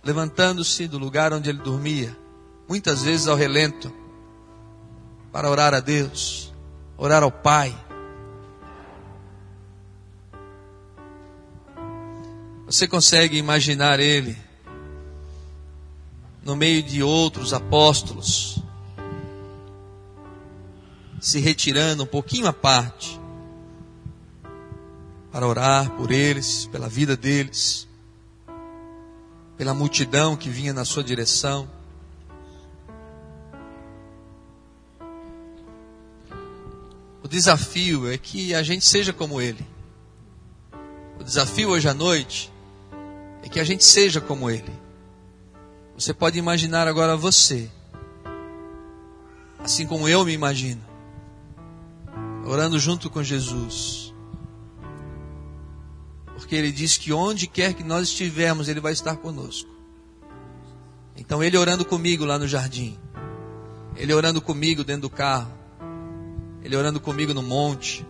levantando-se 0.04 0.88
do 0.88 0.98
lugar 0.98 1.32
onde 1.32 1.48
ele 1.48 1.60
dormia, 1.60 2.18
muitas 2.68 3.04
vezes 3.04 3.28
ao 3.28 3.36
relento, 3.36 3.94
para 5.32 5.48
orar 5.48 5.76
a 5.76 5.80
Deus, 5.80 6.52
orar 6.98 7.22
ao 7.22 7.32
Pai. 7.32 7.78
Você 12.66 12.88
consegue 12.88 13.38
imaginar 13.38 14.00
ele 14.00 14.36
no 16.44 16.56
meio 16.56 16.82
de 16.82 17.04
outros 17.04 17.54
apóstolos, 17.54 18.58
se 21.22 21.40
retirando 21.40 22.02
um 22.02 22.08
pouquinho 22.08 22.48
à 22.48 22.54
parte, 22.54 23.24
para 25.36 25.46
orar 25.46 25.92
por 25.98 26.12
eles, 26.12 26.66
pela 26.68 26.88
vida 26.88 27.18
deles, 27.18 27.90
pela 29.58 29.74
multidão 29.74 30.34
que 30.38 30.50
vinha 30.50 30.72
na 30.72 30.86
sua 30.86 31.04
direção. 31.04 31.70
O 37.22 37.28
desafio 37.28 38.10
é 38.10 38.18
que 38.18 38.56
a 38.56 38.64
gente 38.64 38.86
seja 38.86 39.12
como 39.12 39.42
ele. 39.42 39.68
O 41.20 41.24
desafio 41.26 41.72
hoje 41.72 41.90
à 41.90 41.94
noite 41.94 42.50
é 43.44 43.50
que 43.50 43.60
a 43.60 43.66
gente 43.66 43.84
seja 43.84 44.22
como 44.22 44.50
ele. 44.50 44.72
Você 45.98 46.14
pode 46.14 46.40
imaginar 46.40 46.88
agora 46.88 47.18
você, 47.18 47.70
assim 49.60 49.86
como 49.86 50.08
eu 50.08 50.24
me 50.24 50.32
imagino, 50.32 50.82
orando 52.46 52.80
junto 52.80 53.10
com 53.10 53.22
Jesus 53.22 54.05
porque 56.46 56.56
ele 56.56 56.72
diz 56.72 56.96
que 56.96 57.12
onde 57.12 57.48
quer 57.48 57.74
que 57.74 57.84
nós 57.84 58.10
estivermos, 58.10 58.68
ele 58.68 58.80
vai 58.80 58.94
estar 58.94 59.16
conosco. 59.16 59.68
Então 61.18 61.44
ele 61.44 61.58
orando 61.58 61.84
comigo 61.84 62.24
lá 62.24 62.38
no 62.38 62.48
jardim, 62.48 63.00
ele 63.96 64.14
orando 64.14 64.40
comigo 64.40 64.84
dentro 64.84 65.02
do 65.02 65.10
carro, 65.10 65.52
ele 66.62 66.76
orando 66.76 67.00
comigo 67.00 67.34
no 67.34 67.42
monte, 67.42 68.06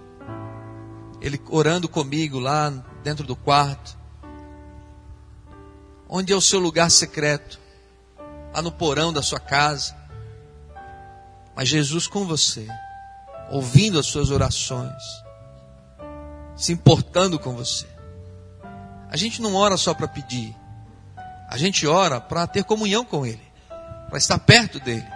ele 1.22 1.40
orando 1.48 1.88
comigo 1.88 2.38
lá 2.38 2.72
dentro 3.06 3.26
do 3.26 3.38
quarto. 3.38 3.98
Onde 6.10 6.34
é 6.34 6.36
o 6.36 6.42
seu 6.42 6.60
lugar 6.60 6.92
secreto? 6.92 7.58
Lá 8.54 8.62
no 8.62 8.72
porão 8.72 9.14
da 9.14 9.22
sua 9.22 9.40
casa. 9.40 9.96
Mas 11.56 11.70
Jesus 11.70 12.06
com 12.06 12.26
você, 12.26 12.68
ouvindo 13.50 13.98
as 13.98 14.08
suas 14.08 14.30
orações, 14.30 15.02
se 16.54 16.74
importando 16.74 17.40
com 17.40 17.56
você. 17.56 17.95
A 19.16 19.18
gente 19.18 19.42
não 19.42 19.56
ora 19.56 19.78
só 19.78 19.94
para 19.94 20.10
pedir. 20.10 20.54
A 21.48 21.58
gente 21.58 21.88
ora 21.88 22.20
para 22.20 22.46
ter 22.46 22.66
comunhão 22.66 23.06
com 23.06 23.26
Ele, 23.26 23.48
para 24.10 24.18
estar 24.18 24.38
perto 24.38 24.78
dele. 24.78 25.08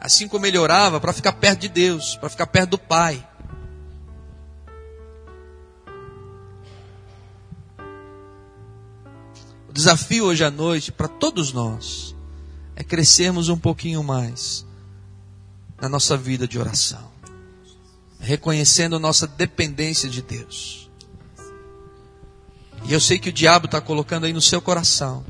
Assim 0.00 0.28
como 0.28 0.46
ele 0.46 0.56
orava 0.56 1.00
para 1.00 1.12
ficar 1.12 1.32
perto 1.32 1.62
de 1.62 1.68
Deus, 1.68 2.14
para 2.14 2.28
ficar 2.28 2.46
perto 2.46 2.70
do 2.70 2.78
Pai. 2.78 3.26
O 9.68 9.72
desafio 9.72 10.26
hoje 10.26 10.44
à 10.44 10.50
noite 10.52 10.92
para 10.92 11.08
todos 11.08 11.52
nós 11.52 12.14
é 12.76 12.84
crescermos 12.84 13.48
um 13.48 13.58
pouquinho 13.58 14.04
mais 14.04 14.64
na 15.80 15.88
nossa 15.88 16.16
vida 16.16 16.46
de 16.46 16.56
oração, 16.56 17.10
reconhecendo 18.20 19.00
nossa 19.00 19.26
dependência 19.26 20.08
de 20.08 20.22
Deus. 20.22 20.88
E 22.84 22.92
eu 22.92 23.00
sei 23.00 23.18
que 23.18 23.28
o 23.28 23.32
diabo 23.32 23.66
está 23.66 23.80
colocando 23.80 24.24
aí 24.24 24.32
no 24.32 24.40
seu 24.40 24.60
coração 24.60 25.24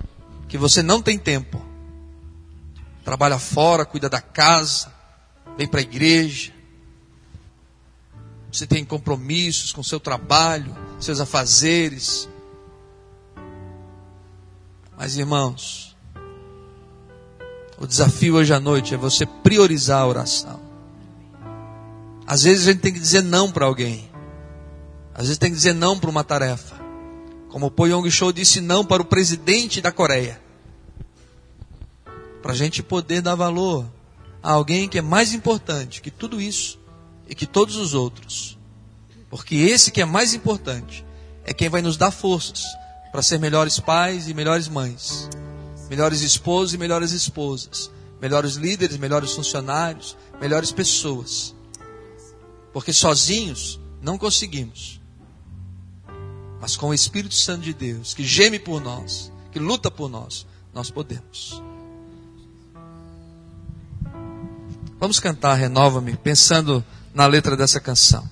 que 0.51 0.59
você 0.59 0.83
não 0.83 1.01
tem 1.01 1.17
tempo. 1.17 1.65
Trabalha 3.05 3.39
fora, 3.39 3.87
cuida 3.87 4.09
da 4.09 4.21
casa, 4.21 4.93
vem 5.57 5.67
para 5.67 5.79
a 5.79 5.83
igreja. 5.83 6.53
Você 8.53 8.67
tem 8.67 8.85
compromissos 8.85 9.73
com 9.73 9.81
seu 9.81 10.01
trabalho, 10.01 10.77
seus 10.99 11.21
afazeres. 11.21 12.29
Mas 14.99 15.17
irmãos, 15.17 15.97
o 17.79 17.87
desafio 17.87 18.35
hoje 18.35 18.53
à 18.53 18.59
noite 18.59 18.93
é 18.93 18.97
você 18.97 19.25
priorizar 19.25 20.03
a 20.03 20.07
oração. 20.07 20.61
Às 22.27 22.43
vezes 22.43 22.67
a 22.67 22.73
gente 22.73 22.83
tem 22.83 22.93
que 22.93 22.99
dizer 22.99 23.23
não 23.23 23.53
para 23.53 23.67
alguém. 23.67 24.11
Às 25.15 25.23
vezes 25.23 25.39
tem 25.39 25.51
que 25.51 25.57
dizer 25.57 25.75
não 25.75 25.97
para 25.97 26.11
uma 26.11 26.25
tarefa. 26.25 26.80
Como 27.51 27.67
o 27.67 27.71
Po 27.71 27.87
Yong 27.87 28.09
Cho 28.11 28.33
disse 28.33 28.61
não 28.61 28.85
para 28.85 29.03
o 29.03 29.05
presidente 29.05 29.81
da 29.81 29.91
Coreia. 29.91 30.41
Para 32.41 32.53
a 32.53 32.57
gente 32.57 32.83
poder 32.83 33.21
dar 33.21 33.35
valor 33.35 33.87
a 34.43 34.53
alguém 34.53 34.89
que 34.89 34.99
é 34.99 35.03
mais 35.03 35.35
importante 35.35 36.01
que 36.01 36.11
tudo 36.11 36.41
isso 36.41 36.79
e 37.29 37.35
que 37.35 37.47
todos 37.47 37.77
os 37.77 37.93
outros. 37.93 38.57
Porque 39.29 39.57
esse 39.57 39.91
que 39.91 40.01
é 40.01 40.05
mais 40.05 40.33
importante 40.33 41.05
é 41.45 41.53
quem 41.53 41.69
vai 41.69 41.83
nos 41.83 41.97
dar 41.97 42.11
forças 42.11 42.65
para 43.11 43.23
ser 43.23 43.39
melhores 43.39 43.81
pais 43.81 44.29
e 44.29 44.35
melhores 44.35 44.69
mães, 44.69 45.29
melhores 45.89 46.21
esposos 46.21 46.75
e 46.75 46.79
melhores 46.79 47.11
esposas, 47.11 47.91
melhores 48.21 48.55
líderes, 48.55 48.97
melhores 48.97 49.33
funcionários, 49.33 50.17
melhores 50.41 50.71
pessoas. 50.71 51.55
Porque 52.73 52.93
sozinhos 52.93 53.81
não 54.01 54.17
conseguimos. 54.17 55.00
Mas 56.61 56.77
com 56.77 56.89
o 56.89 56.95
Espírito 56.95 57.35
Santo 57.35 57.63
de 57.63 57.73
Deus, 57.73 58.13
que 58.13 58.23
geme 58.23 58.59
por 58.59 58.81
nós, 58.81 59.33
que 59.51 59.59
luta 59.59 59.91
por 59.91 60.09
nós, 60.09 60.47
nós 60.75 60.91
podemos. 60.91 61.63
Vamos 64.99 65.19
cantar 65.19 65.55
Renova-me, 65.55 66.17
pensando 66.17 66.85
na 67.15 67.27
letra 67.27 67.57
dessa 67.57 67.81
canção. 67.81 68.29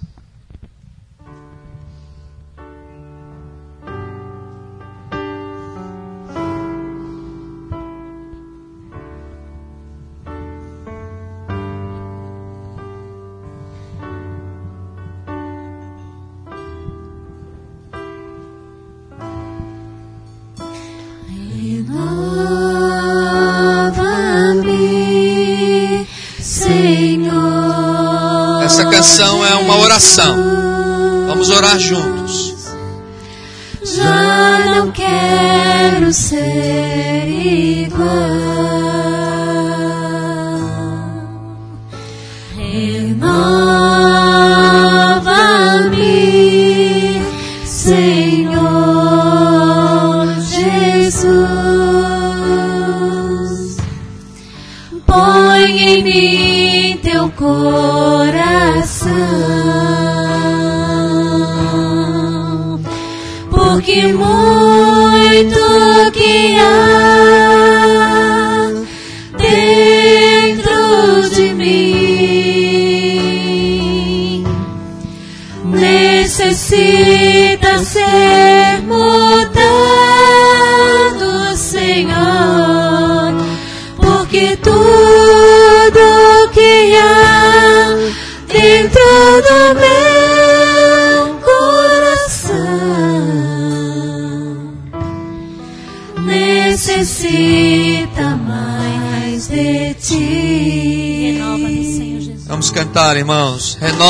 Quero 34.93 36.13
ser 36.13 37.29
igual. 37.29 38.48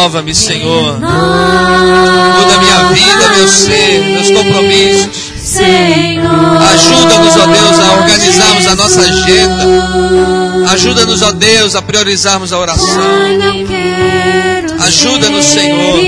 Renova-me, 0.09 0.34
Senhor. 0.34 0.94
Muda 0.94 2.59
minha 2.59 2.84
vida, 2.94 3.28
meu 3.36 3.46
ser, 3.46 4.00
meus 4.04 4.30
compromissos. 4.30 5.32
Senhor. 5.42 6.62
Ajuda-nos, 6.72 7.36
ó 7.36 7.46
Deus, 7.46 7.78
a 7.78 7.92
organizarmos 7.92 8.66
a 8.66 8.74
nossa 8.74 9.00
agenda. 9.02 9.64
Ajuda-nos, 10.72 11.22
ó 11.22 11.32
Deus, 11.32 11.76
a 11.76 11.82
priorizarmos 11.82 12.54
a 12.54 12.59
oração. 12.59 13.02
Ajuda-nos, 14.86 15.44
Senhor. 15.44 16.00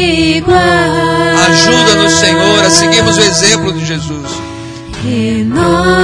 Ajuda-nos, 1.51 2.13
Senhor, 2.15 2.65
a 2.65 2.71
seguirmos 2.71 3.19
o 3.19 3.21
exemplo 3.21 3.75
de 3.75 3.85
Jesus. 3.85 4.31
Renova-me, 5.05 6.01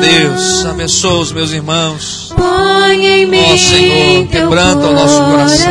Deus, 0.00 0.66
abençoa 0.66 1.20
os 1.20 1.32
meus 1.32 1.52
irmãos. 1.52 2.32
Põe 2.36 3.06
em 3.06 3.26
mim 3.26 3.52
Ó, 3.52 3.56
Senhor, 3.56 4.26
quebranta 4.28 4.86
o 4.86 4.92
nosso 4.92 5.22
coração. 5.24 5.66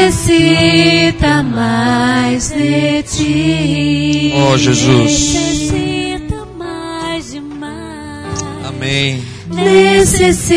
necessita 0.00 1.42
mais 1.42 2.50
de 2.50 3.02
ti. 3.02 4.32
Ó, 4.34 4.56
Jesus. 4.56 5.34
Necessita 5.34 6.46
mais 6.58 7.32
de 7.32 7.40
mais. 7.40 8.40
Amém. 8.66 9.22
Necessita 9.48 10.54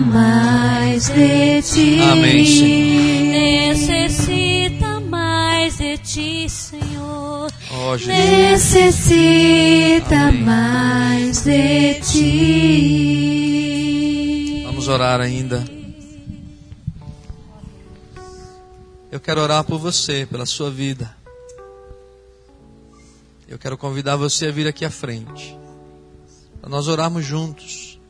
mais 0.00 1.08
de 1.08 1.62
ti. 1.62 2.00
Amém, 2.02 3.70
Necessita 3.70 5.00
mais 5.00 5.76
de 5.78 5.96
ti, 5.98 6.48
Senhor. 6.48 7.52
Ó 7.70 7.96
Jesus. 7.96 8.18
Necessita 8.74 10.16
Amém. 10.28 10.42
mais 10.42 11.44
de 11.44 11.94
ti. 12.00 13.44
Vamos 14.66 14.88
orar 14.88 15.20
ainda. 15.20 15.73
Eu 19.14 19.20
quero 19.20 19.40
orar 19.40 19.62
por 19.62 19.78
você, 19.78 20.26
pela 20.26 20.44
sua 20.44 20.72
vida. 20.72 21.16
Eu 23.46 23.56
quero 23.60 23.78
convidar 23.78 24.16
você 24.16 24.48
a 24.48 24.50
vir 24.50 24.66
aqui 24.66 24.84
à 24.84 24.90
frente. 24.90 25.56
Para 26.60 26.68
nós 26.68 26.88
orarmos 26.88 27.24
juntos. 27.24 28.00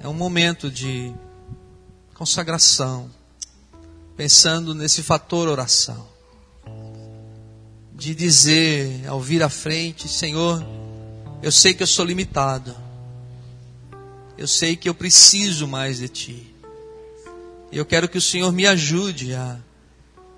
É 0.00 0.08
um 0.08 0.12
momento 0.12 0.68
de 0.68 1.14
consagração. 2.14 3.08
Pensando 4.16 4.74
nesse 4.74 5.04
fator 5.04 5.46
oração. 5.46 6.08
De 7.94 8.12
dizer, 8.12 9.06
ao 9.06 9.20
vir 9.20 9.44
à 9.44 9.48
frente, 9.48 10.08
Senhor, 10.08 10.66
eu 11.40 11.52
sei 11.52 11.74
que 11.74 11.84
eu 11.84 11.86
sou 11.86 12.04
limitado. 12.04 12.74
Eu 14.36 14.48
sei 14.48 14.74
que 14.74 14.88
eu 14.88 14.94
preciso 14.96 15.68
mais 15.68 15.98
de 15.98 16.08
Ti. 16.08 16.59
E 17.72 17.78
eu 17.78 17.84
quero 17.84 18.08
que 18.08 18.18
o 18.18 18.22
Senhor 18.22 18.52
me 18.52 18.66
ajude 18.66 19.34
a 19.34 19.56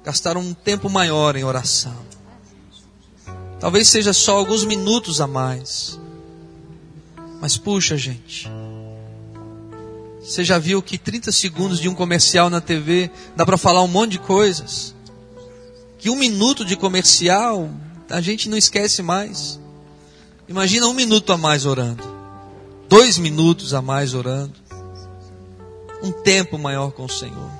gastar 0.04 0.36
um 0.36 0.52
tempo 0.52 0.90
maior 0.90 1.36
em 1.36 1.44
oração. 1.44 1.96
Talvez 3.58 3.88
seja 3.88 4.12
só 4.12 4.36
alguns 4.36 4.64
minutos 4.64 5.20
a 5.20 5.26
mais. 5.26 5.98
Mas 7.40 7.56
puxa, 7.56 7.96
gente. 7.96 8.50
Você 10.20 10.44
já 10.44 10.58
viu 10.58 10.82
que 10.82 10.98
30 10.98 11.32
segundos 11.32 11.80
de 11.80 11.88
um 11.88 11.94
comercial 11.94 12.48
na 12.48 12.60
TV 12.60 13.10
dá 13.34 13.44
para 13.44 13.56
falar 13.56 13.82
um 13.82 13.88
monte 13.88 14.12
de 14.12 14.18
coisas? 14.18 14.94
Que 15.98 16.10
um 16.10 16.16
minuto 16.16 16.64
de 16.64 16.76
comercial 16.76 17.70
a 18.08 18.20
gente 18.20 18.48
não 18.48 18.56
esquece 18.56 19.02
mais. 19.02 19.58
Imagina 20.48 20.86
um 20.86 20.92
minuto 20.92 21.32
a 21.32 21.38
mais 21.38 21.64
orando. 21.64 22.04
Dois 22.88 23.16
minutos 23.16 23.72
a 23.74 23.80
mais 23.80 24.12
orando. 24.12 24.61
Um 26.02 26.10
tempo 26.10 26.58
maior 26.58 26.90
com 26.90 27.04
o 27.04 27.08
Senhor. 27.08 27.50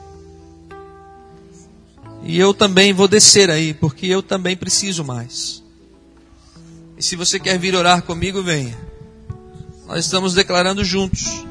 E 2.24 2.38
eu 2.38 2.54
também 2.54 2.92
vou 2.92 3.08
descer 3.08 3.50
aí, 3.50 3.74
porque 3.74 4.06
eu 4.06 4.22
também 4.22 4.56
preciso 4.56 5.04
mais. 5.04 5.62
E 6.96 7.02
se 7.02 7.16
você 7.16 7.38
quer 7.40 7.58
vir 7.58 7.74
orar 7.74 8.02
comigo, 8.02 8.42
venha. 8.42 8.78
Nós 9.86 10.04
estamos 10.04 10.34
declarando 10.34 10.84
juntos, 10.84 11.44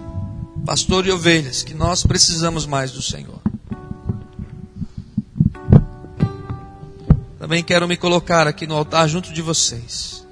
pastor 0.65 1.05
e 1.05 1.11
ovelhas, 1.11 1.61
que 1.61 1.73
nós 1.73 2.03
precisamos 2.03 2.65
mais 2.65 2.91
do 2.91 3.01
Senhor. 3.01 3.39
Também 7.37 7.63
quero 7.63 7.87
me 7.87 7.97
colocar 7.97 8.47
aqui 8.47 8.65
no 8.65 8.75
altar 8.75 9.09
junto 9.09 9.33
de 9.33 9.41
vocês. 9.41 10.25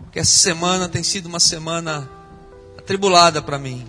Porque 0.00 0.18
essa 0.18 0.36
semana 0.36 0.88
tem 0.88 1.02
sido 1.02 1.26
uma 1.26 1.38
semana 1.38 2.08
atribulada 2.76 3.40
para 3.40 3.58
mim. 3.58 3.86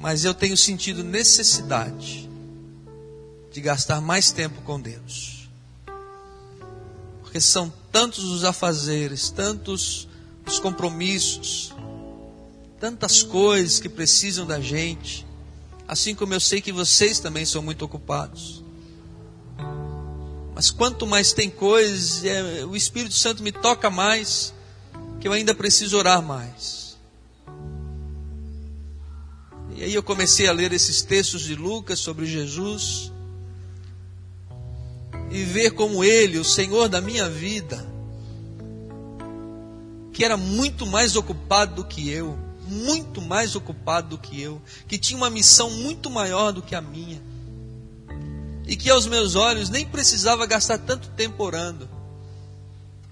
Mas 0.00 0.24
eu 0.24 0.32
tenho 0.32 0.56
sentido 0.56 1.04
necessidade 1.04 2.28
de 3.52 3.60
gastar 3.60 4.00
mais 4.00 4.32
tempo 4.32 4.62
com 4.62 4.80
Deus. 4.80 5.48
Porque 7.22 7.40
são 7.40 7.72
tantos 7.92 8.24
os 8.24 8.44
afazeres, 8.44 9.30
tantos 9.30 10.08
os 10.46 10.58
compromissos, 10.58 11.74
tantas 12.80 13.22
coisas 13.22 13.78
que 13.78 13.88
precisam 13.88 14.46
da 14.46 14.60
gente. 14.60 15.26
Assim 15.86 16.14
como 16.14 16.32
eu 16.32 16.40
sei 16.40 16.60
que 16.60 16.72
vocês 16.72 17.20
também 17.20 17.44
são 17.44 17.62
muito 17.62 17.84
ocupados. 17.84 18.64
Mas 20.54 20.70
quanto 20.70 21.06
mais 21.06 21.32
tem 21.32 21.50
coisas, 21.50 22.24
é, 22.24 22.64
o 22.64 22.74
Espírito 22.74 23.14
Santo 23.14 23.42
me 23.42 23.52
toca 23.52 23.90
mais, 23.90 24.54
que 25.20 25.28
eu 25.28 25.32
ainda 25.32 25.54
preciso 25.54 25.96
orar 25.98 26.22
mais. 26.22 26.79
E 29.80 29.84
aí 29.84 29.94
eu 29.94 30.02
comecei 30.02 30.46
a 30.46 30.52
ler 30.52 30.74
esses 30.74 31.00
textos 31.00 31.40
de 31.40 31.54
Lucas 31.54 31.98
sobre 32.00 32.26
Jesus 32.26 33.10
e 35.30 35.42
ver 35.42 35.70
como 35.70 36.04
Ele, 36.04 36.38
o 36.38 36.44
Senhor 36.44 36.86
da 36.86 37.00
minha 37.00 37.30
vida, 37.30 37.88
que 40.12 40.22
era 40.22 40.36
muito 40.36 40.84
mais 40.84 41.16
ocupado 41.16 41.76
do 41.76 41.84
que 41.86 42.10
eu, 42.10 42.38
muito 42.68 43.22
mais 43.22 43.56
ocupado 43.56 44.10
do 44.10 44.18
que 44.18 44.38
eu, 44.38 44.60
que 44.86 44.98
tinha 44.98 45.16
uma 45.16 45.30
missão 45.30 45.70
muito 45.70 46.10
maior 46.10 46.52
do 46.52 46.60
que 46.60 46.74
a 46.74 46.82
minha, 46.82 47.22
e 48.66 48.76
que 48.76 48.90
aos 48.90 49.06
meus 49.06 49.34
olhos 49.34 49.70
nem 49.70 49.86
precisava 49.86 50.44
gastar 50.44 50.76
tanto 50.76 51.08
tempo 51.08 51.42
orando. 51.42 51.88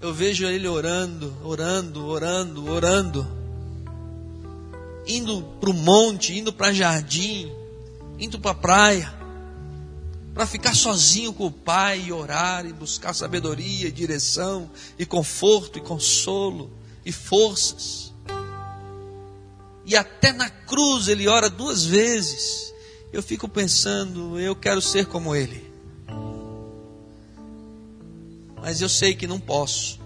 Eu 0.03 0.13
vejo 0.13 0.45
ele 0.45 0.69
orando, 0.69 1.35
orando, 1.43 2.07
orando, 2.07 2.71
orando, 2.71 3.38
indo 5.09 5.43
para 5.59 5.71
o 5.71 5.75
monte, 5.75 6.39
indo 6.39 6.53
para 6.53 6.73
jardim, 6.73 7.51
indo 8.19 8.39
para 8.39 8.51
a 8.51 8.55
praia, 8.55 9.19
para 10.35 10.47
ficar 10.47 10.75
sozinho 10.75 11.33
com 11.33 11.47
o 11.47 11.51
Pai 11.51 12.05
e 12.07 12.13
orar 12.13 12.67
e 12.67 12.73
buscar 12.73 13.15
sabedoria, 13.15 13.91
direção 13.91 14.71
e 14.99 15.07
conforto 15.07 15.79
e 15.79 15.83
consolo 15.83 16.71
e 17.05 17.11
forças. 17.11 18.13
E 19.85 19.97
até 19.97 20.33
na 20.33 20.51
cruz 20.51 21.09
ele 21.09 21.27
ora 21.27 21.49
duas 21.49 21.85
vezes. 21.85 22.75
Eu 23.11 23.23
fico 23.23 23.49
pensando, 23.49 24.39
eu 24.39 24.55
quero 24.55 24.83
ser 24.83 25.07
como 25.07 25.35
ele. 25.35 25.67
Mas 28.61 28.83
eu 28.83 28.89
sei 28.89 29.15
que 29.15 29.27
não 29.27 29.41
posso. 29.41 29.99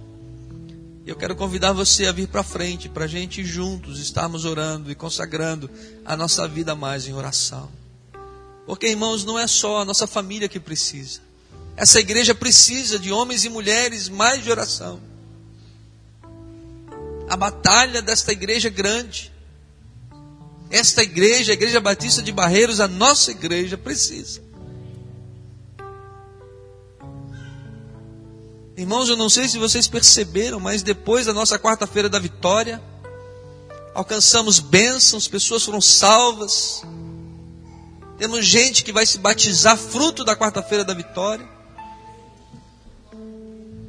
Eu 1.04 1.16
quero 1.16 1.34
convidar 1.34 1.72
você 1.72 2.06
a 2.06 2.12
vir 2.12 2.28
para 2.28 2.44
frente, 2.44 2.88
para 2.88 3.04
a 3.04 3.08
gente 3.08 3.44
juntos 3.44 3.98
estarmos 3.98 4.44
orando 4.44 4.90
e 4.90 4.94
consagrando 4.94 5.68
a 6.04 6.16
nossa 6.16 6.46
vida 6.46 6.76
mais 6.76 7.08
em 7.08 7.12
oração. 7.12 7.68
Porque, 8.66 8.86
irmãos, 8.86 9.24
não 9.24 9.36
é 9.36 9.48
só 9.48 9.80
a 9.80 9.84
nossa 9.84 10.06
família 10.06 10.48
que 10.48 10.60
precisa. 10.60 11.20
Essa 11.76 11.98
igreja 11.98 12.34
precisa 12.34 12.98
de 12.98 13.10
homens 13.10 13.44
e 13.44 13.48
mulheres 13.48 14.08
mais 14.08 14.44
de 14.44 14.50
oração. 14.50 15.00
A 17.28 17.36
batalha 17.36 18.00
desta 18.00 18.30
igreja 18.30 18.68
é 18.68 18.70
grande. 18.70 19.32
Esta 20.70 21.02
igreja, 21.02 21.52
a 21.52 21.54
Igreja 21.54 21.80
Batista 21.80 22.22
de 22.22 22.30
Barreiros, 22.30 22.78
a 22.78 22.86
nossa 22.86 23.32
igreja 23.32 23.76
precisa. 23.76 24.40
Irmãos, 28.76 29.08
eu 29.08 29.16
não 29.16 29.28
sei 29.28 29.48
se 29.48 29.58
vocês 29.58 29.86
perceberam, 29.86 30.58
mas 30.58 30.82
depois 30.82 31.26
da 31.26 31.34
nossa 31.34 31.58
quarta-feira 31.58 32.08
da 32.08 32.18
vitória, 32.18 32.82
alcançamos 33.94 34.60
bênçãos, 34.60 35.28
pessoas 35.28 35.62
foram 35.62 35.80
salvas. 35.80 36.82
Temos 38.16 38.46
gente 38.46 38.82
que 38.82 38.92
vai 38.92 39.04
se 39.04 39.18
batizar 39.18 39.76
fruto 39.76 40.24
da 40.24 40.34
quarta-feira 40.34 40.84
da 40.84 40.94
vitória. 40.94 41.46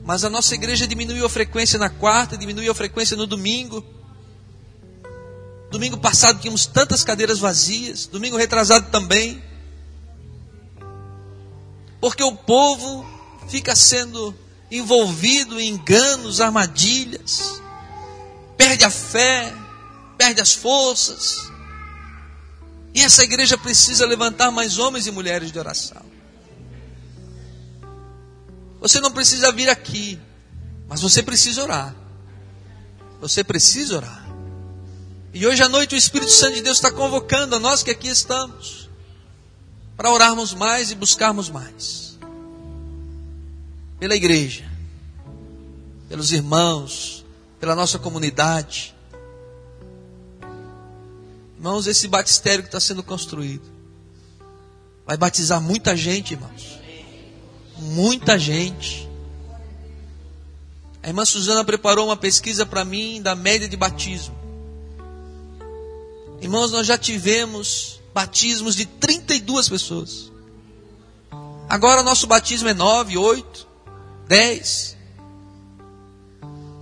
Mas 0.03 0.25
a 0.25 0.29
nossa 0.29 0.53
igreja 0.53 0.85
diminuiu 0.85 1.25
a 1.25 1.29
frequência 1.29 1.79
na 1.79 1.89
quarta, 1.89 2.37
diminuiu 2.37 2.69
a 2.69 2.75
frequência 2.75 3.15
no 3.15 3.25
domingo. 3.25 3.85
Domingo 5.71 5.97
passado 5.97 6.41
tínhamos 6.41 6.65
tantas 6.65 7.05
cadeiras 7.05 7.39
vazias, 7.39 8.05
domingo 8.05 8.35
retrasado 8.35 8.91
também. 8.91 9.41
Porque 12.01 12.21
o 12.21 12.35
povo 12.35 13.05
fica 13.47 13.77
sendo 13.77 14.35
envolvido 14.77 15.59
em 15.59 15.69
enganos, 15.69 16.41
armadilhas, 16.41 17.61
perde 18.57 18.83
a 18.83 18.89
fé, 18.89 19.53
perde 20.17 20.41
as 20.41 20.53
forças. 20.53 21.51
E 22.93 23.01
essa 23.01 23.23
igreja 23.23 23.57
precisa 23.57 24.05
levantar 24.05 24.51
mais 24.51 24.79
homens 24.79 25.05
e 25.05 25.11
mulheres 25.11 25.51
de 25.51 25.59
oração. 25.59 26.01
Você 28.81 28.99
não 28.99 29.11
precisa 29.11 29.51
vir 29.51 29.69
aqui, 29.69 30.19
mas 30.87 31.01
você 31.01 31.21
precisa 31.21 31.61
orar. 31.63 31.95
Você 33.21 33.43
precisa 33.43 33.95
orar. 33.95 34.25
E 35.33 35.45
hoje 35.47 35.63
à 35.63 35.69
noite 35.69 35.95
o 35.95 35.97
Espírito 35.97 36.31
Santo 36.31 36.55
de 36.55 36.61
Deus 36.61 36.77
está 36.77 36.91
convocando 36.91 37.55
a 37.55 37.59
nós 37.59 37.81
que 37.81 37.91
aqui 37.91 38.07
estamos 38.07 38.89
para 39.95 40.11
orarmos 40.11 40.53
mais 40.53 40.91
e 40.91 40.95
buscarmos 40.95 41.49
mais. 41.49 42.02
Pela 44.03 44.17
igreja, 44.17 44.69
pelos 46.09 46.33
irmãos, 46.33 47.23
pela 47.57 47.73
nossa 47.73 47.97
comunidade, 47.97 48.93
Irmãos, 51.55 51.87
esse 51.87 52.09
batistério 52.09 52.63
que 52.63 52.67
está 52.67 52.81
sendo 52.81 53.01
construído 53.01 53.63
vai 55.05 55.15
batizar 55.15 55.61
muita 55.61 55.95
gente, 55.95 56.33
irmãos. 56.33 56.77
Muita 57.77 58.37
gente. 58.37 59.09
A 61.01 61.07
irmã 61.07 61.23
Suzana 61.23 61.63
preparou 61.63 62.07
uma 62.07 62.17
pesquisa 62.17 62.65
para 62.65 62.83
mim 62.83 63.21
da 63.21 63.35
média 63.35 63.69
de 63.69 63.77
batismo. 63.77 64.35
Irmãos, 66.41 66.73
nós 66.73 66.85
já 66.85 66.97
tivemos 66.97 68.01
batismos 68.13 68.75
de 68.75 68.85
32 68.85 69.69
pessoas. 69.69 70.29
Agora 71.69 72.03
nosso 72.03 72.27
batismo 72.27 72.67
é 72.67 72.73
9, 72.73 73.17
8, 73.17 73.71
10. 74.27 74.97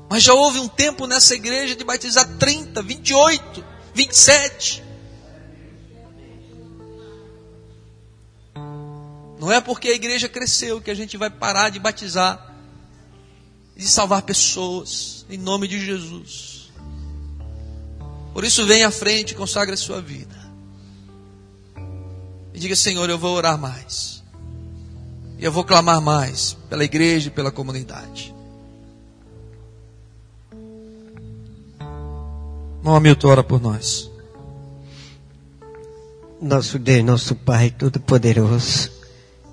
Mas 0.10 0.24
já 0.24 0.34
houve 0.34 0.60
um 0.60 0.68
tempo 0.68 1.08
nessa 1.08 1.34
igreja 1.36 1.76
de 1.76 1.84
batizar 1.84 2.38
30, 2.38 2.82
28. 2.82 3.64
27. 3.94 4.84
Não 9.40 9.52
é 9.52 9.60
porque 9.60 9.88
a 9.88 9.96
igreja 9.96 10.30
cresceu 10.30 10.80
que 10.80 10.92
a 10.92 10.96
gente 10.96 11.18
vai 11.18 11.30
parar 11.30 11.70
de 11.70 11.80
batizar 11.80 12.56
e 13.76 13.82
de 13.82 13.88
salvar 13.88 14.22
pessoas 14.22 15.26
em 15.30 15.38
nome 15.38 15.68
de 15.68 15.84
Jesus. 15.84 16.72
Por 18.34 18.44
isso, 18.44 18.66
venha 18.66 18.88
à 18.88 18.92
frente 18.92 19.32
e 19.32 19.36
consagre 19.36 19.74
a 19.74 19.78
sua 19.78 20.02
vida. 20.02 20.36
E 22.54 22.60
diga: 22.60 22.76
Senhor, 22.76 23.10
eu 23.10 23.18
vou 23.18 23.36
orar 23.36 23.58
mais. 23.58 24.21
E 25.42 25.44
eu 25.44 25.52
vou 25.52 25.64
clamar 25.64 26.00
mais 26.00 26.56
pela 26.70 26.84
igreja 26.84 27.30
e 27.30 27.32
pela 27.32 27.52
comunidade. 27.52 28.32
Irmão 32.78 32.96
Hamilton, 32.96 33.28
ora 33.28 33.44
por 33.44 33.60
nós. 33.60 34.08
Nosso 36.40 36.78
Deus, 36.78 37.04
nosso 37.04 37.34
Pai 37.36 37.72
Todo-Poderoso, 37.72 38.92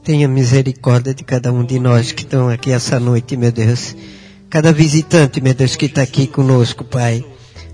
tenha 0.05 0.28
misericórdia 0.28 1.14
de 1.14 1.24
cada 1.24 1.51
um 1.51 1.64
de 1.64 1.78
nós 1.78 2.12
que 2.12 2.22
estão 2.22 2.51
aqui 2.51 2.70
essa 2.70 3.01
noite, 3.01 3.34
meu 3.34 3.51
Deus. 3.51 3.97
Cada 4.51 4.72
visitante, 4.74 5.41
meu 5.41 5.55
Deus, 5.55 5.74
que 5.74 5.86
está 5.86 6.03
aqui 6.03 6.26
conosco, 6.26 6.84
Pai. 6.84 7.24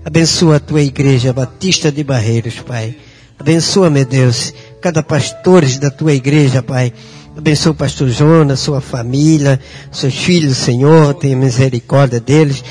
Abençoa 0.05 0.55
a 0.55 0.59
tua 0.59 0.81
igreja 0.81 1.33
Batista 1.33 1.91
de 1.91 2.03
Barreiros, 2.03 2.61
Pai. 2.61 2.97
Abençoa, 3.37 3.89
meu 3.89 4.05
Deus, 4.05 4.53
cada 4.79 5.03
pastores 5.03 5.77
da 5.77 5.89
tua 5.89 6.13
igreja, 6.13 6.63
Pai. 6.63 6.93
Abençoa 7.37 7.73
o 7.73 7.75
pastor 7.75 8.07
Jonas, 8.07 8.61
sua 8.61 8.79
família, 8.79 9.59
seus 9.91 10.15
filhos, 10.15 10.55
Senhor, 10.55 11.13
tenha 11.15 11.35
misericórdia 11.35 12.19
deles. 12.19 12.63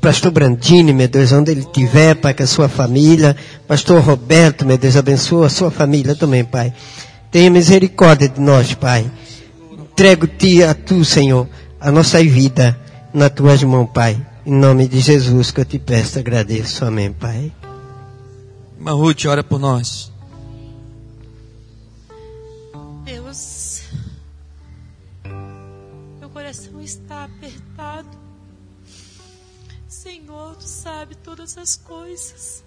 Pastor 0.00 0.32
Brandini, 0.32 0.92
meu 0.92 1.06
Deus, 1.06 1.30
onde 1.30 1.52
ele 1.52 1.60
estiver, 1.60 2.16
Pai, 2.16 2.34
com 2.34 2.42
a 2.42 2.46
sua 2.46 2.68
família. 2.68 3.36
Pastor 3.68 4.00
Roberto, 4.00 4.66
meu 4.66 4.76
Deus, 4.76 4.96
abençoa 4.96 5.46
a 5.46 5.50
sua 5.50 5.70
família 5.70 6.16
também, 6.16 6.44
Pai. 6.44 6.72
Tenha 7.30 7.48
misericórdia 7.48 8.28
de 8.28 8.40
nós, 8.40 8.74
Pai. 8.74 9.08
Entrego-te 9.78 10.64
a 10.64 10.74
tu, 10.74 11.04
Senhor, 11.04 11.48
a 11.80 11.92
nossa 11.92 12.18
vida 12.22 12.76
nas 13.14 13.30
tuas 13.30 13.62
mãos, 13.62 13.88
Pai. 13.94 14.20
Em 14.44 14.52
nome 14.52 14.88
de 14.88 14.98
Jesus 14.98 15.52
que 15.52 15.60
eu 15.60 15.64
te 15.64 15.78
peço, 15.78 16.18
agradeço. 16.18 16.84
Amém, 16.84 17.12
Pai. 17.12 17.52
Irmã 18.76 18.92
Ruth, 18.94 19.26
ora 19.26 19.44
por 19.44 19.60
nós. 19.60 20.10
Todas 31.48 31.56
as 31.56 31.76
coisas. 31.76 32.64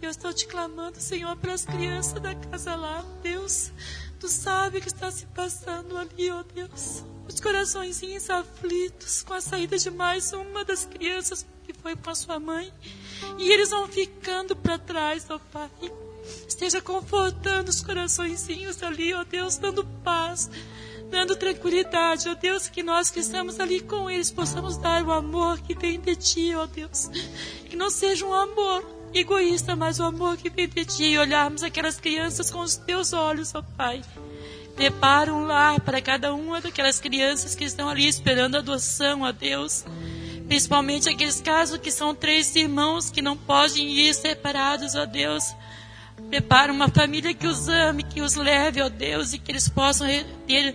Eu 0.00 0.10
estou 0.10 0.32
te 0.32 0.46
clamando, 0.46 1.00
Senhor, 1.00 1.36
pelas 1.36 1.64
crianças 1.64 2.20
da 2.20 2.34
casa 2.34 2.74
lá, 2.74 3.04
Deus. 3.22 3.70
Tu 4.18 4.28
sabe 4.28 4.78
o 4.78 4.80
que 4.80 4.88
está 4.88 5.10
se 5.10 5.26
passando 5.26 5.96
ali, 5.96 6.30
ó 6.30 6.42
Deus. 6.42 7.04
Os 7.28 7.38
coraçõezinhos 7.38 8.28
aflitos 8.28 9.22
com 9.22 9.34
a 9.34 9.40
saída 9.40 9.78
de 9.78 9.90
mais 9.90 10.32
uma 10.32 10.64
das 10.64 10.84
crianças 10.84 11.46
que 11.64 11.72
foi 11.72 11.94
com 11.94 12.10
a 12.10 12.14
sua 12.14 12.40
mãe. 12.40 12.72
E 13.38 13.52
eles 13.52 13.70
vão 13.70 13.86
ficando 13.86 14.56
para 14.56 14.78
trás, 14.78 15.26
ó 15.30 15.38
Pai. 15.38 15.70
Esteja 16.48 16.80
confortando 16.80 17.68
os 17.68 17.82
coraçõezinhos 17.82 18.82
ali, 18.82 19.14
ó 19.14 19.22
Deus, 19.22 19.58
dando 19.58 19.84
paz, 20.02 20.50
dando 21.12 21.36
tranquilidade, 21.36 22.26
ó 22.26 22.34
Deus, 22.34 22.68
que 22.68 22.82
nós 22.82 23.10
que 23.10 23.20
estamos 23.20 23.60
ali 23.60 23.80
com 23.80 24.08
eles 24.08 24.30
possamos 24.30 24.78
dar 24.78 25.04
o 25.04 25.12
amor 25.12 25.60
que 25.60 25.74
vem 25.74 26.00
de 26.00 26.16
Ti, 26.16 26.54
ó 26.54 26.64
Deus. 26.64 27.10
Que 27.68 27.76
não 27.76 27.90
seja 27.90 28.24
um 28.24 28.32
amor 28.32 28.82
egoísta, 29.12 29.76
mas 29.76 30.00
o 30.00 30.04
amor 30.04 30.38
que 30.38 30.48
vem 30.48 30.66
de 30.66 30.86
Ti. 30.86 31.18
Olharmos 31.18 31.62
aquelas 31.62 32.00
crianças 32.00 32.50
com 32.50 32.60
os 32.60 32.76
Teus 32.76 33.12
olhos, 33.12 33.54
ó 33.54 33.62
Pai. 33.76 34.00
Prepara 34.74 35.32
um 35.34 35.44
lar 35.44 35.80
para 35.80 36.00
cada 36.00 36.32
uma 36.32 36.62
daquelas 36.62 36.98
crianças 36.98 37.54
que 37.54 37.64
estão 37.64 37.90
ali 37.90 38.08
esperando 38.08 38.56
adoção, 38.56 39.20
ó 39.20 39.30
Deus. 39.32 39.84
Principalmente 40.48 41.10
aqueles 41.10 41.42
casos 41.42 41.76
que 41.76 41.90
são 41.90 42.14
três 42.14 42.56
irmãos 42.56 43.10
que 43.10 43.20
não 43.20 43.36
podem 43.36 43.86
ir 43.90 44.14
separados, 44.14 44.94
ó 44.94 45.04
Deus. 45.04 45.54
Prepara 46.28 46.72
uma 46.72 46.88
família 46.88 47.34
que 47.34 47.46
os 47.46 47.68
ame, 47.68 48.02
que 48.02 48.20
os 48.20 48.34
leve, 48.34 48.80
ó 48.80 48.88
Deus, 48.88 49.32
e 49.32 49.38
que 49.38 49.52
eles 49.52 49.68
possam 49.68 50.06
ter 50.46 50.74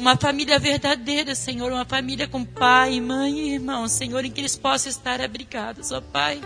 uma 0.00 0.16
família 0.16 0.58
verdadeira, 0.58 1.34
Senhor, 1.34 1.70
uma 1.70 1.84
família 1.84 2.26
com 2.26 2.42
pai, 2.42 2.98
mãe 3.00 3.38
e 3.38 3.54
irmão, 3.54 3.86
Senhor, 3.86 4.24
em 4.24 4.30
que 4.30 4.40
eles 4.40 4.56
possam 4.56 4.88
estar 4.88 5.20
abrigados, 5.20 5.92
ó 5.92 6.00
Pai. 6.00 6.40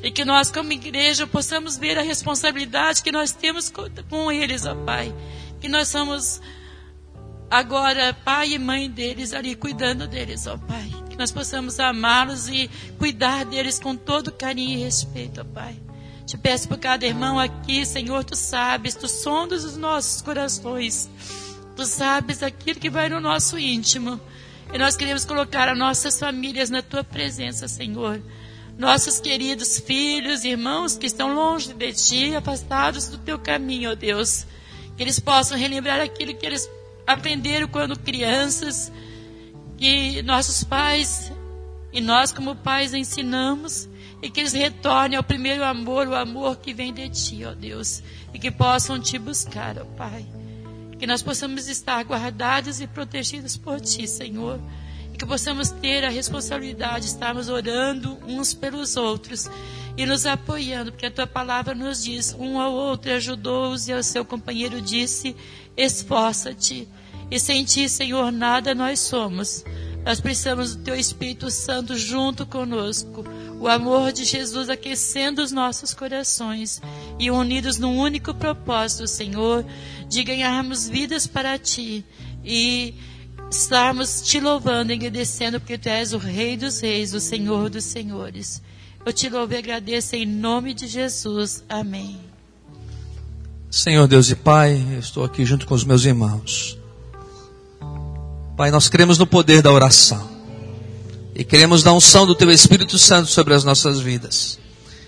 E 0.00 0.12
que 0.12 0.24
nós, 0.24 0.50
como 0.50 0.72
igreja, 0.72 1.26
possamos 1.26 1.76
ver 1.76 1.98
a 1.98 2.02
responsabilidade 2.02 3.02
que 3.02 3.10
nós 3.10 3.32
temos 3.32 3.72
com 4.08 4.30
eles, 4.30 4.64
ó 4.64 4.76
Pai. 4.76 5.12
Que 5.60 5.68
nós 5.68 5.88
somos 5.88 6.40
agora 7.50 8.14
pai 8.14 8.52
e 8.52 8.58
mãe 8.58 8.88
deles 8.88 9.32
ali, 9.32 9.56
cuidando 9.56 10.06
deles, 10.06 10.46
ó 10.46 10.56
Pai. 10.56 10.88
Que 11.10 11.16
nós 11.16 11.32
possamos 11.32 11.80
amá-los 11.80 12.48
e 12.48 12.70
cuidar 12.96 13.44
deles 13.44 13.80
com 13.80 13.96
todo 13.96 14.30
carinho 14.30 14.78
e 14.78 14.84
respeito, 14.84 15.40
ó 15.40 15.44
Pai. 15.44 15.87
Te 16.28 16.36
peço 16.36 16.68
por 16.68 16.76
cada 16.76 17.06
irmão 17.06 17.38
aqui, 17.40 17.86
Senhor, 17.86 18.22
tu 18.22 18.36
sabes, 18.36 18.94
tu 18.94 19.08
sondas 19.08 19.64
os 19.64 19.78
nossos 19.78 20.20
corações. 20.20 21.08
Tu 21.74 21.86
sabes 21.86 22.42
aquilo 22.42 22.78
que 22.78 22.90
vai 22.90 23.08
no 23.08 23.18
nosso 23.18 23.58
íntimo. 23.58 24.20
E 24.70 24.76
nós 24.76 24.94
queremos 24.94 25.24
colocar 25.24 25.70
as 25.70 25.78
nossas 25.78 26.20
famílias 26.20 26.68
na 26.68 26.82
tua 26.82 27.02
presença, 27.02 27.66
Senhor. 27.66 28.20
Nossos 28.76 29.18
queridos 29.18 29.78
filhos, 29.78 30.44
irmãos 30.44 30.98
que 30.98 31.06
estão 31.06 31.34
longe 31.34 31.72
de 31.72 31.92
ti, 31.94 32.34
afastados 32.36 33.08
do 33.08 33.16
teu 33.16 33.38
caminho, 33.38 33.92
ó 33.92 33.94
Deus. 33.94 34.44
Que 34.98 35.04
eles 35.04 35.18
possam 35.18 35.56
relembrar 35.56 35.98
aquilo 35.98 36.36
que 36.36 36.44
eles 36.44 36.68
aprenderam 37.06 37.68
quando 37.68 37.98
crianças, 37.98 38.92
que 39.78 40.20
nossos 40.20 40.62
pais 40.62 41.32
e 41.90 42.02
nós, 42.02 42.32
como 42.32 42.54
pais, 42.54 42.92
ensinamos 42.92 43.87
e 44.20 44.30
que 44.30 44.40
eles 44.40 44.52
retornem 44.52 45.16
ao 45.16 45.22
primeiro 45.22 45.64
amor, 45.64 46.08
o 46.08 46.14
amor 46.14 46.56
que 46.56 46.74
vem 46.74 46.92
de 46.92 47.08
ti, 47.08 47.44
ó 47.44 47.54
Deus, 47.54 48.02
e 48.34 48.38
que 48.38 48.50
possam 48.50 48.98
te 49.00 49.18
buscar, 49.18 49.78
ó 49.78 49.84
Pai. 49.96 50.26
Que 50.98 51.06
nós 51.06 51.22
possamos 51.22 51.68
estar 51.68 52.02
guardados 52.04 52.80
e 52.80 52.86
protegidos 52.86 53.56
por 53.56 53.80
ti, 53.80 54.08
Senhor. 54.08 54.60
E 55.14 55.16
que 55.16 55.24
possamos 55.24 55.70
ter 55.70 56.04
a 56.04 56.10
responsabilidade 56.10 57.04
de 57.04 57.10
estarmos 57.12 57.48
orando 57.48 58.18
uns 58.26 58.52
pelos 58.52 58.96
outros 58.96 59.48
e 59.96 60.04
nos 60.04 60.26
apoiando, 60.26 60.90
porque 60.90 61.06
a 61.06 61.10
tua 61.10 61.26
palavra 61.26 61.72
nos 61.72 62.02
diz: 62.02 62.34
um 62.36 62.60
ao 62.60 62.72
outro 62.72 63.12
ajudou-os 63.12 63.86
e 63.86 63.92
ao 63.92 64.02
seu 64.02 64.24
companheiro 64.24 64.80
disse: 64.80 65.36
esforça-te. 65.76 66.88
E 67.30 67.38
sem 67.38 67.64
ti, 67.64 67.88
Senhor, 67.88 68.32
nada 68.32 68.74
nós 68.74 68.98
somos. 68.98 69.64
Nós 70.04 70.20
precisamos 70.20 70.74
do 70.74 70.82
teu 70.82 70.94
Espírito 70.94 71.50
Santo 71.50 71.96
junto 71.96 72.46
conosco 72.46 73.24
o 73.60 73.66
amor 73.66 74.12
de 74.12 74.24
Jesus 74.24 74.68
aquecendo 74.68 75.42
os 75.42 75.50
nossos 75.50 75.92
corações 75.92 76.80
e 77.18 77.30
unidos 77.30 77.78
num 77.78 77.98
único 77.98 78.32
propósito, 78.32 79.06
Senhor, 79.06 79.64
de 80.08 80.22
ganharmos 80.22 80.88
vidas 80.88 81.26
para 81.26 81.58
Ti 81.58 82.04
e 82.44 82.94
estarmos 83.50 84.22
Te 84.22 84.38
louvando 84.38 84.92
e 84.92 84.94
agradecendo 84.94 85.58
porque 85.58 85.76
Tu 85.76 85.88
és 85.88 86.12
o 86.12 86.18
Rei 86.18 86.56
dos 86.56 86.80
Reis, 86.80 87.12
o 87.14 87.20
Senhor 87.20 87.68
dos 87.68 87.84
Senhores. 87.84 88.62
Eu 89.04 89.12
te 89.12 89.28
louvo 89.28 89.54
e 89.54 89.56
agradeço 89.56 90.16
em 90.16 90.26
nome 90.26 90.74
de 90.74 90.86
Jesus. 90.86 91.64
Amém. 91.68 92.18
Senhor 93.70 94.06
Deus 94.06 94.30
e 94.30 94.36
Pai, 94.36 94.86
eu 94.92 94.98
estou 94.98 95.24
aqui 95.24 95.44
junto 95.44 95.66
com 95.66 95.74
os 95.74 95.84
meus 95.84 96.04
irmãos. 96.04 96.78
Pai, 98.56 98.70
nós 98.70 98.88
cremos 98.88 99.18
no 99.18 99.26
poder 99.26 99.62
da 99.62 99.72
oração. 99.72 100.37
E 101.38 101.44
queremos 101.44 101.84
dar 101.84 101.92
unção 101.92 102.26
do 102.26 102.34
Teu 102.34 102.50
Espírito 102.50 102.98
Santo 102.98 103.30
sobre 103.30 103.54
as 103.54 103.62
nossas 103.62 104.00
vidas. 104.00 104.58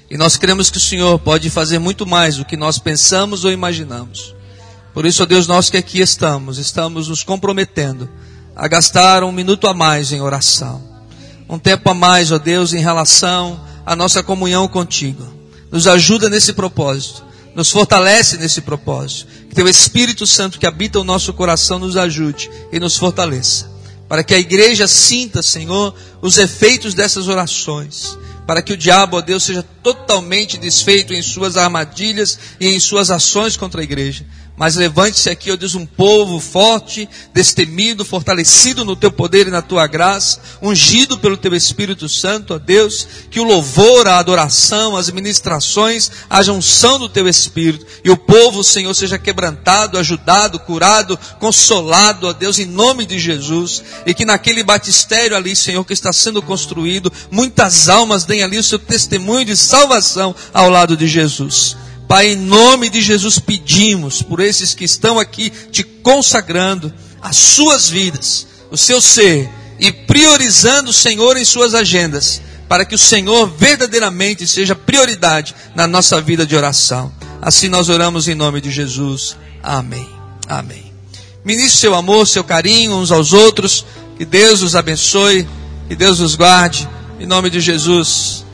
E 0.09 0.17
nós 0.17 0.37
cremos 0.37 0.71
que 0.71 0.77
o 0.77 0.81
Senhor 0.81 1.19
pode 1.19 1.51
fazer 1.51 1.81
muito 1.81 2.07
mais 2.07 2.37
do 2.37 2.45
que 2.45 2.57
nós 2.57 2.79
pensamos 2.79 3.45
ou 3.45 3.51
imaginamos. 3.51 4.33
Por 4.95 5.05
isso, 5.05 5.25
ó 5.25 5.27
Deus, 5.27 5.49
nós 5.49 5.69
que 5.71 5.77
aqui 5.77 6.01
estamos, 6.01 6.57
estamos 6.57 7.09
nos 7.09 7.25
comprometendo 7.25 8.09
a 8.55 8.69
gastar 8.69 9.25
um 9.25 9.33
minuto 9.33 9.67
a 9.67 9.75
mais 9.75 10.13
em 10.13 10.21
oração. 10.21 10.81
Um 11.49 11.59
tempo 11.59 11.91
a 11.91 11.95
mais, 11.95 12.31
ó 12.31 12.39
Deus, 12.39 12.73
em 12.73 12.81
relação 12.81 13.61
à 13.85 13.97
nossa 13.97 14.23
comunhão 14.23 14.69
contigo. 14.69 15.27
Nos 15.69 15.89
ajuda 15.89 16.31
nesse 16.31 16.53
propósito. 16.53 17.25
Nos 17.57 17.73
fortalece 17.73 18.37
nesse 18.37 18.61
propósito. 18.61 19.27
Que 19.49 19.55
Teu 19.57 19.67
Espírito 19.67 20.25
Santo 20.29 20.61
que 20.61 20.67
habita 20.67 21.01
o 21.01 21.05
nosso 21.05 21.33
coração 21.33 21.81
nos 21.81 21.97
ajude 21.97 22.49
e 22.71 22.79
nos 22.79 22.97
fortaleça 22.97 23.70
para 24.11 24.25
que 24.25 24.35
a 24.35 24.39
igreja 24.41 24.89
sinta, 24.89 25.41
Senhor, 25.41 25.95
os 26.21 26.37
efeitos 26.37 26.95
dessas 26.95 27.29
orações, 27.29 28.19
para 28.45 28.61
que 28.61 28.73
o 28.73 28.77
diabo, 28.77 29.17
ó 29.17 29.21
Deus, 29.21 29.45
seja 29.45 29.63
totalmente 29.85 30.59
desfeito 30.59 31.15
em 31.15 31.23
suas 31.23 31.57
armadilhas 31.57 32.37
e 32.59 32.67
em 32.67 32.81
suas 32.81 33.09
ações 33.13 33.57
contra 33.57 33.81
a 33.81 33.85
igreja 33.85 34.27
mas 34.61 34.77
levante-se 34.77 35.31
aqui, 35.31 35.51
ó 35.51 35.57
Deus, 35.57 35.75
um 35.75 35.87
povo 35.87 36.39
forte, 36.39 37.09
destemido, 37.33 38.05
fortalecido 38.05 38.85
no 38.85 38.95
teu 38.95 39.11
poder 39.11 39.49
e 39.49 39.51
na 39.51 39.63
tua 39.63 39.87
graça, 39.87 40.39
ungido 40.61 41.17
pelo 41.17 41.39
teu 41.39 41.55
Espírito 41.55 42.11
Santo, 42.11 42.53
ó 42.53 42.59
Deus, 42.59 43.09
que 43.31 43.41
o 43.41 43.43
louvor, 43.43 44.07
a 44.07 44.19
adoração, 44.19 44.99
as 44.99 45.09
ministrações, 45.09 46.11
haja 46.29 46.53
unção 46.53 46.99
do 46.99 47.09
teu 47.09 47.27
Espírito, 47.27 47.87
e 48.05 48.11
o 48.11 48.19
povo, 48.19 48.63
Senhor, 48.63 48.93
seja 48.93 49.19
quebrantado, 49.19 49.97
ajudado, 49.97 50.61
curado, 50.61 51.19
consolado, 51.39 52.27
ó 52.27 52.35
Deus, 52.35 52.59
em 52.59 52.67
nome 52.67 53.07
de 53.07 53.19
Jesus, 53.19 53.83
e 54.05 54.13
que 54.13 54.27
naquele 54.27 54.63
batistério 54.63 55.39
ali, 55.39 55.57
Senhor, 55.57 55.87
que 55.87 55.95
está 55.95 56.13
sendo 56.13 56.43
construído, 56.43 57.11
muitas 57.31 57.89
almas 57.89 58.27
deem 58.27 58.43
ali 58.43 58.59
o 58.59 58.63
seu 58.63 58.79
testemunho 58.79 59.47
de 59.47 59.57
salvação 59.57 60.37
ao 60.53 60.69
lado 60.69 60.99
de 60.99 61.07
Jesus. 61.07 61.79
Pai, 62.11 62.33
em 62.33 62.37
nome 62.37 62.91
de 62.91 63.01
Jesus 63.01 63.39
pedimos 63.39 64.21
por 64.21 64.41
esses 64.41 64.75
que 64.75 64.83
estão 64.83 65.17
aqui 65.17 65.49
te 65.71 65.85
consagrando 65.85 66.93
as 67.23 67.37
suas 67.37 67.89
vidas, 67.89 68.49
o 68.69 68.77
seu 68.77 69.01
ser 69.01 69.49
e 69.79 69.93
priorizando 69.93 70.91
o 70.91 70.93
Senhor 70.93 71.37
em 71.37 71.45
suas 71.45 71.73
agendas, 71.73 72.43
para 72.69 72.85
que 72.85 72.97
o 72.97 72.99
Senhor 72.99 73.49
verdadeiramente 73.57 74.45
seja 74.45 74.75
prioridade 74.75 75.55
na 75.73 75.87
nossa 75.87 76.21
vida 76.21 76.45
de 76.45 76.57
oração. 76.57 77.13
Assim 77.41 77.69
nós 77.69 77.89
oramos 77.89 78.27
em 78.27 78.35
nome 78.35 78.61
de 78.61 78.73
Jesus. 78.73 79.37
Amém. 79.63 80.11
Amém. 80.49 80.93
Ministre 81.45 81.79
seu 81.79 81.95
amor, 81.95 82.27
seu 82.27 82.43
carinho 82.43 82.97
uns 82.97 83.13
aos 83.13 83.33
outros. 83.33 83.87
Que 84.19 84.25
Deus 84.25 84.63
os 84.63 84.75
abençoe. 84.75 85.47
Que 85.87 85.95
Deus 85.95 86.19
os 86.19 86.35
guarde. 86.35 86.89
Em 87.21 87.27
nome 87.27 87.51
de 87.51 87.61
Jesus. 87.61 88.45